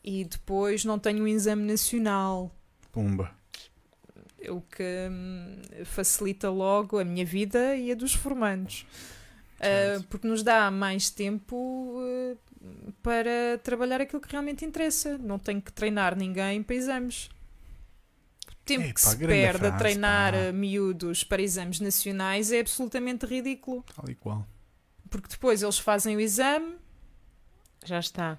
[0.02, 2.54] E depois não tenho um exame nacional.
[2.90, 3.30] Pumba.
[4.48, 8.86] O que hum, facilita logo a minha vida e a dos formandos.
[9.62, 10.06] Certo.
[10.08, 12.36] porque nos dá mais tempo ah,
[13.02, 15.18] para trabalhar aquilo que realmente interessa.
[15.18, 17.28] Não tenho que treinar ninguém para exames.
[18.48, 20.38] O tempo Epá, que se perde a frase, treinar pá.
[20.48, 23.84] ah, miúdos para exames nacionais é absolutamente ridículo.
[23.94, 24.46] Tal e qual.
[25.10, 26.76] Porque depois eles fazem o exame,
[27.84, 28.38] Já está.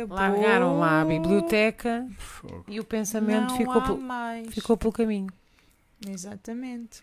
[0.00, 0.16] Acabou.
[0.16, 2.64] Largaram lá a biblioteca Fogo.
[2.68, 4.48] e o pensamento Não ficou, mais.
[4.52, 5.28] ficou pelo caminho.
[6.06, 7.02] Exatamente.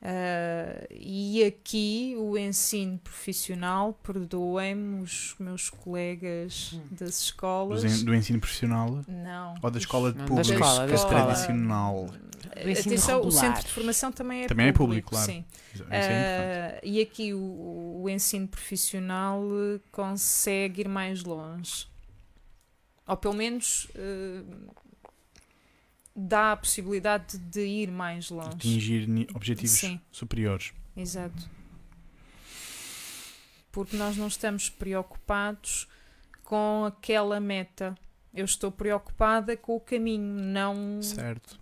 [0.00, 6.82] Ah, e aqui o ensino profissional, perdoem-me os meus colegas Hum.
[6.92, 7.82] das escolas.
[7.82, 9.54] Do en- Do ensino profissional Não.
[9.60, 11.22] ou da escola de público, escola, da que é escola.
[11.24, 12.06] tradicional.
[12.80, 15.10] Atenção, o centro de formação também é Também é público.
[15.10, 15.26] público, claro.
[15.26, 15.44] Sim.
[15.90, 16.78] É.
[16.78, 19.42] Ah, e aqui o, o ensino profissional
[19.74, 21.86] eh, consegue ir mais longe.
[23.06, 24.42] Ou pelo menos eh,
[26.20, 28.50] dá a possibilidade de ir mais longe.
[28.50, 30.00] Atingir objetivos Sim.
[30.10, 30.72] superiores.
[30.96, 31.48] Exato.
[33.70, 35.86] Porque nós não estamos preocupados
[36.42, 37.94] com aquela meta.
[38.34, 41.58] Eu estou preocupada com o caminho, não Certo.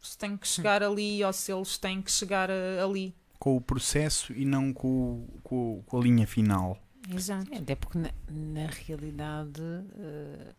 [0.00, 3.14] se tem que chegar ali ou se eles têm que chegar a- ali.
[3.38, 6.78] Com o processo e não com, com, com a linha final.
[7.12, 7.52] Exato.
[7.52, 9.60] É, Até porque, na, na realidade,
[9.96, 10.54] eh,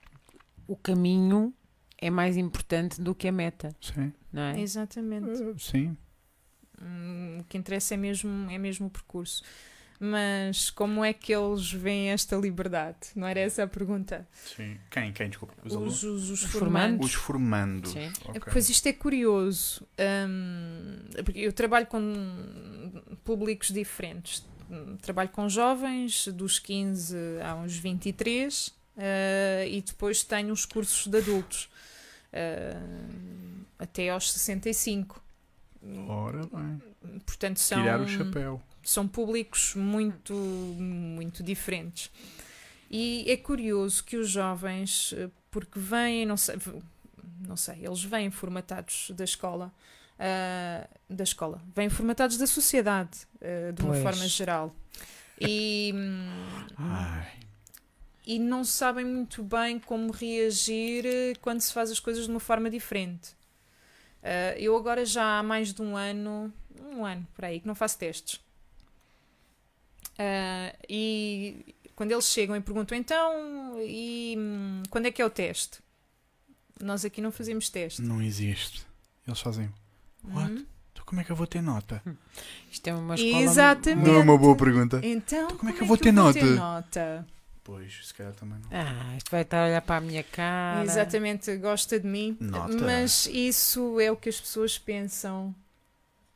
[0.68, 1.54] o caminho
[2.06, 4.12] é mais importante do que a meta, Sim.
[4.32, 4.60] não é?
[4.60, 5.42] Exatamente.
[5.42, 5.96] Uh, sim.
[6.82, 9.42] Hum, o que interessa é mesmo, é mesmo o percurso.
[10.00, 12.98] Mas como é que eles veem esta liberdade?
[13.16, 14.28] Não era essa a pergunta?
[14.34, 14.78] Sim.
[14.92, 15.14] Quem?
[15.14, 15.30] Quem?
[15.30, 15.54] Desculpa.
[15.64, 16.04] Os, Os, alunos?
[16.04, 17.06] os, os Os formandos.
[17.06, 17.92] Os formandos.
[17.92, 18.12] Sim.
[18.26, 18.42] Ok.
[18.52, 19.88] Pois isto é curioso.
[20.28, 22.02] hum, porque eu trabalho com
[23.24, 24.46] públicos diferentes.
[25.02, 31.70] Trabalho com jovens dos 15 aos 23 eh, e depois tenho os cursos de adultos
[32.34, 32.76] eh,
[33.80, 35.22] até aos 65.
[36.08, 36.82] Ora bem.
[37.26, 38.62] portanto são Tirar o chapéu.
[38.84, 42.10] são públicos muito, muito diferentes.
[42.90, 45.14] E é curioso que os jovens,
[45.52, 46.56] porque vêm, não sei,
[47.46, 49.74] não sei, eles vêm formatados da escola,
[50.20, 54.04] ah, da escola, vêm formatados da sociedade, ah, de uma Pois.
[54.04, 54.74] forma geral.
[55.42, 56.30] E, hum,
[56.78, 57.28] Ai.
[58.26, 62.40] E não sabem muito bem como reagir eh, quando se faz as coisas de uma
[62.40, 63.36] forma diferente.
[64.24, 66.52] Ah, eu agora já há mais de um ano,
[66.96, 68.40] um ano por aí, que não faço testes.
[70.18, 75.30] Ah, e quando eles chegam e perguntam então, e hum, quando é que é o
[75.30, 75.80] teste?
[76.82, 78.02] Nós aqui não fazemos teste.
[78.02, 78.86] Não existe.
[79.28, 79.70] Eles fazem.
[80.24, 80.52] What?
[80.52, 80.66] Hum?
[80.92, 82.02] Então como é que eu vou ter nota?
[82.72, 83.44] Isto é uma escola.
[83.44, 84.08] Exatamente.
[84.08, 85.00] Não é uma boa pergunta.
[85.04, 86.46] Então, Então como é que eu vou ter nota?
[86.46, 87.28] nota?
[87.64, 88.68] Pois, se calhar também não.
[88.72, 90.84] Ah, isto vai estar a olhar para a minha cara.
[90.84, 92.36] Exatamente, gosta de mim.
[92.40, 92.76] Nota.
[92.78, 95.56] Mas isso é o que as pessoas pensam.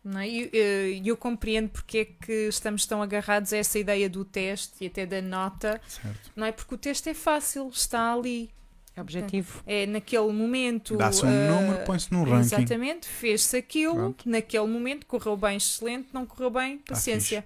[0.03, 0.29] Não é?
[0.29, 4.85] E eh, eu compreendo porque é que estamos tão agarrados a essa ideia do teste
[4.85, 6.31] e até da nota, Certo.
[6.33, 6.51] não é?
[6.53, 8.49] Porque o teste é fácil, está ali,
[8.95, 9.61] É objetivo.
[9.67, 10.95] é naquele momento.
[10.95, 12.39] Dá-se um eh, número, põe-se num ranking.
[12.55, 14.29] Exatamente, fez-se aquilo, Pronto.
[14.29, 17.45] naquele momento, correu bem, excelente, não correu bem, paciência.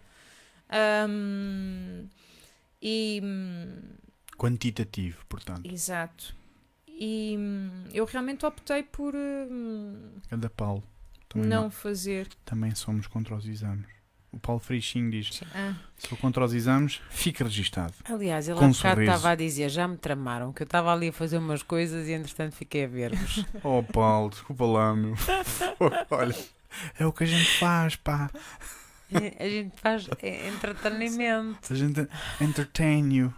[0.69, 2.05] Ahm,
[2.81, 3.21] e.
[3.23, 3.79] hum,
[4.37, 5.65] Quantitativo, portanto.
[5.71, 6.35] Exato.
[6.87, 9.95] E hum, eu realmente optei por hum,
[10.29, 10.83] Cada Paulo.
[11.29, 12.27] Também, não não- fazer.
[12.43, 13.85] também somos contra os exames.
[14.31, 17.93] O Paulo Freixinho diz: Ah, sou contra os exames, fica registado.
[18.05, 21.09] Aliás, ele há um bocado estava a dizer, já me tramaram, que eu estava ali
[21.09, 23.45] a fazer umas coisas e entretanto fiquei a ver-vos.
[23.63, 25.15] Oh Paulo, desculpa lá, meu.
[26.09, 26.35] Olha,
[26.97, 28.31] é o que a gente faz, pá.
[29.39, 31.57] A gente faz é, entretenimento.
[31.73, 32.07] A gente
[32.39, 33.33] entertain you.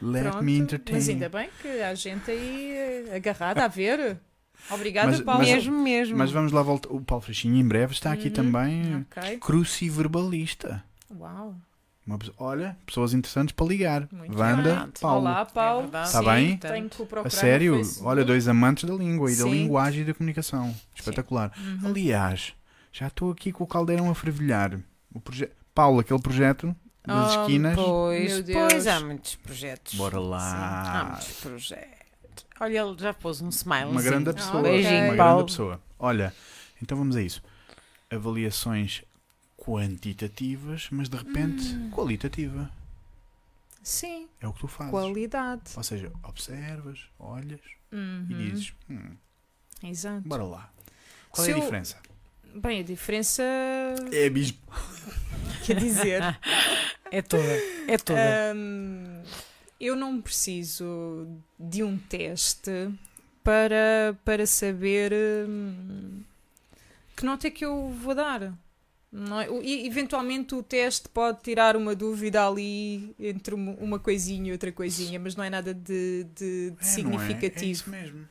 [0.00, 0.44] Let pronto.
[0.44, 4.18] me entertain Mas ainda bem que há gente aí eh, agarrada a ver.
[4.70, 5.40] Obrigada, Mas- Paulo.
[5.40, 6.16] mas- mesmo, mesmo.
[6.18, 6.90] Mas vamos lá voltar.
[6.90, 8.32] O Paulo Freixinho em breve está aqui Uhum.
[8.34, 9.06] também.
[9.16, 9.38] Ok.
[9.38, 10.84] Cruciverbalista.
[11.18, 11.54] Uau.
[12.18, 14.08] Pessoa- olha, pessoas interessantes para ligar.
[14.12, 14.92] Muito Wanda, bem.
[15.00, 15.20] Paulo.
[15.20, 15.90] Olá, Paulo.
[15.96, 16.02] É.
[16.02, 16.56] Está bem?
[16.56, 17.80] Tenho que o procurar A sério?
[18.02, 19.50] Olha, dois amantes da língua e da Sim.
[19.50, 20.74] linguagem e da comunicação.
[20.94, 21.52] Espetacular.
[21.56, 21.88] Uhum.
[21.88, 22.52] Aliás,
[22.92, 24.80] já estou aqui com o caldeirão a fervilhar.
[25.14, 25.50] O proje...
[25.74, 26.74] Paulo, aquele projeto
[27.04, 27.74] das Oh, esquinas.
[27.76, 29.94] Pois, pois, há muitos projetos.
[29.94, 31.08] Bora Há lá.
[31.12, 32.46] muitos projetos.
[32.60, 33.86] Olha, ele já pôs um smile.
[33.86, 34.62] Uma grande pessoa.
[34.62, 35.36] Beijinho, uma Paulo.
[35.38, 35.80] grande pessoa.
[35.98, 36.34] Olha,
[36.82, 37.42] então vamos a isso.
[38.10, 39.02] Avaliações
[39.56, 41.90] quantitativas, mas de repente Hum.
[41.90, 42.70] qualitativa.
[43.82, 44.90] Sim, É o que tu fazes.
[44.90, 45.62] qualidade.
[45.76, 47.60] Ou seja, observas, olhas
[47.90, 48.26] Uhum.
[48.28, 49.16] e dizes: hum,
[49.82, 50.28] Exato.
[50.28, 50.70] bora lá.
[51.30, 51.96] Qual Se é a eu- diferença?
[52.54, 53.42] Bem, a diferença.
[54.12, 54.58] É abismo.
[55.64, 56.22] Quer dizer.
[57.12, 57.42] É toda.
[57.88, 58.20] É toda.
[58.54, 59.20] Hum,
[59.80, 61.26] eu não preciso
[61.58, 62.70] de um teste
[63.42, 65.12] para, para saber
[65.48, 66.22] hum,
[67.16, 68.56] que nota é que eu vou dar.
[69.10, 69.48] Não é?
[69.64, 74.70] E, eventualmente o teste pode tirar uma dúvida ali entre uma uma coisinha e outra
[74.70, 77.90] coisinha, mas não é nada de, de- de É, significativo.
[77.90, 78.00] Não é?
[78.00, 78.28] é isso mesmo.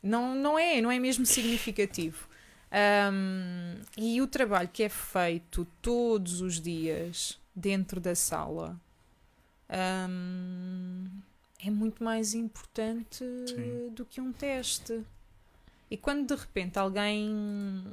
[0.00, 2.28] Não, não é, não é mesmo significativo.
[2.74, 8.80] Ahm, e o trabalho que é feito todos os dias dentro da sala
[9.68, 11.06] ahm,
[11.64, 13.90] é muito mais importante Sim.
[13.94, 15.04] do que um teste.
[15.90, 17.84] E quando de repente alguém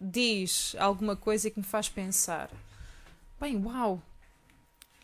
[0.00, 2.50] diz alguma coisa que me faz pensar,
[3.40, 4.02] bem, uau,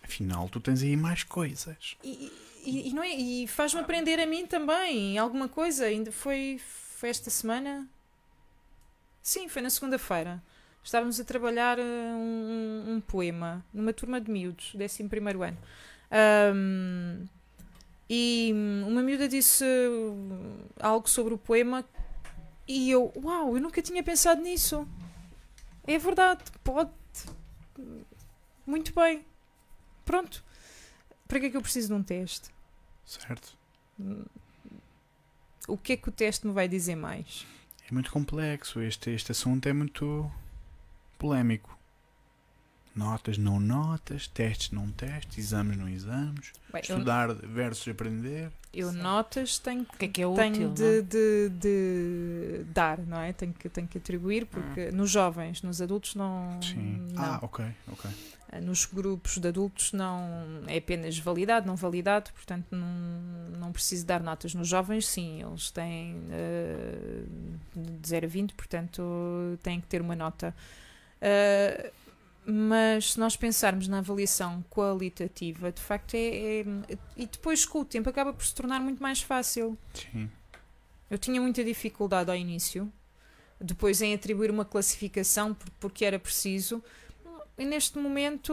[0.02, 1.96] Afinal, tu tens aí mais coisas.
[2.02, 2.30] e,
[2.64, 5.84] e- e não é, e faz-me aprender a mim também alguma coisa.
[5.86, 6.60] Ainda foi,
[6.98, 7.88] foi esta semana?
[9.22, 10.42] Sim, foi na segunda-feira.
[10.82, 15.56] Estávamos a trabalhar eh, um, um- um poema numa turma de miúdos, 11 primeiro ano.
[16.10, 17.26] Ahm,
[18.10, 18.52] e
[18.86, 21.84] uma miúda disse uh, algo sobre o poema
[22.68, 24.86] e eu, uau, eu nunca tinha pensado nisso.
[25.86, 26.90] É verdade, pode.
[28.66, 29.24] Muito bem.
[30.04, 30.44] Pronto.
[31.28, 32.50] Para que é que eu preciso de um teste?
[33.06, 33.56] Certo?
[35.68, 37.46] O que é que o teste me vai dizer mais?
[37.92, 38.80] É muito complexo.
[38.80, 40.30] Este, este assunto é muito
[41.18, 41.78] polémico.
[42.96, 48.50] Notas, não notas, testes, não testes, exames, não exames, Bem, eu, estudar versus aprender.
[48.72, 50.36] eu notas tenho, O que é que é útil?
[50.52, 51.00] tenho não de, é?
[51.02, 53.32] de- de dar, não é?
[53.32, 56.60] Tenho que, tenho que atribuir, porque nos jovens, nos adultos não.
[56.60, 57.08] Sim.
[57.12, 57.22] não.
[57.24, 58.10] Ah, ok, ok.
[58.60, 64.20] Nos grupos de adultos não é apenas validado, não validado, portanto não, não preciso dar
[64.22, 64.52] notas.
[64.54, 67.22] Nos jovens, sim, eles têm eh,
[67.74, 69.02] de 0 a 20, portanto
[69.62, 70.54] têm que ter uma nota.
[71.20, 71.90] Eh,
[72.44, 77.84] mas se nós pensarmos na avaliação qualitativa, de facto é, é- E depois com o
[77.84, 79.78] tempo acaba por se tornar muito mais fácil.
[79.94, 80.28] Sim.
[81.10, 82.90] Eu tinha muita dificuldade ao início
[83.60, 86.82] depois em atribuir uma classificação por- porque era preciso.
[87.62, 88.52] E neste momento,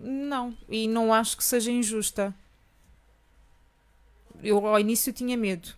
[0.00, 0.56] não.
[0.68, 2.32] E não acho que seja injusta.
[4.40, 5.70] Eu ao início tinha medo.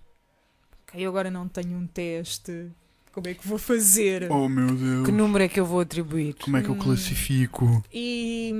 [0.83, 2.71] Ok, eu agora não tenho um teste.
[3.13, 4.31] Como é que vou fazer?
[4.31, 5.07] Oh meu Deus.
[5.07, 6.35] Que número é que eu vou atribuir?
[6.35, 6.79] Como é que eu Hum.
[6.79, 7.83] classifico?
[7.91, 8.53] E,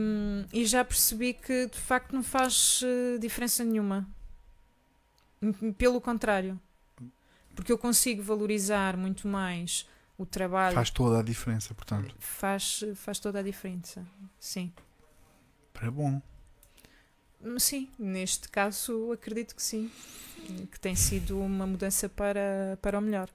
[0.51, 4.09] e já percebi que de facto não faz eh, diferença nenhuma.
[5.77, 6.59] Pelo contrário.
[7.55, 9.87] Porque eu consigo valorizar muito mais
[10.19, 10.75] o trabalho.
[10.75, 12.15] Faz toda a diferença, portanto.
[12.19, 14.05] faz, faz toda a diferença.
[14.39, 14.73] Sim.
[15.73, 16.21] Para bom.
[17.59, 19.91] Sim, neste caso acredito que sim.
[20.73, 23.31] Que tem sido uma mudança para, para o melhor.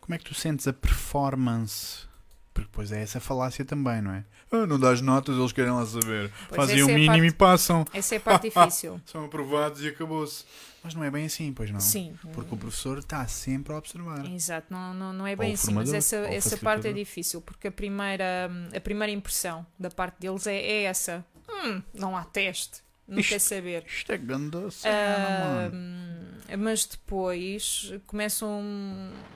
[0.00, 2.06] Como é que tu sentes a performance?
[2.54, 4.24] Porque depois é essa falácia também, não é?
[4.52, 6.30] Ah, não dás notas, eles querem lá saber.
[6.48, 7.84] Pois Fazem o é mínimo parte- e passam.
[7.92, 9.00] Essa é a parte difícil.
[9.04, 10.44] São aprovados e acabou-se.
[10.82, 11.80] Mas não é bem assim, pois não?
[11.80, 12.14] Sim.
[12.32, 14.24] Porque o professor está sempre a observar.
[14.30, 17.72] Exato, não, não, não é bem assim, mas essa, essa parte é difícil, porque a
[17.72, 21.24] primeira, a primeira impressão da parte deles é, é essa.
[21.48, 23.84] Hum, não há teste, não Isto- quer saber.
[23.86, 26.34] Isto é grande cena, mano.
[26.58, 28.62] mas depois começam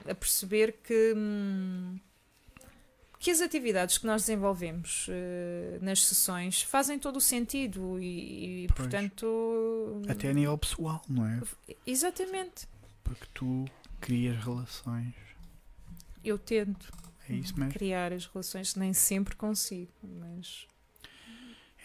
[0.07, 1.97] a perceber que, hum,
[3.19, 8.67] que as atividades que nós desenvolvemos eh, nas sessões fazem todo o sentido e, e,
[8.67, 10.01] portanto.
[10.07, 11.41] Até a nível pessoal, não é?
[11.85, 12.65] Exatamente.
[13.03, 13.65] Porque tu
[13.99, 15.13] crias relações.
[16.23, 16.91] Eu tento
[17.27, 17.73] É isso mesmo.
[17.73, 20.65] criar as relações, nem sempre consigo, mas.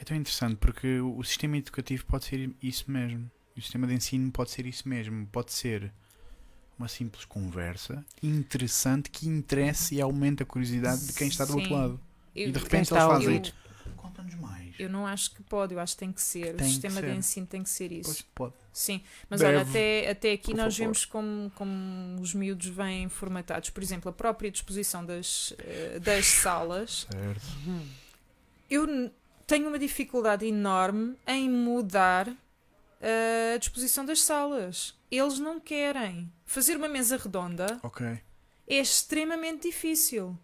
[0.01, 3.29] É tão interessante porque o o sistema educativo pode ser isso mesmo.
[3.57, 5.27] O sistema de ensino pode ser isso mesmo.
[5.29, 5.93] Pode ser
[6.79, 11.69] uma simples conversa interessante que interessa e aumenta a curiosidade de quem está do outro
[11.69, 11.75] Sim.
[11.75, 12.01] lado.
[12.35, 13.43] Eu, E de repente eles fazem.
[13.97, 14.75] Conta-nos mais.
[14.79, 16.55] eu não acho que pode, eu acho que tem que ser.
[16.57, 17.15] Tem o sistema de ser.
[17.17, 18.11] ensino tem que ser isso.
[18.11, 18.55] Pois pode.
[18.73, 20.79] Sim, mas Deve, olha, até, até aqui nós favor.
[20.79, 23.71] vemos como, como os miúdos vêm formatados.
[23.71, 27.07] Por exemplo, a própria disposição das, eh, das salas.
[27.11, 27.43] Certo.
[28.69, 29.13] Eu
[29.47, 32.29] tenho uma dificuldade enorme em mudar
[33.01, 34.95] eh, a disposição das salas.
[35.11, 36.33] Eles não querem.
[36.47, 38.07] Fazer uma mesa redonda Ok.
[38.69, 40.37] é extremamente difícil.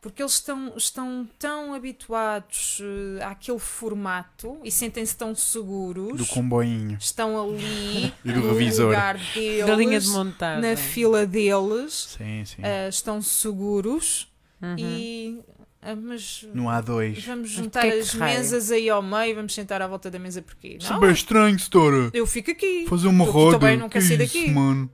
[0.00, 2.80] Porque eles estão, estão tão habituados
[3.18, 6.16] eh, àquele formato e sentem-se tão seguros.
[6.16, 6.96] Do comboinho.
[6.98, 8.86] Estão ali E do no revisor.
[8.86, 10.70] lugar deles, Da linha de montagem.
[10.70, 12.62] na fila deles, Sim, sim.
[12.62, 14.26] eh, estão seguros
[14.62, 14.76] Uhum.
[14.78, 15.40] e.
[15.82, 17.24] ah, mas No A2.
[17.26, 18.36] vamos Mas juntar que as raio?
[18.38, 20.76] mesas aí ao meio, vamos sentar à volta da mesa porque.
[20.80, 22.10] Isso é Não, bem estranho, setora.
[22.12, 22.86] eu fico aqui.
[22.88, 23.58] Fazer uma Eu roda.
[23.58, 24.50] também não que quero sair daqui.
[24.50, 24.90] mano.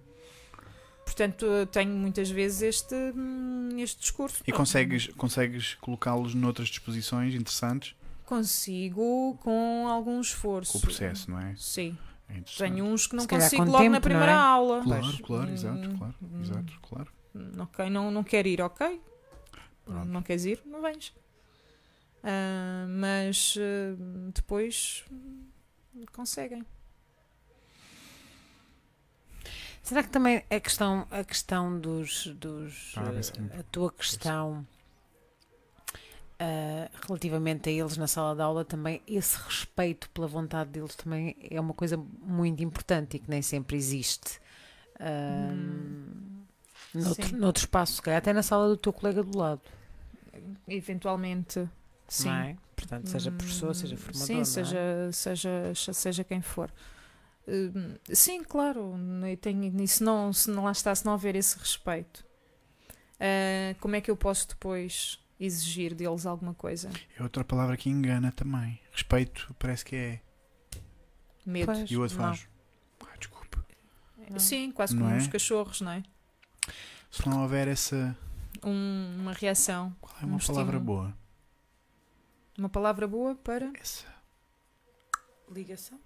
[1.04, 4.42] Portanto, eu tenho muitas vezes este, hum, este discurso.
[4.46, 7.94] E consegues, consegues colocá-los noutras disposições interessantes
[8.24, 10.72] Consigo com algum esforço.
[10.72, 11.54] com o processo, não é?
[11.56, 11.96] Sim.
[12.28, 12.40] É.
[12.58, 14.44] Tenho uns que não Se consigo logo na tempo, primeira não é?
[14.44, 14.82] aula.
[14.82, 17.08] Claro, claro, Hum, exato, claro, hum, exato, claro.
[17.60, 19.00] Ok, não, não quero ir, ok.
[19.86, 20.06] Pronto.
[20.06, 20.60] Não queres ir?
[20.66, 21.14] Não vens.
[22.22, 23.96] Ah, mas ah,
[24.34, 25.46] depois hum,
[26.12, 26.62] conseguem.
[29.82, 32.26] Será que também a questão, a questão dos.
[32.26, 33.60] dos Estava a pensar eh, muito.
[33.60, 34.66] a tua questão
[36.38, 41.34] eh, relativamente a eles na sala de aula também, esse respeito pela vontade deles também
[41.50, 44.38] é uma coisa muito importante e que nem sempre existe.
[45.00, 46.44] Ahm,
[46.92, 47.36] noutro, Sim.
[47.36, 49.62] noutro espaço, se calhar até na sala do teu colega do lado.
[50.68, 51.68] Eventualmente,
[52.08, 52.28] sim.
[52.28, 52.56] Não é?
[52.74, 54.26] Portanto, seja professor, seja Hum, formador.
[54.26, 54.44] Sim, é?
[54.44, 56.70] seja, seja, seja quem for.
[57.48, 58.94] Hum, sim, claro,
[59.40, 62.24] tenho, e se não, se não lá está, se não houver esse respeito,
[63.20, 66.90] ah, como é que eu posso depois exigir deles alguma coisa?
[67.18, 68.80] É outra palavra que engana também.
[68.92, 70.20] Respeito parece que é.
[71.44, 71.66] Medo.
[71.72, 72.48] Pois, E o outro faz.
[73.00, 73.64] Ah, desculpa.
[74.28, 74.38] Não.
[74.38, 75.16] Sim, quase como é?
[75.18, 76.02] os cachorros, não é?
[77.10, 78.16] Se não houver essa.
[78.64, 80.80] Um- uma reação, Qual é uma Um palavra estímulo.
[81.02, 81.14] boa?
[82.58, 83.70] uma palavra boa para.
[83.80, 84.06] Essa,
[85.50, 85.98] Ligação?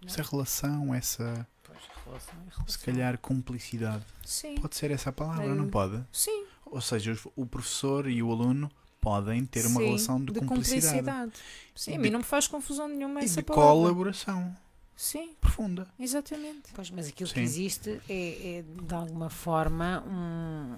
[0.00, 0.08] Não.
[0.08, 1.46] essa relação, essa.
[1.64, 2.84] Pois, relação é Se relação.
[2.84, 4.04] calhar cumplicidade.
[4.24, 6.02] Sim, Pode ser essa a palavra, Eh, não pode?
[6.12, 6.44] sim.
[6.66, 8.70] Ou seja, o professor e o aluno
[9.00, 11.32] podem ter uma sim, relação de, cumplicidade.
[11.74, 13.72] Sim, E a de- mim não me faz confusão nenhuma E essa de palavra.
[13.72, 14.56] colaboração
[14.96, 15.86] Sim, profunda.
[15.98, 16.72] exatamente.
[16.74, 17.34] Pois, mas aquilo Sim.
[17.34, 20.76] que existe é, é, de alguma forma um-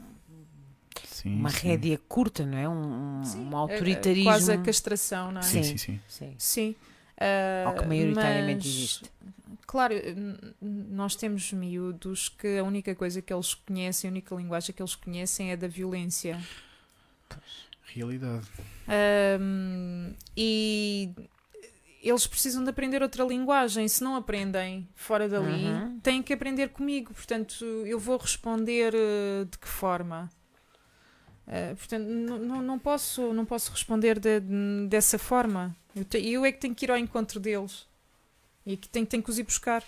[1.23, 1.69] Sim, uma sim.
[1.69, 2.69] rédea curta, não é?
[2.69, 4.25] Um, um- Sim, um a- a- autoritarismo.
[4.25, 5.45] Quase a castração, não é?
[5.45, 5.77] Sim, Sim.
[5.79, 6.01] sim, sim.
[6.09, 6.35] Sim.
[6.39, 6.77] Sim.
[7.21, 9.11] Ah, Ao que maioritariamente mas, existe.
[9.67, 9.95] Claro,
[10.63, 14.95] nós temos miúdos que a única coisa que eles conhecem, a única linguagem que eles
[14.95, 16.41] conhecem é da violência.
[17.95, 18.47] Realidade.
[18.87, 21.11] Ahm, e
[22.03, 23.89] eles precisam de aprender outra linguagem.
[23.89, 25.99] Se não aprendem fora dali, Uhum.
[26.01, 27.13] têm que aprender comigo.
[27.13, 30.31] Portanto, eu vou responder eh, de que forma?
[31.51, 34.41] Eh, portanto, não- não- posso, não posso responder de-
[34.89, 35.75] dessa forma.
[35.97, 37.87] Eu, te- eu é que tenho que ir ao encontro deles.
[38.67, 39.83] E que tenho, tenho que os ir buscar.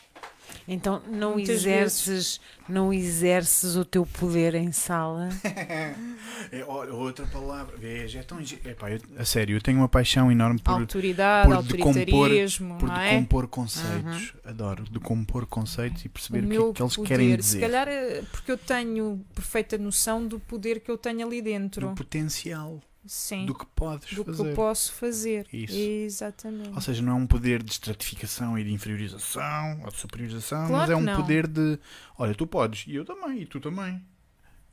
[0.68, 5.28] Então não Muitas exerces, não exerces o teu poder em sala.
[6.52, 7.76] É, outra palavra.
[7.76, 8.40] Veja, é tão.
[8.40, 12.88] Epá, eu- a sério, eu tenho uma paixão enorme por, Autoridade, por decompor- autoritarismo, por
[12.88, 13.10] não é?
[13.10, 14.32] decompor conceitos.
[14.44, 17.08] Adoro decompor conceitos e perceber o o que, é que eles poder.
[17.08, 17.60] querem Se dizer.
[17.60, 21.88] calhar é porque eu tenho perfeita noção do poder que eu tenho ali dentro.
[21.90, 23.46] Do potencial, Sim.
[23.46, 24.50] do que podes do que fazer.
[24.50, 25.46] eu posso fazer.
[25.52, 25.74] Isso.
[25.76, 26.70] Exatamente.
[26.74, 30.72] Ou seja, não é um poder de estratificação e de inferiorização ou de superiorização, Claro
[30.80, 31.16] mas é que um não.
[31.20, 31.78] poder de
[32.18, 34.04] olha, tu podes, e eu também, e tu também,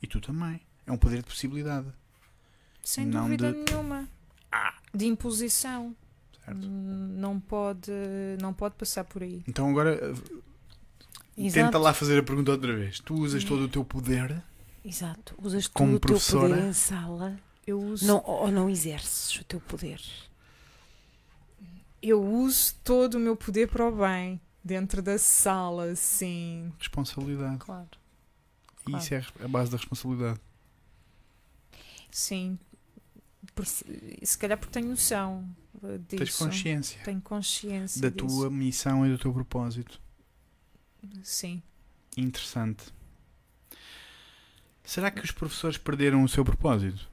[0.02, 0.60] e tu também.
[0.86, 1.86] É um poder de possibilidade.
[2.82, 4.08] Sem não dúvida de- nenhuma.
[4.94, 5.94] De imposição.
[6.44, 6.66] Certo?
[6.66, 7.90] Não pode,
[8.40, 9.42] não pode passar por aí.
[9.46, 10.14] Então agora eh,
[11.36, 11.66] Exato.
[11.66, 13.00] tenta lá fazer a pergunta outra vez.
[13.00, 14.42] Tu usas todo o teu poder
[14.84, 15.34] Exato.
[15.42, 17.38] Usas tu Como o teu poder em sala.
[17.68, 20.00] Eu uso, Não, ou não exerces o teu poder.
[22.00, 24.40] eu uso todo o meu poder para o bem.
[24.64, 26.72] Dentro da sala, sim.
[26.78, 27.58] responsabilidade.
[27.58, 27.88] Claro.
[28.86, 29.04] E Claro.
[29.04, 30.40] isso é a base da responsabilidade.
[32.10, 32.58] Sim.
[33.54, 35.46] Por- se calhar porque tenho noção
[35.82, 36.16] uh, disso.
[36.24, 38.26] Tens consciência Tenho consciência da disso.
[38.26, 40.00] tua missão e do teu propósito.
[41.22, 41.62] Sim.
[42.16, 42.84] Interessante.
[44.84, 47.08] Será que os professores perderam o seu propósito?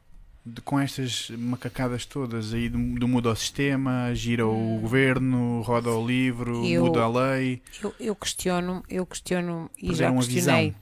[0.45, 4.81] De- com estas macacadas todas aí do, do muda ao sistema, gira o Hum.
[4.81, 7.61] governo, roda o livro, Eu- muda a lei.
[7.81, 10.75] Eu, eu questiono, eu questiono e já a questionei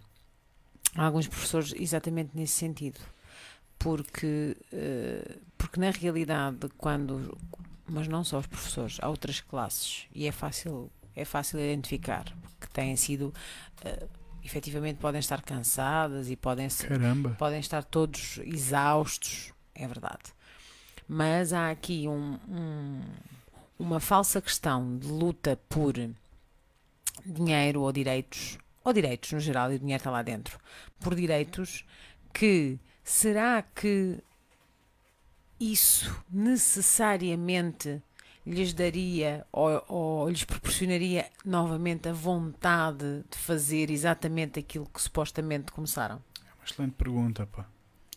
[0.97, 2.99] alguns professores exatamente nesse sentido.
[3.79, 7.37] Porque, eh, porque na realidade, quando.
[7.85, 12.25] Mas não só os professores, há outras classes e é fácil, é fácil identificar
[12.59, 13.33] que têm sido.
[13.83, 14.07] eh,
[14.45, 16.89] efetivamente podem estar cansadas e podem ser
[17.37, 20.33] podem estar todos exaustos, é verdade.
[21.07, 23.01] Mas há aqui um- um-
[23.77, 25.93] uma falsa questão de luta por
[27.25, 30.59] dinheiro ou direitos, ou direitos no geral, e o dinheiro está lá dentro,
[30.99, 31.85] por direitos
[32.33, 34.19] que será que
[35.59, 38.01] isso necessariamente
[38.45, 45.71] lhes daria ou, ou lhes proporcionaria novamente a vontade de fazer exatamente aquilo que supostamente
[45.71, 46.21] começaram?
[46.57, 47.65] Uma excelente pergunta, pá.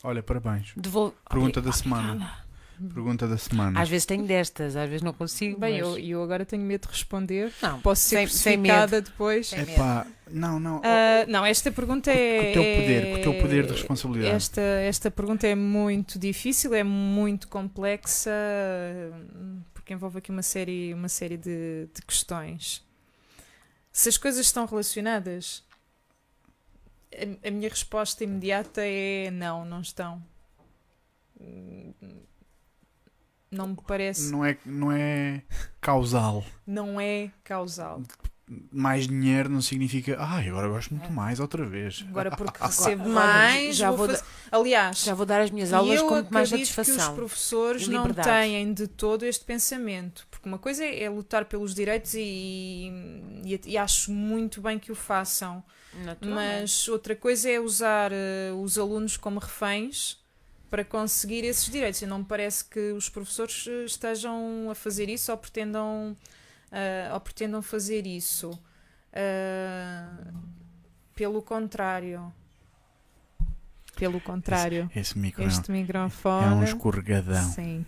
[0.06, 0.72] Olha, parabéns.
[0.76, 2.12] Devol- Pergunta da semana.
[2.12, 2.46] Obrigada.
[2.92, 3.80] Pergunta da semana.
[3.80, 5.58] Às vezes tenho destas, às vezes não consigo.
[5.58, 5.80] Bem, mas...
[5.80, 7.50] eu, eu agora tenho medo de responder.
[7.62, 9.00] Não, Posso ser sem, medo.
[9.00, 9.46] depois.
[9.48, 10.82] Sem É pá, não, não.
[10.84, 12.42] Ah, não, esta pergunta com, é.
[12.42, 14.34] com o teu poder, com o teu poder de é- responsabilidade.
[14.36, 18.30] Esta, esta pergunta é muito difícil, é muito complexa,
[19.72, 22.84] porque envolve aqui uma série, uma série de, de questões.
[23.90, 25.64] Se as coisas estão relacionadas,
[27.44, 30.22] a, a minha resposta imediata é não, não estão.
[33.50, 35.42] Não me parece, Não é, não é
[35.80, 36.44] causal.
[36.66, 38.02] não é causal.
[38.70, 40.16] Mais dinheiro não significa.
[40.20, 42.04] Ai, agora gosto muito mais outra vez.
[42.08, 46.00] Agora porque recebo mais, já vou vou fazer- aliás, Já vou dar as minhas aulas
[46.02, 47.14] com muito mais acredito que os satisfação.
[47.16, 50.26] professores não têm de todo este pensamento.
[50.30, 52.90] Porque uma coisa é lutar pelos direitos e,
[53.44, 55.62] e, e acho muito bem que o façam.
[56.34, 60.18] Mas outra coisa é usar eh, os alunos como reféns
[60.70, 62.02] para conseguir esses direitos.
[62.02, 66.16] E não me parece que os professores eh, estejam a fazer isso ou pretendam,
[66.72, 68.58] ah, ou pretendam fazer isso.
[69.12, 70.08] Ah,
[71.14, 72.32] pelo contrário.
[73.96, 74.90] Pelo contrário.
[74.94, 76.54] Esse micro é um- Este é microfone.
[76.54, 77.42] um escorregadão.
[77.52, 77.84] Sim.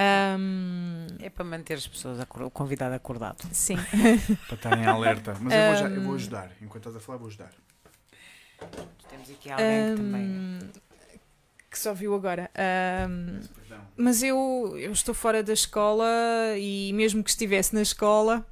[0.00, 3.42] Ahm, É para manter as pessoas, o convidado acordado.
[3.52, 3.74] sim.
[4.46, 5.34] Para estarem em alerta.
[5.40, 6.50] Mas eu vou, já- eu vou Um, ajudar.
[6.62, 7.50] Enquanto estás a falar, vou ajudar.
[9.10, 10.58] Temos aqui alguém que também.
[11.70, 12.48] Que só viu agora.
[12.54, 13.84] Perdão.
[13.96, 16.06] mas eu, eu estou fora da escola
[16.56, 18.46] e mesmo que estivesse na escola,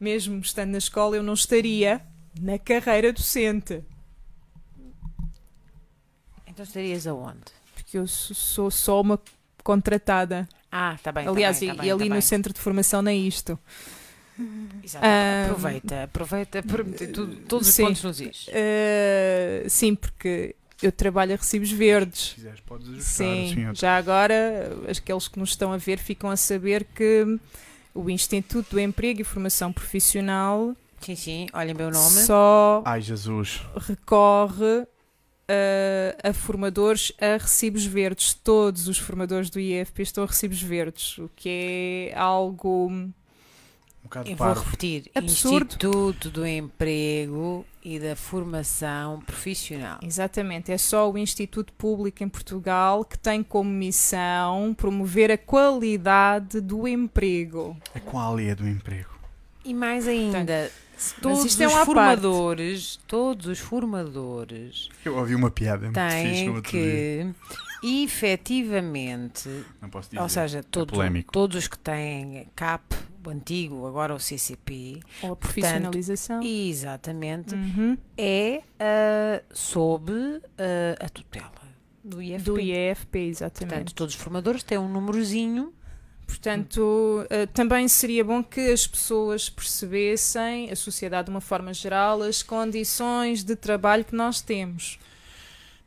[0.00, 2.02] mesmo estando na escola, eu não estaria
[2.40, 3.82] na carreira docente.
[6.46, 7.40] Então estarias aonde?
[7.74, 9.18] Porque eu sou, sou só uma
[9.62, 10.48] contratada.
[10.76, 11.24] Ah, está bem.
[11.24, 12.20] tá Aliás, bem, tá e, bem, e ali tá no bem.
[12.20, 13.56] centro de formação nem isto.
[14.82, 15.04] Exato.
[15.06, 17.84] Ah, aproveita, aproveita para meter tudo- todos os sim.
[17.84, 18.46] pontos nos is.
[18.50, 22.32] Ah, sim, porque eu trabalho a recibos Se verdes.
[22.34, 23.04] quiseres, podes ajustar.
[23.26, 27.38] Sim, já agora, aqueles que nos estão a ver ficam a saber que
[27.94, 31.94] o Instituto do Emprego e Formação Profissional Sim, sim, olhem o nome.
[31.94, 33.62] só Ai, Jesus.
[33.76, 34.84] recorre
[35.48, 38.34] a, a formadores a recibos verdes.
[38.34, 43.12] Todos os formadores do IFP estão a recibos verdes, o que é algo
[44.04, 44.62] bocado Eu vou parvo.
[44.62, 45.66] repetir: Absurdo.
[45.66, 49.98] Instituto do Emprego e da Formação Profissional.
[50.02, 56.60] Exatamente, é só o Instituto Público em Portugal que tem como missão promover a qualidade
[56.60, 57.76] do emprego.
[57.94, 59.10] A qualia do emprego.
[59.64, 60.83] E mais ainda, se
[61.20, 61.86] todos é os um à parte.
[61.86, 67.34] formadores, todos os formadores Eu ouvi uma piada muito fixe no têm outro dia.
[67.82, 69.48] que efetivamente,
[69.80, 70.22] Não posso dizer.
[70.22, 71.32] ou seja, todos, polémico.
[71.32, 72.94] todos os que têm CAP,
[73.26, 76.42] o antigo, agora o CCP, Ou a profissionalização.
[76.42, 77.96] exatamente, Uhum.
[78.16, 80.12] é ah, sob
[80.58, 81.52] ah, a tutela
[82.02, 82.42] do IFP.
[82.44, 83.70] Do IEFP, exatamente.
[83.74, 85.72] Portanto, todos os formadores têm um númerozinho.
[86.26, 92.22] Portanto, eh, também seria bom que as pessoas percebessem, a sociedade de uma forma geral,
[92.22, 94.98] as condições de trabalho que nós temos.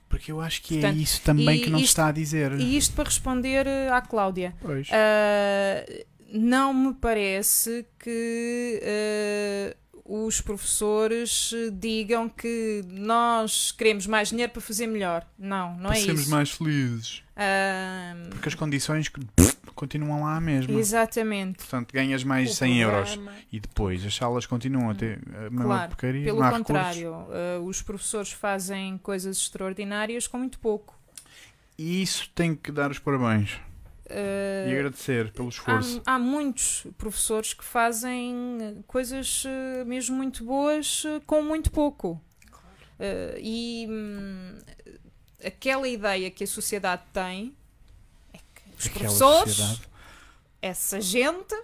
[0.09, 2.53] Porque eu acho que é Portanto, isso também que não se isto- está a dizer.
[2.59, 4.55] E isto para responder eh, à Cláudia.
[4.61, 4.87] Pois.
[4.91, 5.85] Ah,
[6.31, 14.87] não me parece que ah, os professores digam que nós queremos mais dinheiro para fazer
[14.87, 15.27] melhor.
[15.37, 16.29] Não, não para é sermos isso.
[16.31, 17.21] mais felizes.
[17.35, 19.19] Ah, Porque as condições que-
[19.77, 20.77] continuam lá mesmo.
[20.77, 21.59] exatamente.
[21.59, 23.19] Portanto, ganhas mais O 100 euros.
[23.51, 26.23] E depois as salas continuam a ter a mesma Claro, porcaria.
[26.25, 30.93] Pelo contrário, ah, os professores fazem coisas extraordinárias com muito pouco.
[31.77, 33.59] E isso tem que dar os parabéns.
[34.09, 36.01] Ah, E agradecer pelo esforço.
[36.05, 41.69] Há, há muitos professores que fazem eh, coisas eh, mesmo muito boas eh, com muito
[41.71, 42.19] pouco.
[42.99, 44.57] Eh, e hum,
[45.45, 47.53] aquela ideia que a sociedade tem
[48.77, 49.81] os Aquela professores, sociedade.
[50.61, 51.55] essa gente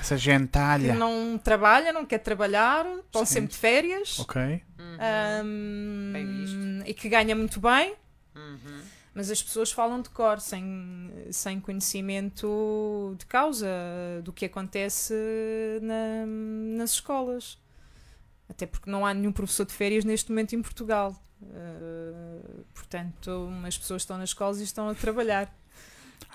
[0.00, 0.94] Essa que gentalha.
[0.94, 3.34] não trabalha, não quer trabalhar, estão Sim.
[3.34, 4.62] sempre de férias Ok.
[5.44, 6.88] hum, Bem visto.
[6.90, 7.94] e que ganha muito bem.
[8.34, 8.80] Uhum.
[9.14, 13.66] Mas as pessoas falam de cor, sem, sem conhecimento de causa
[14.22, 15.12] do que acontece
[15.82, 16.24] na-
[16.78, 17.58] nas escolas.
[18.48, 21.20] Até porque não há nenhum professor de férias neste momento em Portugal.
[21.42, 25.52] Uh, portanto, as pessoas estão nas escolas e estão a trabalhar.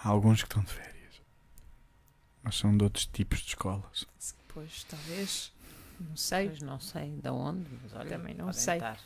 [0.04, 0.94] Há alguns que estão de férias.
[2.44, 4.06] Mas são de outros tipos de escolas.
[4.54, 5.52] Pois, talvez.
[6.00, 6.48] Não sei.
[6.50, 8.76] Pois não sei de onde, mas olha, Também não sei.
[8.76, 9.00] estar.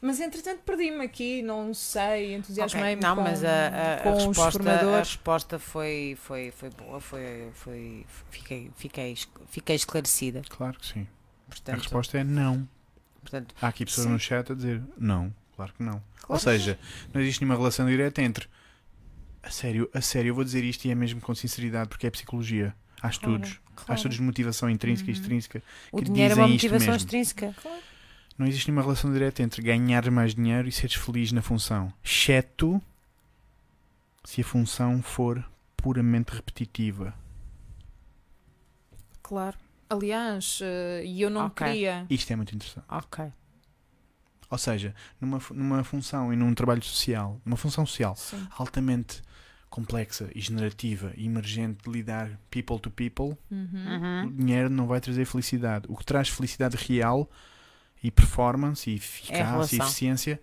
[0.00, 4.10] Mas entretanto perdi-me aqui, não sei, entusiasmei-me Ok, Não, com, mas a, a- a com
[4.12, 5.08] os resposta, a formadores.
[5.08, 9.16] resposta foi, foi, foi boa, foi, foi, fiquei, fiquei,
[9.48, 10.42] fiquei esclarecida.
[10.50, 11.06] Claro que sim.
[11.46, 12.68] A Portanto, resposta é não.
[13.22, 14.12] portanto, Há aqui pessoas Sim.
[14.12, 15.34] no chat a dizer não.
[15.56, 15.94] Claro que não.
[15.94, 16.02] Ou
[16.38, 16.42] Claro.
[16.42, 16.78] seja,
[17.14, 18.48] não existe nenhuma relação direta entre.
[19.46, 22.10] A sério, a sério, eu vou dizer isto e é mesmo com sinceridade porque é
[22.10, 22.74] psicologia.
[23.00, 23.60] Há estudos.
[23.76, 23.94] Há claro.
[23.94, 25.20] estudos de motivação intrínseca e Uhum.
[25.20, 25.62] extrínseca.
[25.92, 26.96] o que dinheiro é uma motivação mesmo.
[26.96, 27.54] extrínseca.
[28.36, 31.92] Não existe nenhuma relação direta entre ganhar mais dinheiro e seres feliz na função.
[32.04, 32.82] Exceto
[34.24, 35.44] se a função for
[35.76, 37.14] puramente repetitiva.
[39.22, 39.56] Claro.
[39.88, 41.64] Aliás, eh, e eu não Ok.
[41.64, 42.04] queria.
[42.10, 42.84] Isto é muito interessante.
[42.88, 43.24] Ok.
[44.50, 48.46] Ou seja, numa, numa função e num trabalho social, numa função social Sim.
[48.58, 49.22] altamente
[49.76, 53.68] complexa e generativa e emergente de lidar people to people, Uhum.
[53.70, 54.32] o Uhum.
[54.34, 55.84] dinheiro não vai trazer felicidade.
[55.88, 57.30] O que traz felicidade real
[58.02, 59.78] e performance e eficácia e relação.
[59.86, 60.40] eficiência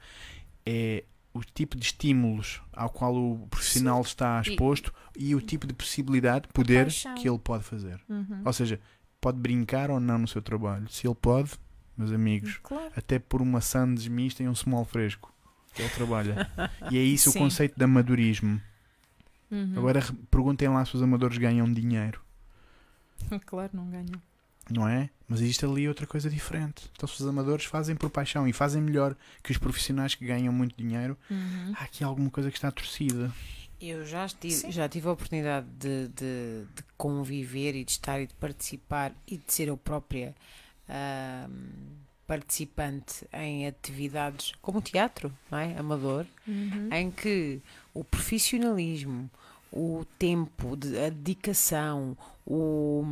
[0.65, 1.03] é
[1.33, 5.73] o tipo de estímulos ao qual o profissional está E- exposto e, o tipo de
[5.73, 7.15] possibilidade, poder paixão.
[7.15, 7.99] que ele pode fazer.
[8.07, 8.41] Uhum.
[8.45, 8.79] Ou seja,
[9.19, 10.87] pode brincar ou não no seu trabalho.
[10.91, 11.51] Se ele pode,
[11.97, 12.91] meus amigos, Claro.
[12.95, 15.33] até por uma sandes mista e um small fresco.
[15.75, 16.47] Ele trabalha.
[16.91, 17.39] e é isso Sim.
[17.39, 18.61] o conceito de amadorismo.
[19.53, 19.73] Uhum.
[19.77, 20.01] Agora
[20.31, 22.19] perguntem lá se os amadores ganham dinheiro,
[23.45, 24.21] Claro, não ganham.
[24.69, 25.09] não é?
[25.27, 26.89] Mas existe ali outra coisa diferente.
[26.95, 30.51] Então, se os amadores fazem por paixão e fazem melhor que os profissionais que ganham
[30.53, 31.73] muito dinheiro, Uhum.
[31.77, 33.31] há aqui alguma coisa que está torcida.
[33.81, 34.71] Eu já, estive, Sim.
[34.71, 39.37] já tive a oportunidade de, de, de conviver e de estar e de participar e
[39.37, 40.33] de ser eu própria
[40.87, 41.51] ahm,
[42.25, 45.77] participante em atividades como o teatro, não é?
[45.77, 46.89] Amador, Uhum.
[46.93, 47.61] em que
[47.93, 49.29] o profissionalismo,
[49.75, 53.03] o tempo, de- a dedicação, o,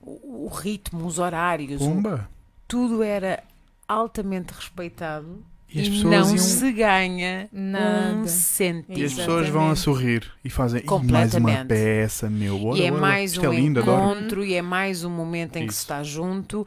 [0.00, 2.28] o, o ritmo, os horários, o- Pumba!
[2.68, 3.42] tudo era
[3.88, 8.14] altamente respeitado E as e não iam- se ganha Nada.
[8.16, 8.96] um cêntimo.
[8.96, 12.58] E as pessoas vão a sorrir e fazem "Ih, mais uma peça, meu.
[12.58, 14.12] Bora, E é mais Isto um é lindo, adoro.
[14.20, 15.78] encontro e é mais um momento em que Isso.
[15.80, 16.66] se está junto.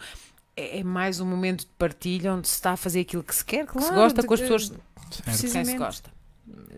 [0.57, 3.43] É é mais um momento de partilha onde se está a fazer aquilo que se
[3.45, 4.81] quer, que se Claro, gosta de- com as pessoas Certo.
[4.95, 5.77] com quem se precisamente.
[5.77, 6.14] gosta.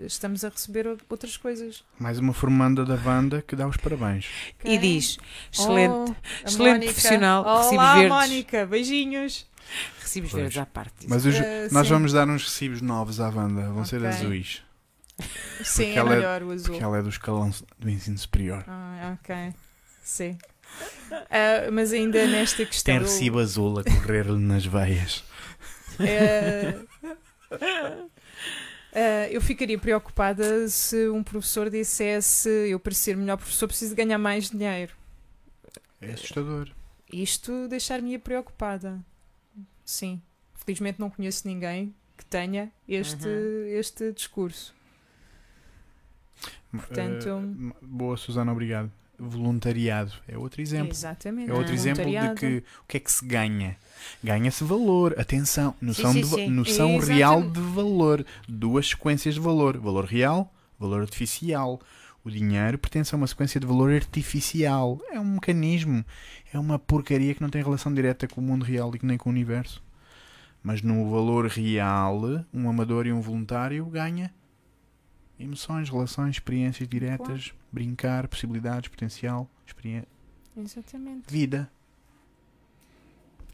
[0.06, 1.84] Estamos a receber outras coisas.
[2.00, 4.26] Mais uma formanda da Wanda que dá os parabéns.
[4.64, 5.18] E diz:
[5.52, 6.16] excelente, Oh,
[6.46, 6.86] a excelente Mónica.
[6.94, 8.10] profissional, Olá, recibos verdes.
[8.10, 9.46] Mónica, beijinhos.
[10.02, 10.42] recibos Pois.
[10.44, 11.06] verdes à parte.
[11.10, 11.94] Mas os- Eh, nós sim.
[11.94, 13.70] vamos dar uns recibos novos à Wanda.
[13.72, 14.08] Vão ser Ok.
[14.08, 14.62] azuis.
[15.64, 16.70] Sim, é ela é- melhor o azul.
[16.72, 18.64] Porque ela é do escalão do ensino superior.
[18.68, 19.54] Ah, ok.
[20.04, 20.38] Sim.
[21.30, 22.94] Ah, mas ainda nesta questão.
[22.96, 25.24] Tem recibo azul a correr-lhe nas veias.
[26.00, 26.76] É,
[28.94, 34.18] ah, eu ficaria preocupada se um professor dissesse eu para ser melhor professor preciso ganhar
[34.18, 34.94] mais dinheiro.
[36.02, 36.70] É assustador.
[37.12, 39.00] Isto deixar-me preocupada.
[39.86, 40.22] Sim.
[40.54, 43.28] Felizmente não conheço ninguém que tenha este,
[43.70, 44.76] este discurso.
[46.72, 48.92] Portanto- Eh, boa, Susana, obrigado.
[49.20, 50.92] Voluntariado é outro exemplo.
[50.92, 51.50] Exatamente.
[51.50, 53.76] É outro exemplo de que o que é que se ganha?
[54.24, 56.50] Ganha-se valor, atenção, noção, sim, sim.
[56.50, 57.18] noção Exatamente.
[57.18, 58.26] real de valor.
[58.48, 61.82] Duas sequências de valor: valor real, valor artificial.
[62.24, 65.00] O dinheiro pertence a uma sequência de valor artificial.
[65.10, 66.06] É um mecanismo,
[66.54, 69.30] é uma porcaria que não tem relação direta com o mundo real e nem com
[69.30, 69.82] o universo.
[70.62, 72.22] Mas no valor real,
[72.54, 74.32] um amador e um voluntário ganha
[75.40, 80.08] emoções, relações, experiências diretas, brincar, possibilidades, potencial, experiência
[80.56, 81.32] Exatamente.
[81.32, 81.70] vida.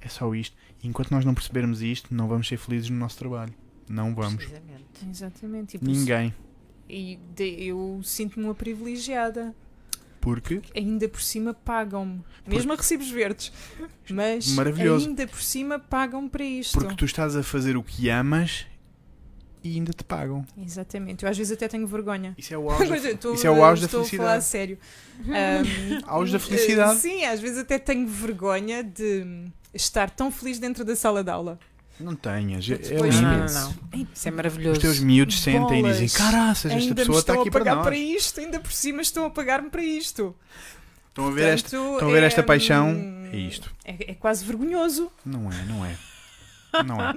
[0.02, 0.56] É só isto.
[0.82, 3.54] E enquanto nós não percebermos isto, não vamos ser felizes no nosso trabalho.
[3.90, 4.36] Não vamos.
[4.36, 4.84] Precisamente.
[5.10, 5.78] Exatamente.
[5.78, 6.34] E Ninguém.
[6.90, 9.56] E de- eu sinto-me uma privilegiada.
[10.20, 12.22] Porque Ainda por cima pagam-me.
[12.48, 13.52] Mesmo a recibos verdes.
[14.10, 15.08] Mas Maravilhoso.
[15.08, 16.78] ainda por cima pagam-me para isto.
[16.80, 18.66] porque tu estás a fazer o que amas
[19.64, 20.46] e ainda te pagam.
[20.58, 21.24] Exatamente.
[21.24, 22.34] Eu às vezes até tenho vergonha.
[22.38, 24.42] Isso é o auge, da, estou- isso é o auge da estou a falar a
[24.42, 24.46] felicidade.
[24.46, 24.78] sério.
[25.28, 27.00] Ahm, Auge da felicidade.
[27.00, 31.58] Sim, às vezes até tenho vergonha de estar tão feliz dentro da sala de aula.
[32.00, 32.68] Não tenhas.
[32.70, 33.28] É Depois lindo.
[33.28, 34.74] Não, não, "Ei, Isso é maravilhoso.
[34.78, 36.18] Os teus miúdos sentem e dizem: Bolas.
[36.18, 37.86] Caraças, esta ainda pessoa está estão aqui a para pagar nós.
[37.86, 40.36] para isto, ainda por cima estão a pagar-me para isto.
[41.10, 42.90] Estão a ver, esta, Portanto, estão a ver esta é, paixão?
[42.90, 43.72] hum, É isto.
[43.86, 45.12] É, é quase vergonhoso.
[45.24, 45.96] Não é, não é.
[46.84, 47.14] Não é.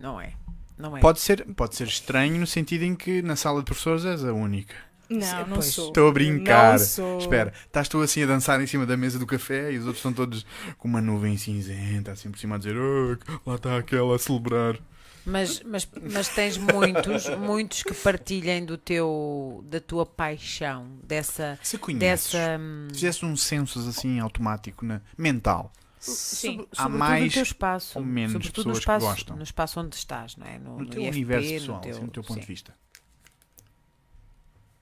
[0.00, 0.32] Não é.
[0.80, 1.00] Não é.
[1.00, 4.32] Pode ser, pode ser estranho no sentido em que na sala de professores és a
[4.32, 4.74] única.
[5.08, 5.88] Não, não sou.
[5.88, 6.78] Estou a brincar.
[6.78, 7.18] Não sou.
[7.18, 9.98] Espera, estás tu assim a dançar em cima da mesa do café e os outros
[9.98, 10.46] estão todos
[10.78, 14.78] com uma nuvem cinzenta, assim por cima a dizer: "Oh, lá está aquela a celebrar.
[15.24, 21.76] Mas, mas, mas tens muitos, muitos que partilhem do teu, da tua paixão, dessa, Se
[21.76, 26.56] conheces, dessa hum, fizesse um census assim automático, na, mental, Sim.
[26.56, 29.36] sobre- Há sobretudo mais no teu espaço, ou menos sobretudo no pessoas que espaço, gostam?
[29.36, 30.58] no espaço onde estás, não é?
[30.58, 32.40] No, no teu IFP, universo pessoal, teu- assim, no teu ponto sim.
[32.40, 32.74] de vista.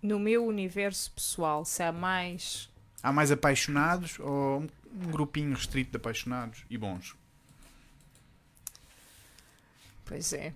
[0.00, 2.70] No meu universo pessoal, se há mais.
[3.02, 7.16] Há mais apaixonados ou um, um grupinho restrito de apaixonados e bons?
[10.04, 10.52] Pois é.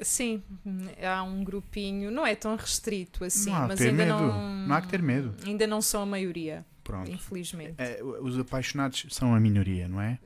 [0.00, 0.42] Sim,
[1.04, 4.18] há um grupinho, não é tão restrito assim, mas ainda medo.
[4.18, 4.66] não.
[4.68, 5.34] Não há que ter medo.
[5.44, 7.10] Ainda não são a maioria, Pronto.
[7.10, 7.74] infelizmente.
[7.78, 10.18] É, os apaixonados são a minoria, não é?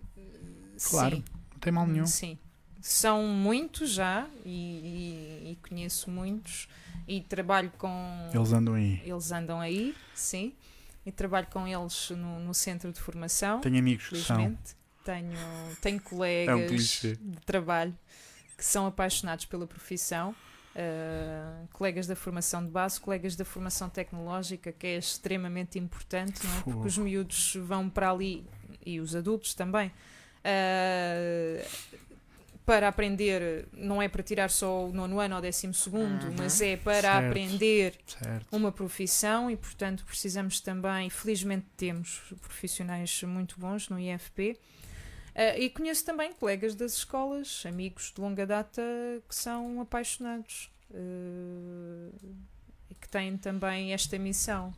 [0.88, 1.16] Claro.
[1.16, 1.24] Sim.
[1.52, 2.06] Não tem mal nenhum.
[2.06, 2.38] Sim.
[2.80, 6.68] São muitos já e, e- e conheço muitos
[7.06, 8.30] e trabalho com.
[8.34, 9.00] Eles andam aí.
[9.04, 10.52] Eles andam aí, sim.
[11.04, 14.56] E trabalho com eles no, no centro de formação, Tenho amigos que são.
[15.04, 15.32] Tenho,
[15.80, 17.96] tenho É um colegas de trabalho
[18.56, 20.32] que são apaixonados pela profissão.
[20.76, 26.58] Uh, colegas da formação de base, colegas da formação tecnológica, que é extremamente importante, não
[26.58, 26.60] é?
[26.62, 28.44] porque os miúdos vão para ali,
[28.84, 29.92] e os adultos também,
[30.44, 31.66] uh,
[32.64, 36.34] para aprender, não é para tirar só o nono ano ou décimo segundo, Uhum.
[36.38, 37.26] mas é para Certo.
[37.26, 38.46] aprender Certo.
[38.52, 44.56] uma profissão e, portanto, precisamos também, felizmente temos profissionais muito bons no IFP.
[45.34, 48.82] Ah, e conheço também colegas das escolas, amigos de longa data
[49.28, 52.10] que são apaixonados ah,
[52.90, 54.72] e que têm também esta missão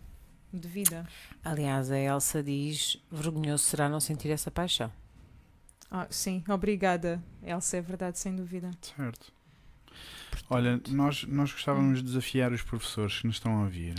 [0.53, 1.07] de vida.
[1.43, 4.93] Aliás, a Elsa diz: vergonhoso será não sentir essa paixão.
[5.91, 8.71] Ah, sim, obrigada, Elsa, é verdade, sem dúvida.
[8.97, 9.33] Certo.
[10.51, 13.95] Olha, nós, nós gostávamos de desafiar os professores que nos estão a ouvir.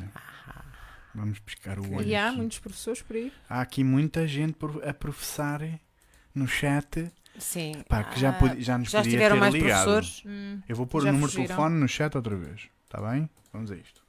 [1.13, 2.05] Vamos pescar o olho.
[2.05, 2.37] E há aqui.
[2.37, 3.31] muitos professores por aí.
[3.49, 5.61] Há aqui muita gente a professar
[6.35, 7.83] no chat Sim.
[7.89, 9.83] pá, que já, Ah, já nos já podia ter mais ligado.
[9.85, 10.23] professores?
[10.25, 12.69] Hum, Eu vou pôr o número de telefone no chat outra vez.
[12.85, 13.29] Está bem?
[13.51, 14.03] Vamos a isto.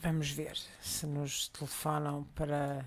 [0.00, 2.84] Vamos ver se nos telefonam para.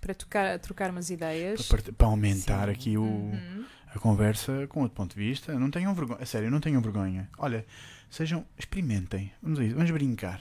[0.00, 1.66] para tocar, trocar umas ideias.
[1.68, 2.72] Para, para aumentar Sim.
[2.72, 3.64] aqui o, Uhum.
[3.94, 5.56] a conversa com outro ponto de vista.
[5.58, 6.20] Não tenham vergonha.
[6.22, 7.28] A sério, não tenham vergonha.
[7.38, 7.64] Olha,
[8.10, 8.44] sejam.
[8.58, 9.32] Experimentem.
[9.42, 9.74] Vamos a isso.
[9.76, 10.40] Vamos brincar.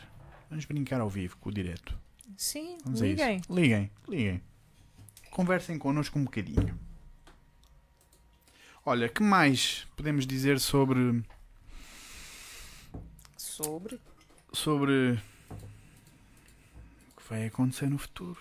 [0.49, 1.95] Vamos brincar ao vivo com o direto.
[2.35, 3.41] Sim, Vamos a liguem.
[3.49, 4.41] Liguem, liguem.
[5.37, 6.77] Conversem connosco um bocadinho.
[8.85, 11.23] Olha, que mais podemos dizer sobre.
[13.35, 13.99] Sobre.
[14.51, 15.13] sobre.
[15.51, 18.37] o que vai acontecer no futuro?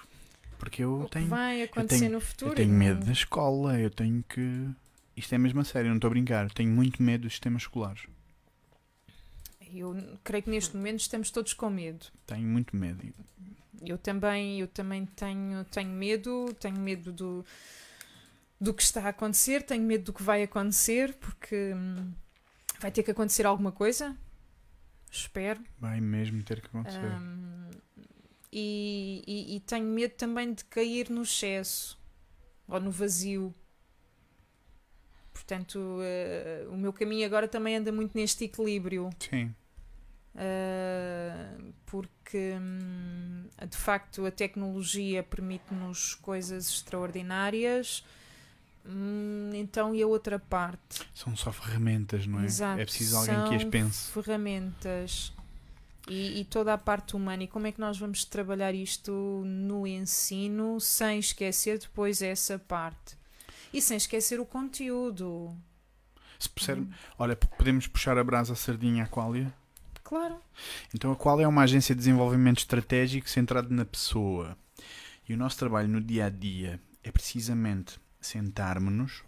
[0.58, 1.28] Porque eu O que tenho.
[1.28, 2.50] vai acontecer tenho- no futuro?
[2.52, 4.68] Eu tenho medo da escola, eu tenho que.
[5.16, 6.50] Isto é mesmo a sério, não estou a brincar.
[6.50, 8.02] Tenho muito medo dos sistemas escolares.
[9.72, 12.06] Eu creio que neste momento estamos todos com medo.
[12.26, 13.12] Tenho muito medo.
[13.84, 17.44] Eu também, eu também tenho, tenho medo, tenho medo do,
[18.60, 22.12] do que está a acontecer, tenho medo do que vai acontecer, porque hum,
[22.80, 24.16] vai ter que acontecer alguma coisa.
[25.10, 25.60] Espero.
[25.78, 27.00] Vai mesmo ter que acontecer.
[27.00, 27.70] Hum,
[28.52, 31.98] e, e- e tenho medo também de cair no excesso
[32.68, 33.52] ou no vazio.
[35.32, 39.10] Portanto, eh, o meu caminho agora também anda muito neste equilíbrio.
[39.18, 39.54] Sim.
[40.34, 48.04] Uh, porque hum, de facto a tecnologia permite-nos coisas extraordinárias,
[48.84, 51.02] Hum, então e a outra parte?
[51.14, 52.46] São só ferramentas, não é?
[52.46, 54.10] Exato, É preciso alguém que as pense.
[54.10, 55.32] Ferramentas
[56.08, 57.44] e, e toda a parte humana.
[57.44, 59.12] E como é que nós vamos trabalhar isto
[59.46, 63.16] no ensino sem esquecer depois essa parte?
[63.72, 65.56] E sem esquecer o conteúdo.
[66.36, 66.82] Se puser-
[67.16, 69.54] Olha, p- podemos puxar a brasa à sardinha à Qualia?
[70.12, 70.36] Claro.
[70.94, 74.58] Então a Qualia é uma agência de desenvolvimento estratégico centrado na pessoa.
[75.26, 79.22] E o nosso trabalho no dia a dia é precisamente sentarmos-nos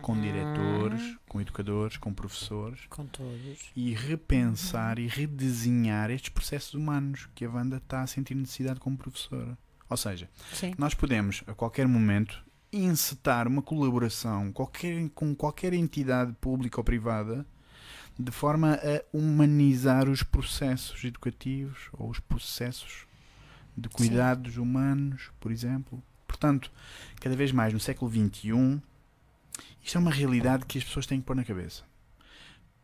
[0.00, 3.70] com diretores, com educadores, com professores Com todos.
[3.76, 8.96] e repensar e redesenhar estes processos humanos que a Wanda está a sentir necessidade como
[8.96, 9.58] professora.
[9.90, 10.72] Ou seja, Sim.
[10.78, 12.42] nós podemos a qualquer momento
[12.72, 17.44] encetar uma colaboração qualquer, com qualquer entidade pública ou privada
[18.18, 23.06] de forma a humanizar os processos educativos ou os processos
[23.76, 26.02] de cuidados humanos, por exemplo.
[26.26, 26.70] Portanto,
[27.20, 28.80] cada vez mais no século XXI,
[29.82, 31.84] isto é uma realidade que as pessoas têm que pôr na cabeça.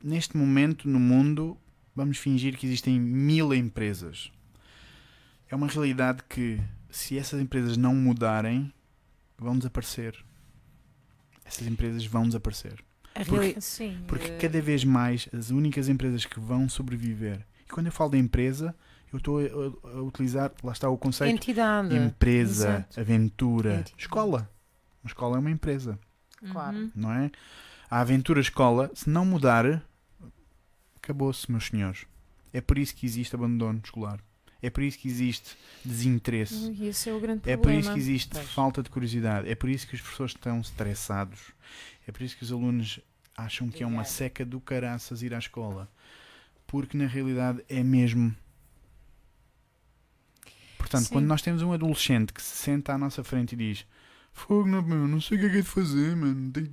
[0.02, 1.56] Neste momento, no mundo,
[1.94, 4.30] vamos fingir que existem mil empresas.
[5.48, 8.72] É uma realidade que, se essas empresas não mudarem,
[9.38, 10.16] vão desaparecer.
[11.44, 12.84] Essas empresas vão desaparecer.
[13.16, 13.98] A Porque- Sim.
[14.06, 17.44] Porque eh, cada vez mais as únicas empresas que vão sobreviver.
[17.66, 18.74] E quando eu falo de empresa,
[19.12, 21.96] eu estou a, a- utilizar, lá está o conceito, entidade.
[21.96, 23.00] empresa, Exato.
[23.00, 23.94] aventura, Entidade.
[23.98, 24.50] escola.
[25.02, 25.98] Uma escola é uma empresa,
[26.52, 26.76] Claro.
[26.76, 26.90] uhum.
[26.94, 27.30] não é?
[27.90, 29.82] A aventura escola, se não mudar,
[30.96, 32.04] acabou-se, meus senhores.
[32.52, 34.18] É por isso que existe abandono escolar.
[34.66, 36.76] É por isso que existe desinteresse.
[36.82, 37.62] Esse é o grande É problema.
[37.62, 38.50] por isso que existe Pois.
[38.50, 39.48] falta de curiosidade.
[39.48, 41.52] É por isso que os professores estão estressados.
[42.06, 42.98] É por isso que os alunos
[43.36, 45.88] acham que é uma seca do caraças ir à escola.
[46.66, 48.34] Porque na realidade é mesmo.
[50.78, 51.12] Portanto, Sim.
[51.12, 53.86] quando nós temos um adolescente que se senta à nossa frente e diz:
[54.32, 56.34] Fogo, não, meu, não sei o que é que é de fazer, mano.
[56.34, 56.72] Não tenho.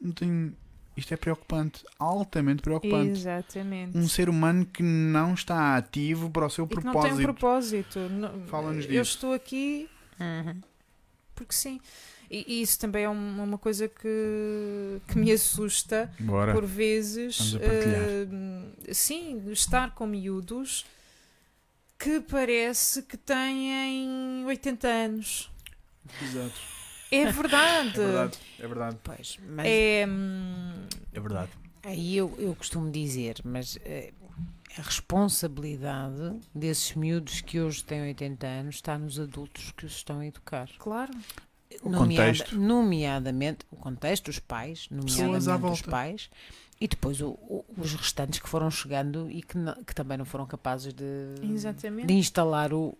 [0.00, 0.56] Não tenho...
[0.96, 1.84] Isto é preocupante.
[1.98, 3.10] Altamente preocupante.
[3.10, 3.96] Exatamente.
[3.98, 7.14] Um ser humano que não está ativo para o seu e que não propósito.
[7.16, 8.00] tem um propósito.
[8.46, 9.02] Fala-nos Eu disso.
[9.02, 10.60] estou aqui Uhum.
[11.34, 11.80] porque sim.
[12.30, 16.52] E e isso também é um- uma coisa que, que me assusta Bora.
[16.54, 17.54] por vezes.
[17.60, 18.26] Eh,
[18.92, 20.84] sim, estar com miúdos
[21.98, 25.50] que parece que têm 80 anos.
[26.22, 26.54] Exato.
[27.12, 27.92] É verdade.
[27.96, 30.75] É verdade, é verdade, Pois, mas É, hum,
[31.16, 31.50] é verdade.
[31.82, 34.12] aí eu, eu costumo dizer, mas eh,
[34.78, 40.20] a responsabilidade desses miúdos que hoje têm 80 anos está nos adultos que os estão
[40.20, 40.68] a educar.
[40.78, 41.12] claro.
[41.82, 42.56] O Nomeada- contexto.
[42.58, 46.30] Nomeadamente, o contexto, os pais, nomeadamente os pais,
[46.80, 50.24] e depois o- o- os restantes que foram chegando e que, não- que também não
[50.24, 51.04] foram capazes de,
[51.42, 52.06] Exatamente.
[52.06, 52.96] de instalar o,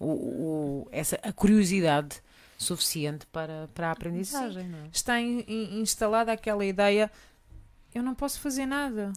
[0.00, 2.20] o- o- essa, a curiosidade
[2.58, 4.68] suficiente para, para a aprendizagem.
[4.68, 4.88] Não é?
[4.92, 7.10] Está in- in- instalada aquela ideia:
[7.94, 9.12] eu não posso fazer nada.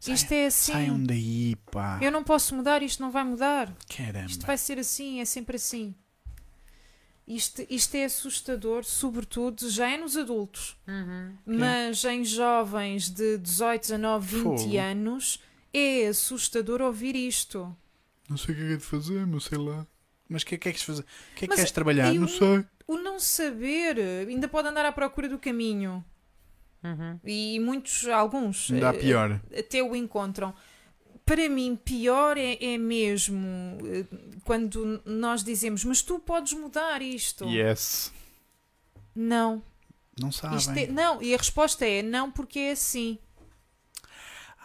[0.00, 0.72] Saiam- Isto é assim.
[0.72, 1.98] Saiam daí, pá.
[2.00, 3.70] Eu não posso mudar, isto não vai mudar.
[3.94, 4.30] Caramba.
[4.30, 5.94] Isto vai ser assim, é sempre assim.
[7.28, 10.76] Isto, isto é assustador, sobretudo já é nos adultos,
[11.46, 14.78] mas em jovens de 18, 19, 20 Fogo.
[14.78, 15.40] anos
[15.72, 17.76] é assustador ouvir isto.
[18.28, 19.86] Não sei o que é que é de fazer, mas sei lá.
[20.28, 21.02] Mas o que é que queres fazer?
[21.02, 21.04] O
[21.36, 22.12] que é que Mas queres trabalhar?
[22.14, 22.64] Não sei.
[22.86, 23.98] O não saber
[24.28, 26.04] ainda pode andar à procura do caminho
[26.82, 27.18] Uhum.
[27.24, 29.40] e muitos, alguns, há eh, pior.
[29.56, 30.54] até o encontram.
[31.26, 33.46] Para mim, pior é, é mesmo
[33.84, 34.04] eh,
[34.44, 37.44] quando nós dizemos, mas tu podes mudar isto.
[37.44, 38.12] Yes.
[39.14, 39.62] Não.
[40.20, 40.58] Não sabem.
[40.58, 43.18] Isto é- não, e a resposta é não, porque é assim.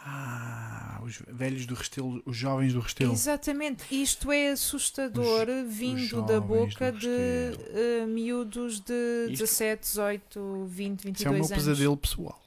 [0.08, 3.12] Ah, os velhos do Restelo, os jovens do Restelo.
[3.12, 3.84] Exatamente.
[3.90, 8.92] Isto é assustador vindo da jovens boca de eh, miúdos de
[9.30, 11.50] Isto- 17, 18, 20, 22 Isso é o meu anos.
[11.52, 12.40] pesadelo pessoal.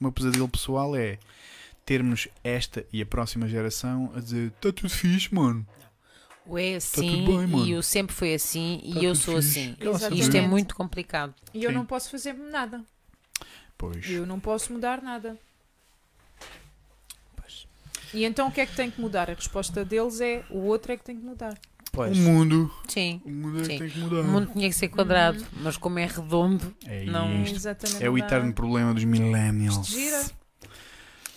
[0.00, 1.18] O meu pesadelo pessoal é
[1.86, 5.64] termos esta e a próxima geração a dizer está tudo fixe, mano.
[6.46, 7.66] Ou é assim, tudo bem, mano.
[7.66, 9.60] e eu sempre fui assim, Tá e eu sou fixe.
[9.60, 9.76] assim.
[9.78, 10.22] Exatamente.
[10.22, 11.34] Isto é muito complicado.
[11.54, 11.76] E eu Sim.
[11.76, 12.84] não posso fazer nada.
[13.78, 14.10] Pois.
[14.10, 15.38] Eu não posso mudar nada.
[18.12, 19.30] E então o que é que tem que mudar?
[19.30, 21.56] A resposta deles é o outro é que tem que mudar.
[21.92, 22.16] Pois.
[22.16, 23.20] O mundo, Sim.
[23.24, 23.78] o mundo é que Sim.
[23.78, 24.20] tem que mudar.
[24.20, 27.56] O mundo tinha que ser quadrado, mas como é redondo, É Não, isto.
[27.56, 28.04] Exatamente.
[28.04, 29.88] É o eterno problema dos millennials.
[29.88, 30.24] Isto gira.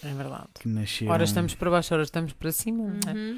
[0.04, 0.48] é verdade.
[0.60, 1.12] Que nasceram.
[1.12, 2.84] Ora estamos para baixo, ora estamos para cima.
[3.04, 3.36] não é?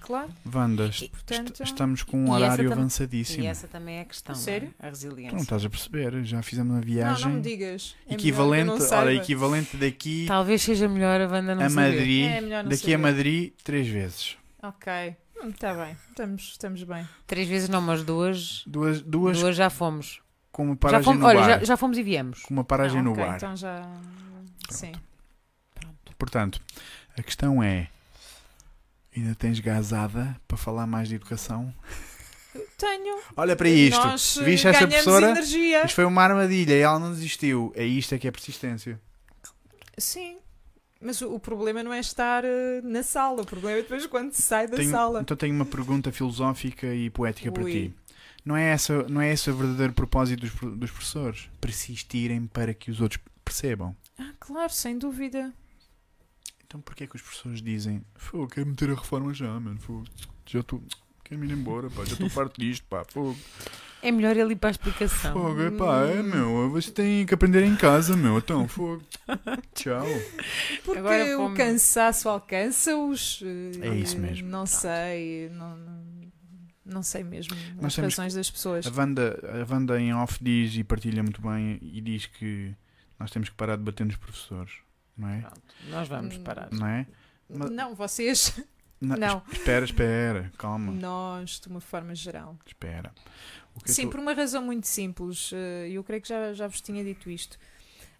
[0.00, 0.28] Claro.
[0.52, 3.44] Wanda, portanto- est- estamos com um horário avançadíssimo.
[3.44, 4.34] E essa também é a questão.
[4.34, 4.44] não é?
[4.44, 4.74] Sério?
[4.80, 5.32] A Tu resiliência.
[5.36, 7.94] não estás a perceber, já fizemos uma Não, viagem não me digas.
[8.08, 11.90] É equivalente, melhor não ora, equivalente daqui Talvez seja melhor a banda não a saber.
[11.92, 12.98] Madrid, É melhor não daqui a saber.
[12.98, 14.36] Madrid três vezes.
[14.62, 14.92] Ok.
[15.44, 15.96] Está bem.
[16.08, 17.06] Estamos, estamos bem.
[17.26, 20.20] Três vezes não, mas duas, Duas, duas, duas já fomos.
[20.50, 21.46] com uma Já paragem fomos no olha, bar.
[21.60, 22.40] já, já fomos e viemos.
[22.42, 23.36] Com uma paragem Ah, no bar.
[23.36, 23.82] Então já.
[24.70, 24.92] Sim.
[26.18, 26.60] Portanto,
[27.18, 27.88] a questão é:
[29.20, 31.72] ainda tens gazada para falar mais de educação?
[32.78, 33.18] Tenho.
[33.36, 33.98] Olha para isto.
[33.98, 35.30] Nós eh, Viste esta professora?
[35.30, 35.84] energia.
[35.84, 37.72] Isto foi uma armadilha e ela não desistiu.
[37.74, 39.00] É isto é que é persistência.
[39.98, 40.38] Sim.
[41.00, 43.42] Mas o, o problema não é estar eh, na sala.
[43.42, 45.20] O problema é depois quando se sai da Tenho- sala.
[45.20, 47.70] então tenho uma pergunta filosófica e poética para Ui.
[47.72, 47.94] ti.
[48.44, 51.50] Não é, essa, não é esse o verdadeiro propósito dos, dos professores?
[51.60, 53.94] Persistirem para que os outros percebam.
[54.18, 55.52] Ah, claro, sem dúvida.
[56.66, 59.78] Então porquê é que os professores dizem Fogo, quero meter a reforma já, mano.
[59.78, 60.04] Fogo,
[60.46, 60.82] já estou.
[61.24, 62.04] Quero me ir embora, pá.
[62.04, 63.04] Já estou farto disto, pá.
[63.08, 63.36] Fogo.
[64.02, 65.32] É melhor ele ir para a explicação.
[65.32, 66.70] Fogo, é pá, é meu.
[66.70, 68.38] Vocês têm que aprender em casa, meu.
[68.38, 69.02] Então, fogo.
[69.74, 70.06] Tchau.
[70.84, 73.40] Porque Agora o cansaço alcança-os.
[73.42, 74.48] eh, É isso mesmo.
[74.48, 75.48] Não sei.
[75.50, 76.06] Não, não,
[76.84, 78.86] não sei mesmo Nós as razões das pessoas.
[78.86, 82.72] A Wanda, a Wanda em off diz e partilha muito bem e diz que
[83.18, 84.74] nós temos que parar de bater nos professores,
[85.16, 85.40] não é?
[85.40, 86.42] Pronto, nós vamos Hum.
[86.44, 86.68] parar.
[86.72, 87.06] Não é?
[87.48, 88.52] Mas- Não, vocês.
[89.00, 89.42] Não, Não.
[89.52, 92.56] Espera, espera, calma, Nós, de uma forma geral.
[92.66, 93.12] espera.
[93.74, 95.50] O que eu Sim, tô- por uma razão muito simples.
[95.52, 97.58] eh, Eu creio que já, já vos tinha dito isto.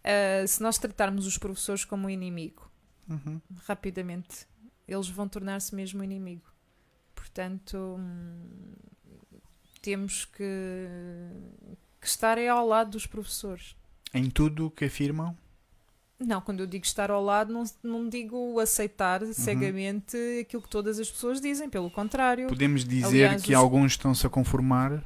[0.04, 2.70] Eh, se nós tratarmos os professores como um inimigo,
[3.08, 3.40] Uhum.
[3.66, 4.46] rapidamente
[4.86, 6.44] eles vão tornar-se mesmo um inimigo.
[7.14, 8.74] Portanto, hum,
[9.80, 10.44] temos que,
[12.00, 13.74] que estar é ao lado dos professores.
[14.12, 15.36] Em tudo o que afirmam,
[16.18, 19.32] Não, quando eu digo estar ao lado, não, não digo aceitar Uhum.
[19.34, 22.48] cegamente aquilo que todas as pessoas dizem, pelo contrário.
[22.48, 25.04] podemos dizer Aliás, que os- alguns estão-se a conformar.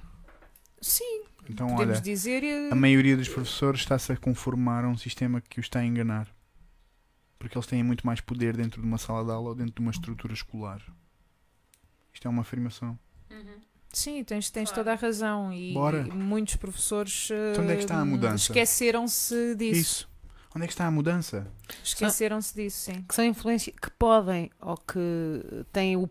[0.80, 2.44] Sim, Então, podemos olha, dizer.
[2.44, 5.84] eh, a maioria dos professores está-se a conformar a um sistema que os está a
[5.84, 6.28] enganar.
[7.40, 9.80] Porque eles têm muito mais poder dentro de uma sala de aula ou dentro de
[9.80, 10.80] uma estrutura escolar.
[12.12, 12.98] Isto é uma afirmação.
[13.92, 14.80] Sim, tens, tens Claro.
[14.84, 15.52] toda a razão.
[15.52, 16.04] E, Bora.
[16.04, 17.74] muitos professores Então é
[18.30, 19.80] eh, esqueceram-se disso.
[19.80, 20.10] Isso.
[20.54, 21.46] Onde é que está a mudança?
[21.84, 23.02] Esqueceram-se disso, sim.
[23.08, 24.98] Que são influência que podem ou que
[25.72, 26.08] têm o,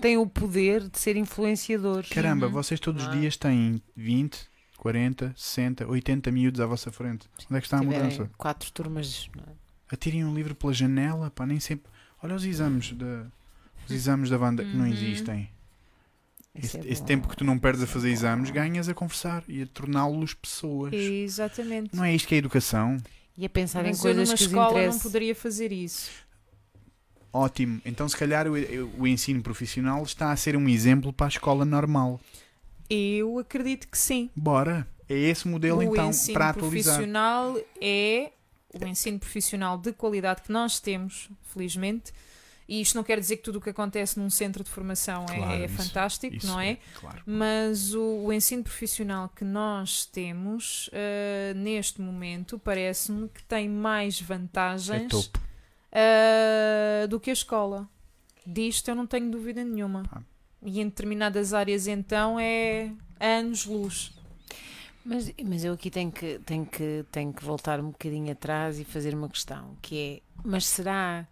[0.00, 2.08] têm o poder de ser influenciadores.
[2.08, 2.52] Caramba, Uhum.
[2.52, 3.18] vocês todos os é?
[3.18, 7.28] dias têm 20, 40, 60, 80 miúdos à vossa frente.
[7.46, 8.30] Onde é que está a mudança?
[8.38, 9.28] quatro turmas.
[9.34, 9.46] não é?
[9.92, 11.90] Atirem um livro pela janela, pá, nem sempre.
[12.22, 13.26] Olha os exames da,
[13.86, 14.92] os exames da banda que não Uhum.
[14.92, 15.50] existem.
[16.54, 18.12] Esse, é esse tempo que tu não perdes a Isso é fazer bom.
[18.14, 20.92] exames, ganhas a conversar e a torná-los pessoas.
[20.92, 21.94] Exatamente.
[21.96, 22.96] Não é isto que é educação?
[23.40, 25.00] E a pensar em Mas eu coisas numa que escola não interessam.
[25.00, 26.10] poderia fazer isso.
[27.32, 27.80] Ótimo.
[27.86, 28.52] Então, se calhar, o,
[28.98, 32.20] o ensino profissional está a ser um exemplo para a escola normal.
[32.90, 34.28] Eu acredito que sim.
[34.36, 34.86] Bora.
[35.08, 36.96] É esse modelo, o então, ensino para atualizar.
[36.96, 38.30] profissional é
[38.78, 42.12] o ensino profissional de qualidade que nós temos, felizmente.
[42.72, 45.36] E isto não quer dizer que tudo o que acontece num centro de formação é-
[45.36, 46.78] Claro, é, isso- fantástico, Isso não é?
[47.00, 47.20] Claro.
[47.26, 54.20] Mas o, o ensino profissional que nós temos eh, neste momento parece-me que tem mais
[54.20, 55.40] É vantagens topo.
[55.90, 57.88] eh, do que a escola.
[58.46, 60.04] Disto eu não tenho dúvida nenhuma.
[60.04, 60.22] Pá.
[60.62, 64.12] E em determinadas áreas então é anos-luz.
[65.04, 68.84] Mas, mas eu aqui tenho que, tenho, que, tenho que voltar um bocadinho atrás e
[68.84, 71.26] fazer uma questão, que é, mas será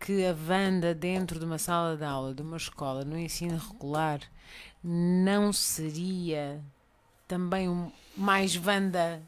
[0.00, 4.20] que a Wanda dentro de uma sala de aula, de uma escola, no ensino regular,
[4.82, 6.60] não seria
[7.26, 9.20] também um, mais Wanda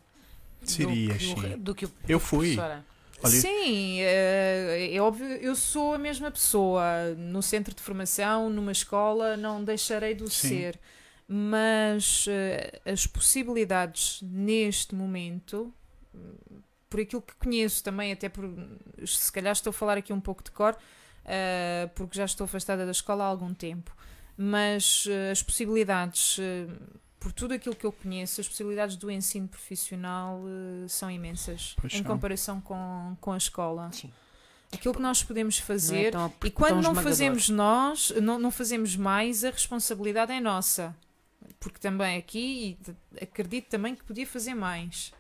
[0.62, 1.34] Seria, do que, o, sim.
[1.40, 2.56] re- do que o Eu fui.
[2.58, 2.84] Olha-
[3.28, 6.82] Sim, eh, é óbvio, eu sou a mesma pessoa.
[7.18, 10.48] No centro de formação, numa escola, não deixarei de o Sim.
[10.48, 10.80] ser.
[11.28, 15.72] Mas eh, as possibilidades neste momento,
[16.90, 18.44] por aquilo que conheço também, até por.
[19.06, 20.76] Se calhar estou a falar aqui um pouco de cor,
[21.24, 23.96] eh, porque já estou afastada da escola há algum tempo.
[24.36, 26.66] Mas eh, as possibilidades, eh,
[27.18, 30.42] por tudo aquilo que eu conheço, as possibilidades do ensino profissional
[30.88, 32.06] são imensas Pois em são.
[32.06, 33.90] comparação com, com a escola.
[33.92, 34.10] Sim.
[34.72, 37.02] Aquilo que nós podemos é fazer tão- e quando não esmagador.
[37.02, 40.94] fazemos nós, não, não fazemos mais, a responsabilidade é nossa.
[41.58, 42.78] Porque também aqui
[43.20, 45.12] acredito também que podia fazer mais.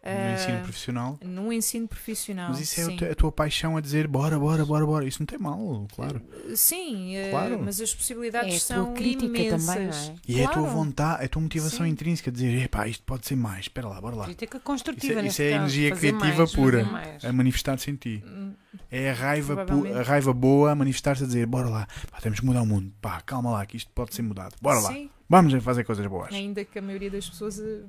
[0.00, 1.18] No Ah, ensino profissional.
[1.22, 2.50] no ensino profissional.
[2.50, 3.04] Mas isso é sim.
[3.04, 5.04] a tua paixão a dizer bora, bora, bora, bora.
[5.04, 6.22] Isso não tem mal, claro.
[6.54, 7.60] Sim, eh, Claro.
[7.62, 9.66] mas as possibilidades É a são imensas.
[9.66, 10.14] também, não é?
[10.26, 10.76] E é a tua Claro.
[10.78, 11.92] vontade, é a tua motivação Sim.
[11.92, 14.24] intrínseca de dizer, epá, isto pode ser mais, espera lá, bora lá.
[14.26, 16.86] Crítica construtiva, Isso é- isso é caso, energia criativa mais, pura.
[17.24, 18.22] A manifestar-se em ti.
[18.26, 18.52] Hum,
[18.90, 19.66] É a raiva,
[19.98, 22.92] a raiva boa a manifestar-se a dizer, bora lá, pá, temos que mudar o mundo.
[23.02, 24.54] Pá, calma lá, que isto pode ser mudado.
[24.62, 26.32] Bora lá, Sim, vamos fazer coisas boas.
[26.32, 27.80] ainda que a maioria das pessoas eh,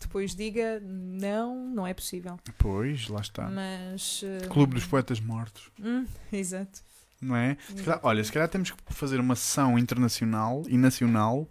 [0.00, 2.38] depois diga não, não é possível.
[2.58, 3.48] Pois, lá está.
[3.50, 4.22] Mas.
[4.24, 6.80] eh, Clube dos Poetas Mortos, hum, exato.
[7.20, 7.56] não é?
[7.68, 11.48] Se calhar- olha, se calhar temos que fazer uma sessão internacional e nacional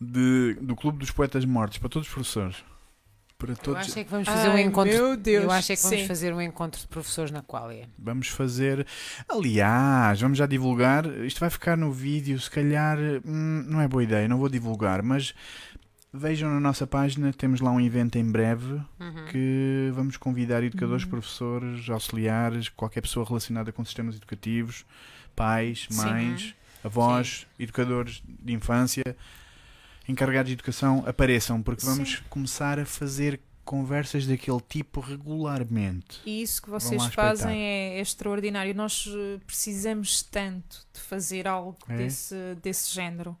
[0.00, 2.56] de, do Clube dos Poetas Mortos para todos os professores.
[3.38, 3.80] Para Eu todos.
[3.82, 4.90] acho é que vamos fazer um Ai, encontro.
[4.90, 6.06] Meu Deus, eu acho é que vamos sim.
[6.06, 7.86] fazer um encontro de professores na Qualia.
[7.98, 8.86] Vamos fazer.
[9.28, 11.04] Aliás, vamos já divulgar.
[11.22, 12.40] Isto vai ficar no vídeo.
[12.40, 12.96] Se calhar
[13.26, 15.34] hum, não é boa ideia, não vou divulgar, mas
[16.18, 17.32] vejam na nossa página.
[17.32, 19.26] Temos lá um evento em breve Uhum.
[19.30, 21.10] que vamos convidar educadores, Uhum.
[21.10, 24.84] professores, auxiliares, qualquer pessoa relacionada com sistemas educativos,
[25.34, 25.96] pais, Sim.
[26.04, 29.04] mães, avós, educadores de infância,
[30.08, 32.22] encarregados de educação, apareçam, porque vamos Sim.
[32.28, 36.20] começar a fazer conversas daquele tipo regularmente.
[36.24, 38.72] E isso que vocês fazem é, é extraordinário.
[38.72, 41.96] Nós eh, precisamos tanto de fazer algo É?
[41.96, 43.36] desse, desse género.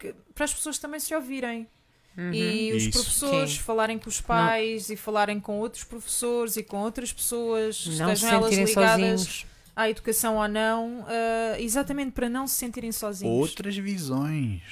[0.00, 1.68] Porque, para as pessoas também se ouvirem.
[2.16, 2.32] Uhum.
[2.32, 2.92] E os Isso.
[2.92, 3.58] professores Sim.
[3.58, 8.12] falarem com os pais e falarem com outros professores e com outras pessoas, Não se
[8.14, 9.46] estejam elas sentirem ligadas sozinhos.
[9.76, 13.32] à educação ou não, eh, exatamente para não se sentirem sozinhos.
[13.38, 14.62] Outras visões.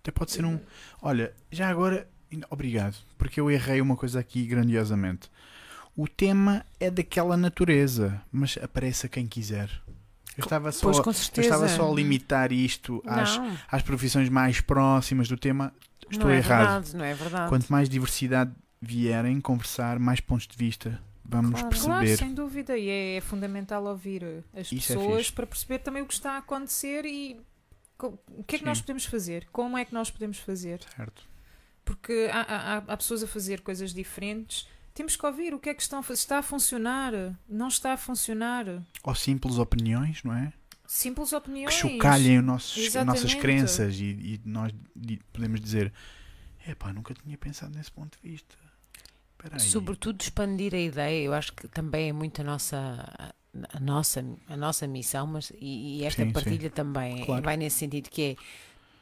[0.00, 0.58] Até pode ser um.
[1.00, 2.08] Olha, já agora.
[2.50, 5.30] Obrigado, porque eu errei uma coisa aqui grandiosamente.
[5.96, 9.70] O tema é daquela natureza, mas aparece a quem quiser.
[10.38, 14.60] Eu estava só, Pois, eu estava só a limitar isto às, Não, às profissões mais
[14.60, 15.74] próximas do tema.
[16.10, 16.84] Estou não é errado.
[16.84, 17.48] verdade, não é verdade.
[17.48, 21.76] Quanto mais diversidade vierem conversar, mais pontos de vista vamos Claro.
[21.76, 22.16] Claro, perceber.
[22.16, 25.32] sem dúvida, e é, é fundamental ouvir eh, as Isso é pessoas fixe.
[25.32, 27.38] para perceber também o que está a acontecer e
[28.00, 28.64] o que é que Sim.
[28.64, 30.80] nós podemos fazer, como é que nós podemos fazer.
[30.96, 31.22] Certo.
[31.84, 34.66] Porque há- há- há pessoas a fazer coisas diferentes,
[34.98, 36.18] temos que ouvir o que é que estão a fazer.
[36.20, 37.12] Está a funcionar,
[37.48, 38.66] não está a funcionar.
[39.02, 40.52] Ou simples opiniões, não é?
[40.86, 41.74] Simples Que opiniões.
[41.74, 44.72] chocalhem os nossos, as nossas crenças e, e nós
[45.32, 45.92] podemos dizer:
[46.66, 48.56] epá, nunca tinha pensado nesse ponto de vista.
[49.32, 49.60] Espera aí.
[49.60, 53.32] Sobretudo expandir a ideia, eu acho que também é muito a nossa,
[53.72, 56.32] a nossa, a nossa missão, mas e, e esta Sim, sim.
[56.32, 57.42] partilha também Claro.
[57.44, 58.36] vai nesse sentido que é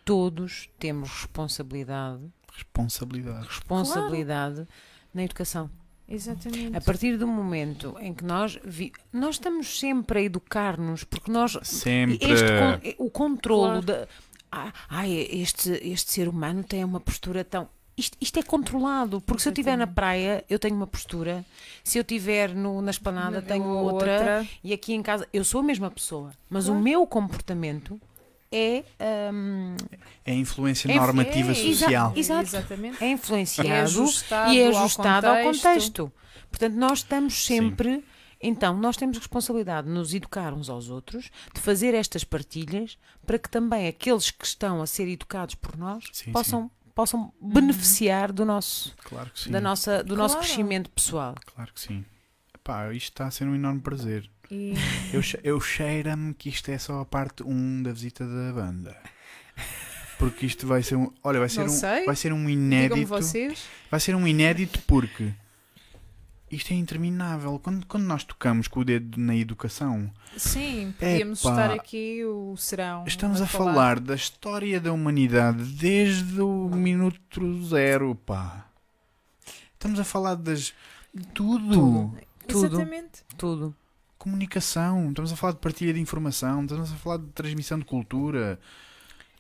[0.05, 3.47] todos temos responsabilidade, Responsabilidade.
[3.47, 4.69] responsabilidade
[5.15, 5.71] na educação.
[6.09, 6.77] Exatamente.
[6.77, 11.59] A partir do momento em que nós vi- nós estamos sempre a educar-nos, porque nós
[11.63, 12.19] Sempre.
[12.23, 12.47] este
[12.97, 13.83] con- o controlo Claro.
[13.83, 14.09] da
[14.53, 17.69] ah, ai, este, este ser humano tem uma postura tão.
[17.99, 21.45] Isto, isto é controlado, porque se eu estiver na praia, eu tenho uma postura,
[21.83, 25.65] se eu estiver no, na esplanada, tenho outra, e aqui em casa, eu sou a
[25.65, 26.79] mesma pessoa, mas Claro.
[26.79, 28.01] o meu comportamento
[28.53, 28.85] é,
[29.33, 29.77] hum,
[30.25, 32.13] É a influência É- normativa é, social.
[32.17, 32.43] Exato.
[32.49, 33.03] Exatamente.
[33.03, 35.63] é É influenciado ajustado, e é ao ajustado ao contexto.
[35.63, 36.13] contexto.
[36.51, 38.05] Portanto, nós estamos sempre.
[38.41, 43.39] Então, nós temos responsabilidade de nos educar uns aos outros, de fazer estas partilhas, para
[43.39, 48.45] que também aqueles que estão a ser educados por nós Sim, possam, possam beneficiar do
[48.45, 49.51] nosso, Claro que sim.
[49.51, 50.47] da nossa, do nosso Claro.
[50.47, 51.35] crescimento pessoal.
[51.55, 52.05] Claro que sim.
[52.55, 54.31] Epá, isto está a ser um enorme prazer.
[54.51, 54.75] E
[55.13, 58.97] Eu, eu cheira-me que isto é só a parte 1 da visita da banda.
[60.19, 61.11] Porque isto vai ser um.
[61.23, 62.05] Olha, vai ser, Não um, sei.
[62.07, 63.07] vai ser um inédito.
[63.07, 63.67] vocês.
[63.91, 65.33] Vai ser um inédito porque
[66.51, 67.59] isto é interminável.
[67.63, 71.51] Quando, quando nós tocamos com o dedo na educação, Sim, podíamos Epá.
[71.51, 73.05] estar aqui o serão.
[73.07, 78.69] estamos a falar da história da humanidade desde o minuto zero, pá.
[79.75, 80.73] Estamos a falar das.
[81.15, 81.73] de Tudo.
[81.73, 82.19] Tudo.
[82.49, 82.67] Tudo.
[82.67, 83.23] Exatamente.
[83.37, 83.75] Tudo.
[84.37, 85.09] Comunicação.
[85.11, 86.63] Estamos a falar de partilha de informação.
[86.65, 88.59] Estamos a falar de transmissão de cultura.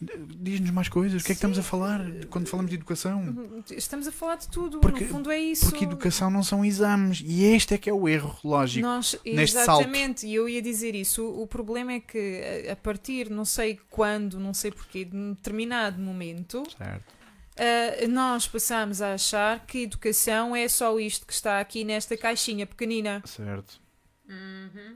[0.00, 1.22] Diz-nos mais coisas.
[1.22, 2.00] O que é que estamos a falar
[2.30, 3.64] quando falamos de educação?
[3.68, 4.78] Estamos a falar de tudo.
[4.78, 5.68] Porque- no fundo é isso.
[5.70, 7.20] Porque educação não são exames.
[7.26, 8.86] E este é que é o erro lógico.
[8.86, 11.20] Nós, neste exatamente, e eu ia dizer isso.
[11.24, 15.16] O, o problema é que a- a partir, não sei quando, não sei porquê, de
[15.16, 17.12] um determinado momento, Certo.
[17.58, 22.64] ah, nós passamos a achar que educação é só isto que está aqui nesta caixinha
[22.68, 23.20] pequenina.
[23.24, 23.84] Certo.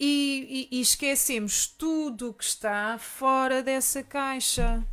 [0.01, 4.85] E, e- e esquecemos tudo o que está fora dessa caixa.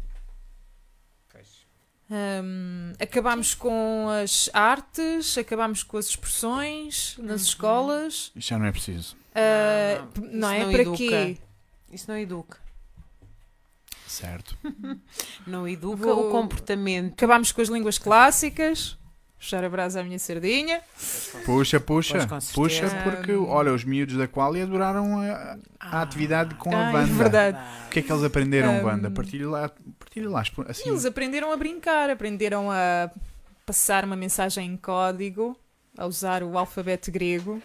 [2.09, 7.47] Hum, acabamos com as artes, acabamos com as expressões nas Uhum.
[7.47, 8.31] escolas.
[8.33, 9.17] Isto já não é preciso.
[9.35, 10.31] Ah, Não, não.
[10.39, 10.59] não é?
[10.63, 10.97] não Para educa.
[10.97, 11.37] quê?
[11.91, 12.59] Isso não educa.
[14.07, 14.57] Certo.
[15.45, 17.11] Não educa Vou- o comportamento.
[17.13, 18.97] Acabamos com as línguas clássicas.
[19.39, 20.81] Puxar a brasa à minha sardinha.
[21.45, 26.75] Puxa, puxa, Pois, puxa, porque olha, os miúdos da Qualia adoraram a, a atividade com
[26.75, 27.13] a Ah, é Wanda.
[27.13, 27.57] verdade.
[27.85, 29.11] O que é que eles aprenderam, Um, Wanda?
[29.11, 29.69] Partilhe lá,
[29.99, 33.11] partilhe lá, assim, Eles aprenderam a brincar, aprenderam a
[33.65, 35.55] passar uma mensagem em código,
[35.95, 37.61] a usar o alfabeto grego.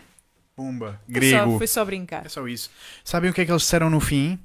[0.55, 1.53] pumba, Foi grego.
[1.53, 2.27] só, foi só brincar.
[2.27, 2.70] É só isso.
[3.03, 4.39] Sabem o que é que eles disseram no fim?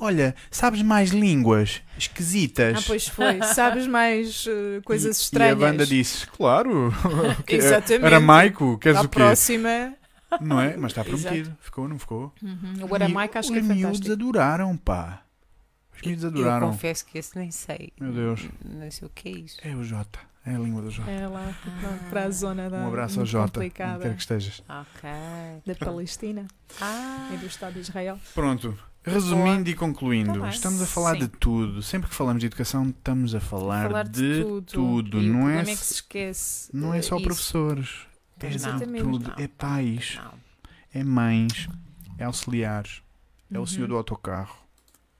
[0.00, 2.78] Olha, sabes mais línguas esquisitas?
[2.78, 3.40] Ah, pois foi.
[3.54, 5.58] Sabes mais eh, coisas E- estranhas.
[5.58, 6.92] E a banda disse, claro.
[7.46, 8.04] Que- Exatamente.
[8.04, 9.08] Aramaico, queres o quê?
[9.08, 9.94] próxima.
[10.40, 10.76] Não é?
[10.76, 11.16] Mas está Exato.
[11.22, 11.56] prometido.
[11.60, 12.32] Ficou, não ficou?
[12.42, 12.86] Uhum.
[12.90, 15.22] O aramaico acho que é Os miúdos adoraram, pá.
[15.94, 16.70] Os miúdos Eu adoraram.
[16.70, 17.92] confesso que esse nem sei.
[17.98, 18.42] Meu Deus.
[18.64, 19.56] Nem sei o que é isso.
[19.62, 20.18] É o Jota.
[20.44, 21.10] É a língua do Jota.
[21.10, 21.52] É lá
[22.10, 23.58] para a zona da Um abraço ao Jota.
[23.60, 24.62] Onde complicada quer que estejas.
[24.68, 25.10] Ok.
[25.66, 26.46] da Palestina
[26.80, 28.18] Ah, e do Estado de Israel.
[28.34, 28.78] Pronto.
[29.06, 31.20] Resumindo e concluindo, Tá estamos a falar Sim.
[31.20, 31.80] de tudo.
[31.82, 34.62] Sempre que falamos de educação, estamos a falar, Falar de, de tudo.
[34.72, 35.18] tudo.
[35.18, 36.70] O Não, é, é que se esquece.
[36.74, 37.24] não é só isso.
[37.24, 37.90] professores.
[38.40, 38.48] É
[39.00, 39.28] tudo.
[39.30, 39.34] Não.
[39.44, 40.34] É pais, não.
[40.92, 41.68] é mães,
[42.18, 43.00] é auxiliares,
[43.50, 43.66] é o Uhum.
[43.66, 44.56] senhor do autocarro,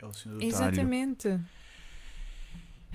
[0.01, 1.41] é o senhor do Exatamente.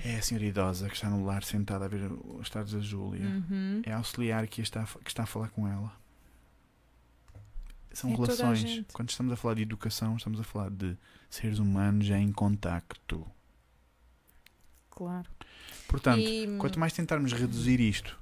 [0.04, 3.26] é a senhora idosa que está no lar sentada a ver os estados da Júlia.
[3.50, 3.82] Uhum.
[3.84, 5.90] É a auxiliar que está, que está a falar com ela.
[7.94, 8.84] São É relações.
[8.92, 10.96] Quando estamos a falar de educação, estamos a falar de
[11.28, 13.26] seres humanos em contacto.
[14.90, 15.28] Claro.
[15.88, 18.18] Portanto, E- quanto mais tentarmos reduzir isto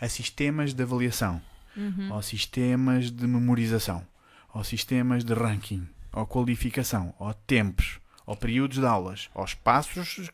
[0.00, 1.40] a sistemas de avaliação,
[1.76, 2.12] Uhum.
[2.12, 4.06] ou sistemas de memorização,
[4.52, 10.30] ou sistemas de ranking, ou qualificação, ou tempos, ou períodos de aulas, ou espaços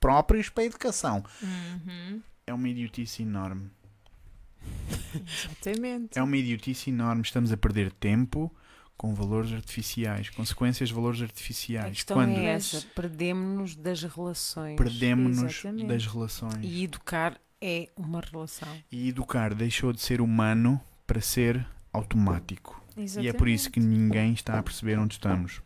[0.00, 2.22] próprios para a educação, Uhum.
[2.46, 3.70] é uma idiotice enorme.
[5.14, 6.18] Exatamente.
[6.18, 7.22] É uma idiotice enorme.
[7.22, 8.54] Estamos a perder tempo
[8.96, 11.92] com valores artificiais, consequências de valores A artificiais.
[11.96, 12.80] questão Quando é essa.
[12.94, 14.76] Perdemos-nos das relações.
[14.76, 15.86] perdemos-nos Exatamente.
[15.86, 16.58] das relações.
[16.62, 18.68] E educar é uma relação.
[18.90, 22.82] E educar deixou de ser humano para ser automático.
[23.20, 25.60] E é por isso que ninguém está a perceber onde estamos.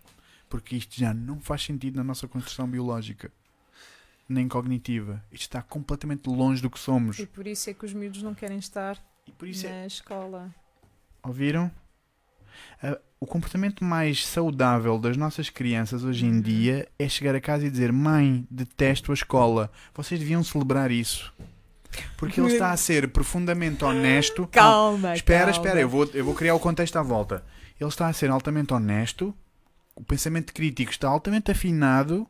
[0.48, 3.30] Porque isto já não faz sentido na nossa construção biológica,
[4.32, 5.22] nem cognitiva.
[5.30, 7.18] Isto está completamente longe do que somos.
[7.18, 8.96] E por isso é que os miúdos não querem estar
[9.28, 9.80] é.
[9.80, 10.54] na escola.
[11.22, 11.70] Ouviram?
[12.82, 16.40] Ah, o comportamento mais saudável das nossas crianças hoje em Uhum.
[16.40, 19.70] dia é chegar a casa e dizer: Mãe, detesto a escola.
[19.94, 21.32] Vocês deviam celebrar isso.
[22.16, 24.46] Porque ele está a ser profundamente honesto.
[24.52, 25.50] Calma, Espera, calma.
[25.50, 27.44] espera, eu vou, eu vou criar o contexto à volta.
[27.80, 29.34] Ele está a ser altamente honesto,
[29.96, 32.26] o pensamento crítico está altamente afinado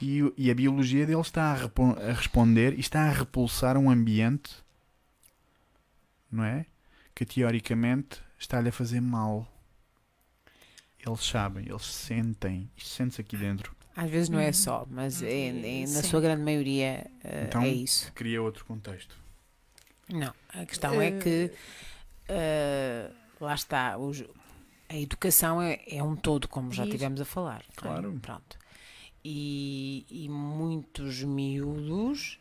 [0.00, 4.54] e, e a biologia dele está a, a responder e está a repulsar um ambiente,
[6.30, 6.66] não é?
[7.14, 9.46] Que teoricamente está-lhe a fazer mal.
[11.04, 13.74] Eles sabem, eles sentem, isto sente-se aqui dentro.
[13.96, 14.52] Às vezes não é Uhum.
[14.52, 16.08] só, mas é, é- na Sim.
[16.08, 18.12] sua grande maioria eh, Então- é isso.
[18.12, 19.18] Cria outro contexto.
[20.08, 21.52] Não, a questão é Eh, que
[22.28, 23.10] eh,
[23.40, 24.24] lá está, os-
[24.88, 26.92] a educação é, é um todo, como já Isso.
[26.92, 27.60] tivemos a falar.
[27.68, 27.72] é?
[27.76, 28.18] Claro.
[28.20, 28.58] Pronto.
[29.24, 32.38] E, e muitos miúdos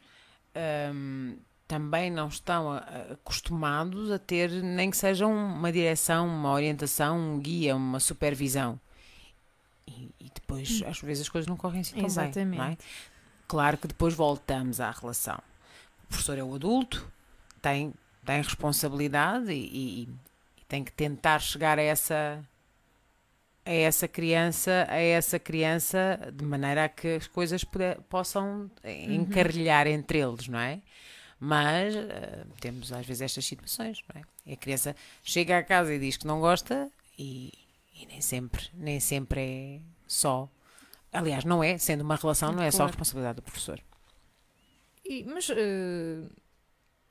[0.56, 1.36] ahm,
[1.68, 2.72] também não estão
[3.12, 8.80] acostumados a ter nem que seja uma direção, uma orientação, um guia, uma supervisão.
[9.88, 12.08] E, e depois, às vezes, as coisas não correm assim tão bem.
[12.08, 12.08] é?
[12.30, 12.86] Exatamente.
[13.48, 15.40] Claro que depois voltamos à relação.
[16.06, 17.08] O professor é o adulto,
[17.62, 17.94] tem,
[18.26, 20.10] tem responsabilidade e, e-
[20.58, 22.44] e tem que tentar chegar a essa
[23.70, 29.06] a essa criança, a essa criança de maneira a que as coisas puder- possam eh,
[29.14, 30.82] encarrilhar entre eles, não é?
[31.40, 34.26] Mas eh, temos às vezes estas situações, não é?
[34.46, 37.54] E a criança chega a casa e diz que não gosta e,
[37.94, 40.50] e nem sempre, nem sempre é só
[41.12, 42.92] Aliás, não é, sendo uma relação, não é só a Claro.
[42.92, 43.80] responsabilidade do professor.
[45.04, 46.22] E- mas eh,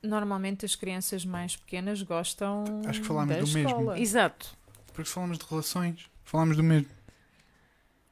[0.03, 3.69] normalmente as crianças mais pequenas gostam Acho que falámos da do mesmo.
[3.69, 3.99] escola.
[3.99, 4.57] Exato.
[4.93, 6.89] Porque se falamos de relações, falamos do mesmo.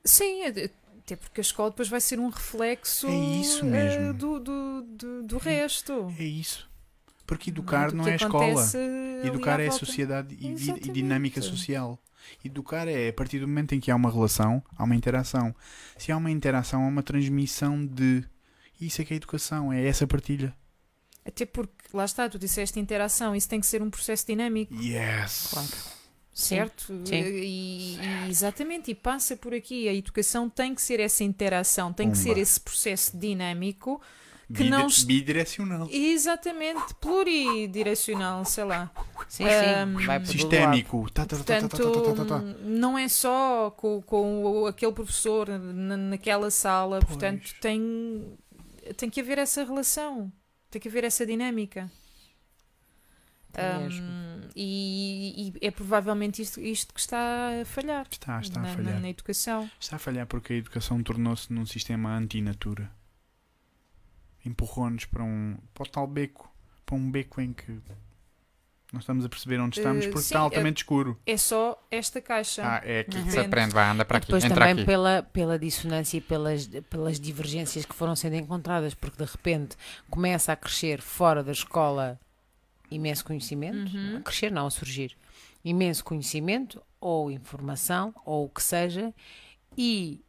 [0.05, 4.41] Sim, é- até porque a escola depois vai ser um reflexo É isso eh, do,
[4.41, 6.13] do, do, do resto.
[6.19, 6.69] É isso.
[7.27, 8.65] Porque educar não é escola.
[9.25, 11.99] Educar é sociedade e, e dinâmica social.
[12.45, 15.55] Educar é a partir do momento em que há uma relação, há uma interação.
[15.97, 18.25] Se há uma interação, há uma transmissão de.
[18.81, 20.55] Isso é que é educação, é essa partilha.
[21.25, 25.49] Até porque, lá está, tu disseste interação, isso tem que ser um processo dinâmico, Yes!
[25.51, 25.96] Claro.
[26.39, 26.93] Certo?
[27.05, 27.15] Sim.
[27.15, 29.89] E, e- exatamente, e passa por aqui.
[29.89, 32.35] A educação tem que ser essa interação, tem que Pumba.
[32.35, 34.01] ser esse processo dinâmico,
[34.49, 35.89] que Bide- não Bidirecional.
[35.91, 38.91] exatamente, pluridirecional, sei lá.
[39.29, 40.07] Sim, Ahm, sim.
[40.07, 40.25] Vai.
[40.27, 41.11] Sistémico.
[41.13, 47.09] Tá, tá, Portanto, tá, não é só com, com aquele professor na- naquela sala, Pois.
[47.09, 48.37] portanto, tem,
[48.97, 50.31] tem que haver essa relação,
[50.71, 51.91] tem que haver essa dinâmica.
[53.63, 54.07] Mesmo.
[54.07, 58.71] Um, e, e é provavelmente isto, isto que está a falhar Está, está na, a
[58.71, 59.01] na- falhar.
[59.01, 59.71] na educação.
[59.79, 62.91] Está a falhar porque a educação tornou-se num sistema anti-natura.
[64.45, 66.51] Empurrou-nos para um, para o tal beco.
[66.85, 67.81] Para um beco em que
[68.93, 71.21] não estamos a perceber onde estamos Eh, porque sim, está altamente escuro.
[71.27, 72.63] É só esta caixa.
[72.65, 74.85] Ah, é aqui que se aprende, vai, anda para E aqui, depois entra também aqui.
[74.85, 79.77] pela, pela dissonância e pelas, pelas divergências que foram sendo encontradas, porque de repente
[80.09, 82.19] começa a crescer fora da escola
[82.91, 84.17] imenso conhecimento, Uhum.
[84.19, 85.17] a crescer não, a surgir,
[85.65, 89.13] imenso conhecimento ou informação ou o que seja,
[89.77, 90.21] e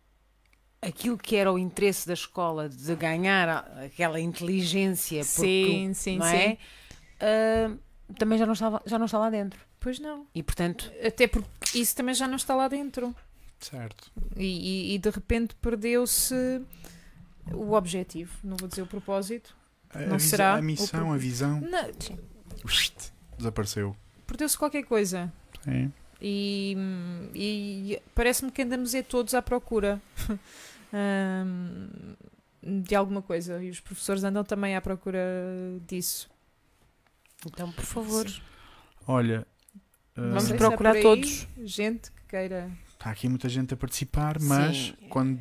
[0.82, 6.18] aquilo que era o interesse da escola de ganhar a- aquela inteligência, porque, Sim, sim,
[6.18, 6.36] não sim.
[6.36, 6.58] é?
[7.20, 7.76] Ah,
[8.18, 9.60] também já não, estava, já não está lá dentro.
[9.80, 10.26] Pois não.
[10.34, 11.48] E portanto, Até porque
[11.78, 13.16] isso também já não está lá dentro.
[13.60, 14.12] Certo.
[14.36, 14.44] E,
[14.92, 16.34] e- e de repente perdeu-se
[17.54, 18.32] o objetivo.
[18.44, 19.56] Não vou dizer o propósito.
[19.90, 21.92] A, Não visa- será a missão, o- a visão Não,
[23.38, 23.96] desapareceu.
[24.26, 25.32] perdeu-se qualquer coisa.
[25.64, 25.92] Sim.
[26.22, 26.76] E,
[27.36, 30.02] e parece-me que andamos é todos à procura
[30.94, 31.90] hum,
[32.82, 33.64] de alguma coisa.
[33.64, 35.20] E os professores andam também à procura
[35.88, 36.30] disso.
[37.46, 38.26] então por favor,
[39.08, 39.48] Olha,
[40.16, 41.48] Vamos se há procurar por aí todos.
[41.64, 42.70] Gente que queira.
[42.92, 44.94] está aqui muita gente a participar, mas Sim.
[45.10, 45.40] quando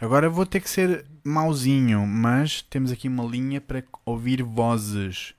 [0.00, 5.34] agora vou ter que ser mauzinho, mas temos aqui uma linha para ouvir vozes.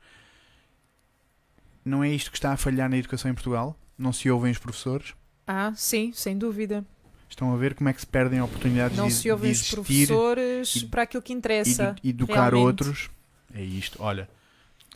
[1.84, 3.76] Não é isto que está a falhar na educação em Portugal?
[3.98, 5.14] Não se ouvem os professores?
[5.48, 6.86] Ah, sim, sem dúvida.
[7.30, 10.76] Estão a ver como é que se perdem oportunidades Não de, se ouvem os professores
[10.76, 11.96] e- para aquilo que e interessa.
[12.02, 12.58] de educar realmente.
[12.66, 13.10] outros?
[13.54, 13.98] É isto.
[14.02, 14.30] Olha,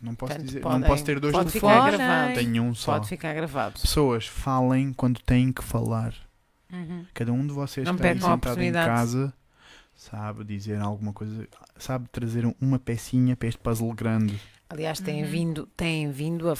[0.01, 1.77] não posso Portanto, dizer, podem- não posso ter dois pode telefones.
[1.85, 2.33] ficar gravado.
[2.35, 2.93] Tenho um só.
[2.93, 3.79] pode ficar gravado.
[3.79, 6.13] Pessoas, falem quando têm que falar.
[6.71, 7.05] Uhum.
[7.13, 9.33] Cada um de vocês Não que está aí sentado em casa
[9.95, 11.47] sabe dizer alguma coisa,
[11.77, 14.37] sabe trazer uma pecinha para este puzzle grande.
[14.67, 15.29] Aliás, têm Uhum.
[15.29, 16.55] vindo, têm vindo a,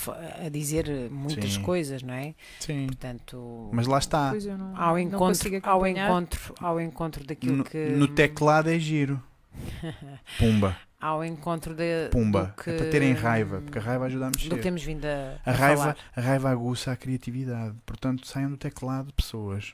[0.46, 1.62] a dizer muitas Sim.
[1.64, 2.36] coisas, não é?
[2.60, 2.86] Sim.
[2.88, 4.32] Portanto, Mas lá está.
[4.34, 9.22] Não, ao encontro, ao encontro, ao encontro daquilo No, que no teclado é giro.
[10.38, 12.54] Pumba, ao encontro de, pumba.
[12.58, 14.62] do que, É para terem raiva, porque a raiva ajuda a do que mexer.
[14.62, 15.98] temos vindo a, A a raiva, falar.
[16.16, 17.76] a raiva aguça a criatividade.
[17.86, 19.74] Portanto, saiam do teclado, pessoas.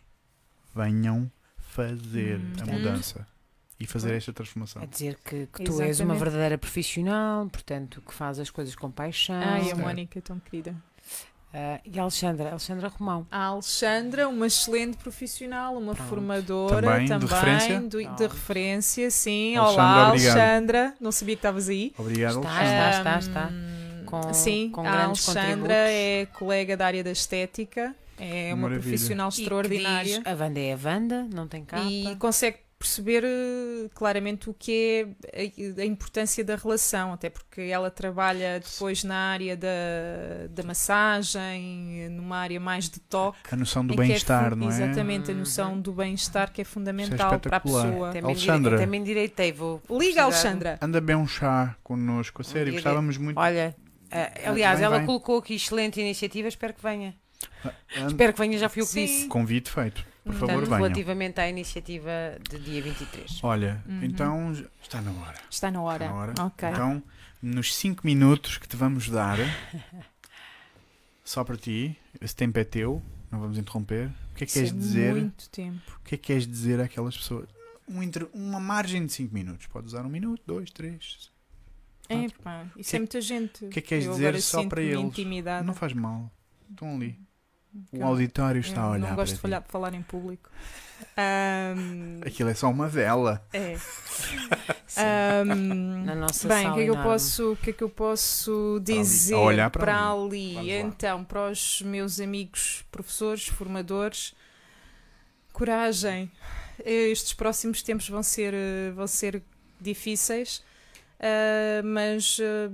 [0.76, 2.54] Venham fazer Hum.
[2.62, 2.74] a Hum.
[2.78, 3.28] mudança
[3.82, 4.82] e fazer esta transformação.
[4.82, 8.92] a dizer que, que tu és uma verdadeira profissional, portanto, que faz as coisas com
[8.92, 9.36] paixão.
[9.42, 9.76] Ai, a.
[9.76, 10.76] Mónica, tão querida.
[11.54, 13.28] Ah, e a Alexandra, Alexandra Romão.
[13.30, 16.08] A Alexandra, uma excelente profissional, uma Pronto.
[16.10, 17.82] formadora Também, de também, referência?
[17.82, 19.58] do- de referência, sim.
[19.58, 20.38] Alexandra, Olá, obrigado.
[20.38, 20.96] Alexandra.
[21.02, 21.94] Não sabia que estavas aí.
[21.98, 22.98] Obrigado, Está, Alexandre.
[22.98, 23.52] está, está, está.
[24.06, 28.90] Com- sim, com a Alexandra é colega da área da estética, é uma Maravilha.
[28.90, 31.84] profissional E que extraordinária diz, a Wanda é a Wanda, não tem capa.
[31.86, 37.90] e consegue perceber eh, claramente o que é a, importância da relação, até porque ela
[37.92, 39.68] trabalha depois na área da,
[40.50, 43.38] da massagem, numa área mais de toque.
[43.52, 44.70] A noção do é bem-estar, fu- não é?
[44.70, 45.40] Exatamente, a Uhum.
[45.40, 48.12] noção do bem-estar que é fundamental é para a pessoa.
[48.14, 48.84] Me Alexandra.
[48.98, 50.80] endireitei, vou Liga, precisar- Alexandra!
[50.82, 53.38] Anda bem um chá connosco, a sério, gostávamos muito.
[53.40, 53.76] Olha,
[54.12, 55.06] ah, aliás, Vem, ela vem.
[55.06, 57.16] colocou aqui excelente iniciativa, espero que venha.
[57.98, 59.28] Anda- Espero que venha, já fui eu que disse.
[59.28, 60.06] Convite feito.
[60.24, 60.82] Por favor, Portanto, venham.
[60.84, 62.12] relativamente à iniciativa
[62.50, 63.40] de dia 23.
[63.44, 64.04] Olha, Uhum.
[64.04, 65.38] então está na hora.
[65.50, 66.04] Está na hora.
[66.06, 66.34] Está na hora.
[66.40, 66.70] Ok.
[66.70, 67.04] Então,
[67.42, 69.38] nos 5 minutos que te vamos dar,
[71.24, 74.08] só para ti, esse tempo é teu, não vamos interromper.
[74.32, 75.14] O que é que Isso queres é dizer?
[75.16, 76.00] Muito tempo.
[76.00, 77.50] O que é que queres dizer àquelas pessoas?
[77.88, 79.66] Um inter- uma margem de 5 minutos.
[79.68, 81.30] Pode usar um minuto, dois, três.
[82.08, 83.66] É, pá, isso Que- é muita gente.
[83.66, 85.00] O que é que queres Eu dizer só para eles?
[85.00, 85.64] intimidada.
[85.66, 86.30] Não faz mal.
[86.70, 87.18] Estão ali.
[87.92, 90.50] O eu- auditório está a olhar Não gosto de para falar, falar em público.
[91.18, 93.44] Ahm, Aquilo é só uma vela.
[93.54, 93.76] é.
[94.88, 95.02] Sim.
[95.02, 97.84] Ahm, Na nossa Bem, o sala que, é que eu posso, o que é que
[97.84, 99.04] eu posso Para ali.
[99.04, 100.58] dizer A olhar para para ali.
[100.58, 100.72] ali?
[100.74, 104.34] Então, para os meus amigos professores, formadores,
[105.54, 106.32] coragem.
[106.84, 109.42] Estes próximos tempos vão ser, eh, vão ser
[109.80, 110.64] difíceis,
[111.20, 112.70] ah, mas ah,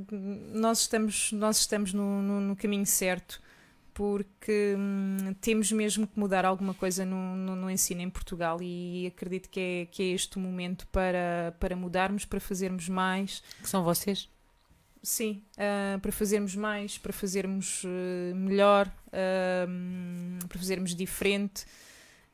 [0.53, 3.41] nós estamos, nós estamos no, no- no caminho certo.
[3.97, 9.07] Porque hum, temos mesmo que mudar alguma coisa no, no- no ensino em Portugal e
[9.07, 13.67] acredito que é, que é este o momento para, para mudarmos, para fazermos mais, Que
[13.67, 14.29] são vocês?
[15.01, 18.87] Sim, ah, para fazermos mais, para fazermos eh, melhor,
[19.67, 21.65] hum, para fazermos diferente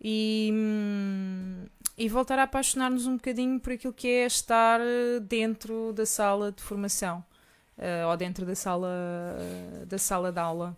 [0.02, 1.66] e, hum,
[1.98, 4.82] e voltar a apaixonar-nos um bocadinho por aquilo que é estar
[5.22, 7.24] dentro da sala de formação
[7.78, 8.90] ah, ou dentro da sala,
[9.88, 10.76] da sala de aula.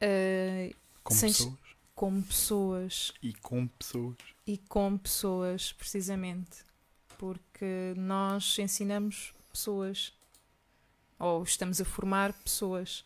[0.00, 0.74] Ah,
[1.04, 1.54] Com Sem- pessoas.
[1.94, 4.16] como pessoas E com pessoas.
[4.46, 6.64] e com pessoas, precisamente,
[7.18, 10.12] porque nós ensinamos pessoas
[11.18, 13.04] ou estamos a formar pessoas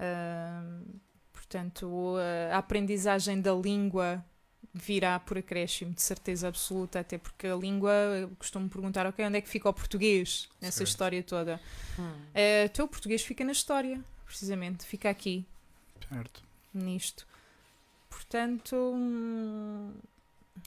[0.00, 0.84] Ahm,
[1.32, 2.14] portanto,
[2.52, 4.24] a, aprendizagem da língua
[4.72, 7.90] virá por acréscimo, de certeza absoluta, até porque a língua,
[8.20, 10.88] eu costumo perguntar, ok, onde é que fica o português nessa Certo.
[10.90, 11.60] história toda?
[11.98, 12.12] Hum.
[12.34, 15.44] Eh, então, o português fica na história, precisamente, fica aqui,
[16.08, 16.42] Certo.
[16.72, 17.26] nisto.
[18.10, 19.92] Portanto, hum,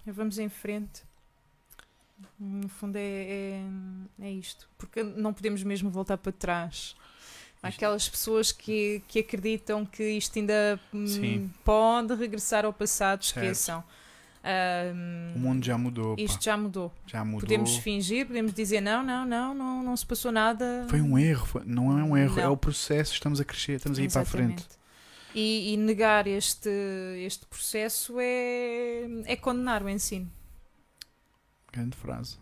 [0.05, 1.03] vamos em frente.
[2.39, 3.63] No fundo é, é,
[4.21, 4.67] é isto.
[4.77, 6.95] Porque não podemos mesmo voltar para trás.
[7.63, 11.53] Há aquelas pessoas que, que acreditam que isto ainda hum, Sim.
[11.63, 13.83] pode regressar ao passado, Certo.
[14.43, 16.15] Ahm, O mundo já mudou.
[16.15, 16.21] pá.
[16.23, 16.91] isto já mudou.
[17.05, 17.41] Já mudou.
[17.41, 20.85] Podemos fingir, podemos dizer não, não, não, não, não se passou nada.
[20.89, 21.45] Foi um erro.
[21.45, 22.39] foi- Não é um erro.
[22.39, 22.53] É Não.
[22.53, 23.13] o processo.
[23.13, 23.73] Estamos a crescer.
[23.73, 24.65] Estamos a ir para a frente.
[25.35, 26.69] E, e negar este,
[27.19, 30.29] este processo é, é condenar o ensino.
[31.71, 32.37] Grande frase.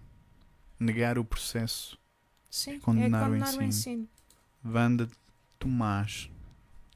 [0.80, 2.00] Negar o processo.
[2.50, 3.64] Sim, condenar é o condenar o ensino.
[4.04, 4.10] ensino.
[4.66, 5.08] Wanda
[5.60, 6.32] Tomás.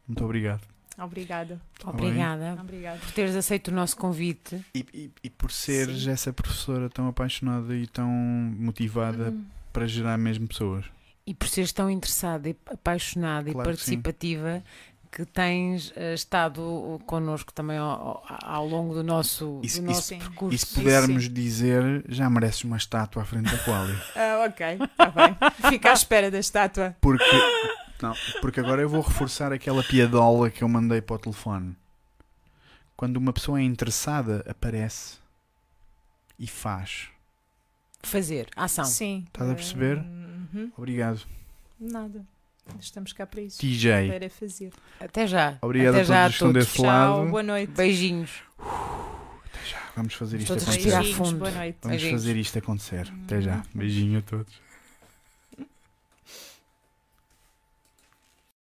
[0.07, 0.65] Muito obrigado.
[0.97, 1.59] Obrigada.
[1.79, 2.99] Tá Obrigada Obrigada.
[2.99, 4.63] por teres aceito o nosso convite.
[4.75, 6.11] E, e- e por seres Sim.
[6.11, 10.85] essa professora tão apaixonada e tão motivada Hum, para gerar mesmo pessoas.
[11.25, 14.63] E por seres tão interessada e apaixonada Claro e participativa
[15.11, 20.55] que tens eh, estado connosco também ao, ao- longo do nosso, Isso- do nosso percurso.
[20.55, 23.95] E se pudermos dizer, já mereces uma estátua à frente da Quali.
[24.15, 25.35] Ah, ok, está bem.
[25.69, 26.95] Fica à espera da estátua.
[26.99, 27.23] Porque,
[28.03, 31.75] não, porque agora eu vou reforçar aquela piadola que eu mandei para o telefone.
[32.95, 35.17] Quando uma pessoa é interessada, aparece
[36.37, 37.07] e faz.
[38.03, 38.85] Fazer, ação.
[38.85, 39.23] Sim.
[39.27, 39.97] Estás a perceber?
[39.97, 40.71] Uhum.
[40.77, 41.21] Obrigado.
[41.79, 42.25] Nada.
[42.79, 43.59] Estamos cá para isso.
[43.59, 44.07] TJ.
[44.07, 44.71] Para fazer.
[44.99, 45.57] Até já.
[45.61, 46.65] Obrigado Até a já todos que estão todos.
[46.65, 46.85] desse Tchau,
[47.19, 47.29] lado.
[47.31, 47.71] boa noite.
[47.73, 48.31] Beijinhos.
[49.95, 50.89] Vamos fazer isto Todos acontecer.
[50.91, 51.39] Beijinhos, fundo.
[51.39, 51.77] boa noite.
[51.81, 52.21] Vamos Beijinhos.
[52.23, 53.13] fazer isto acontecer.
[53.25, 53.63] Até já.
[53.75, 54.62] Beijinho a todos.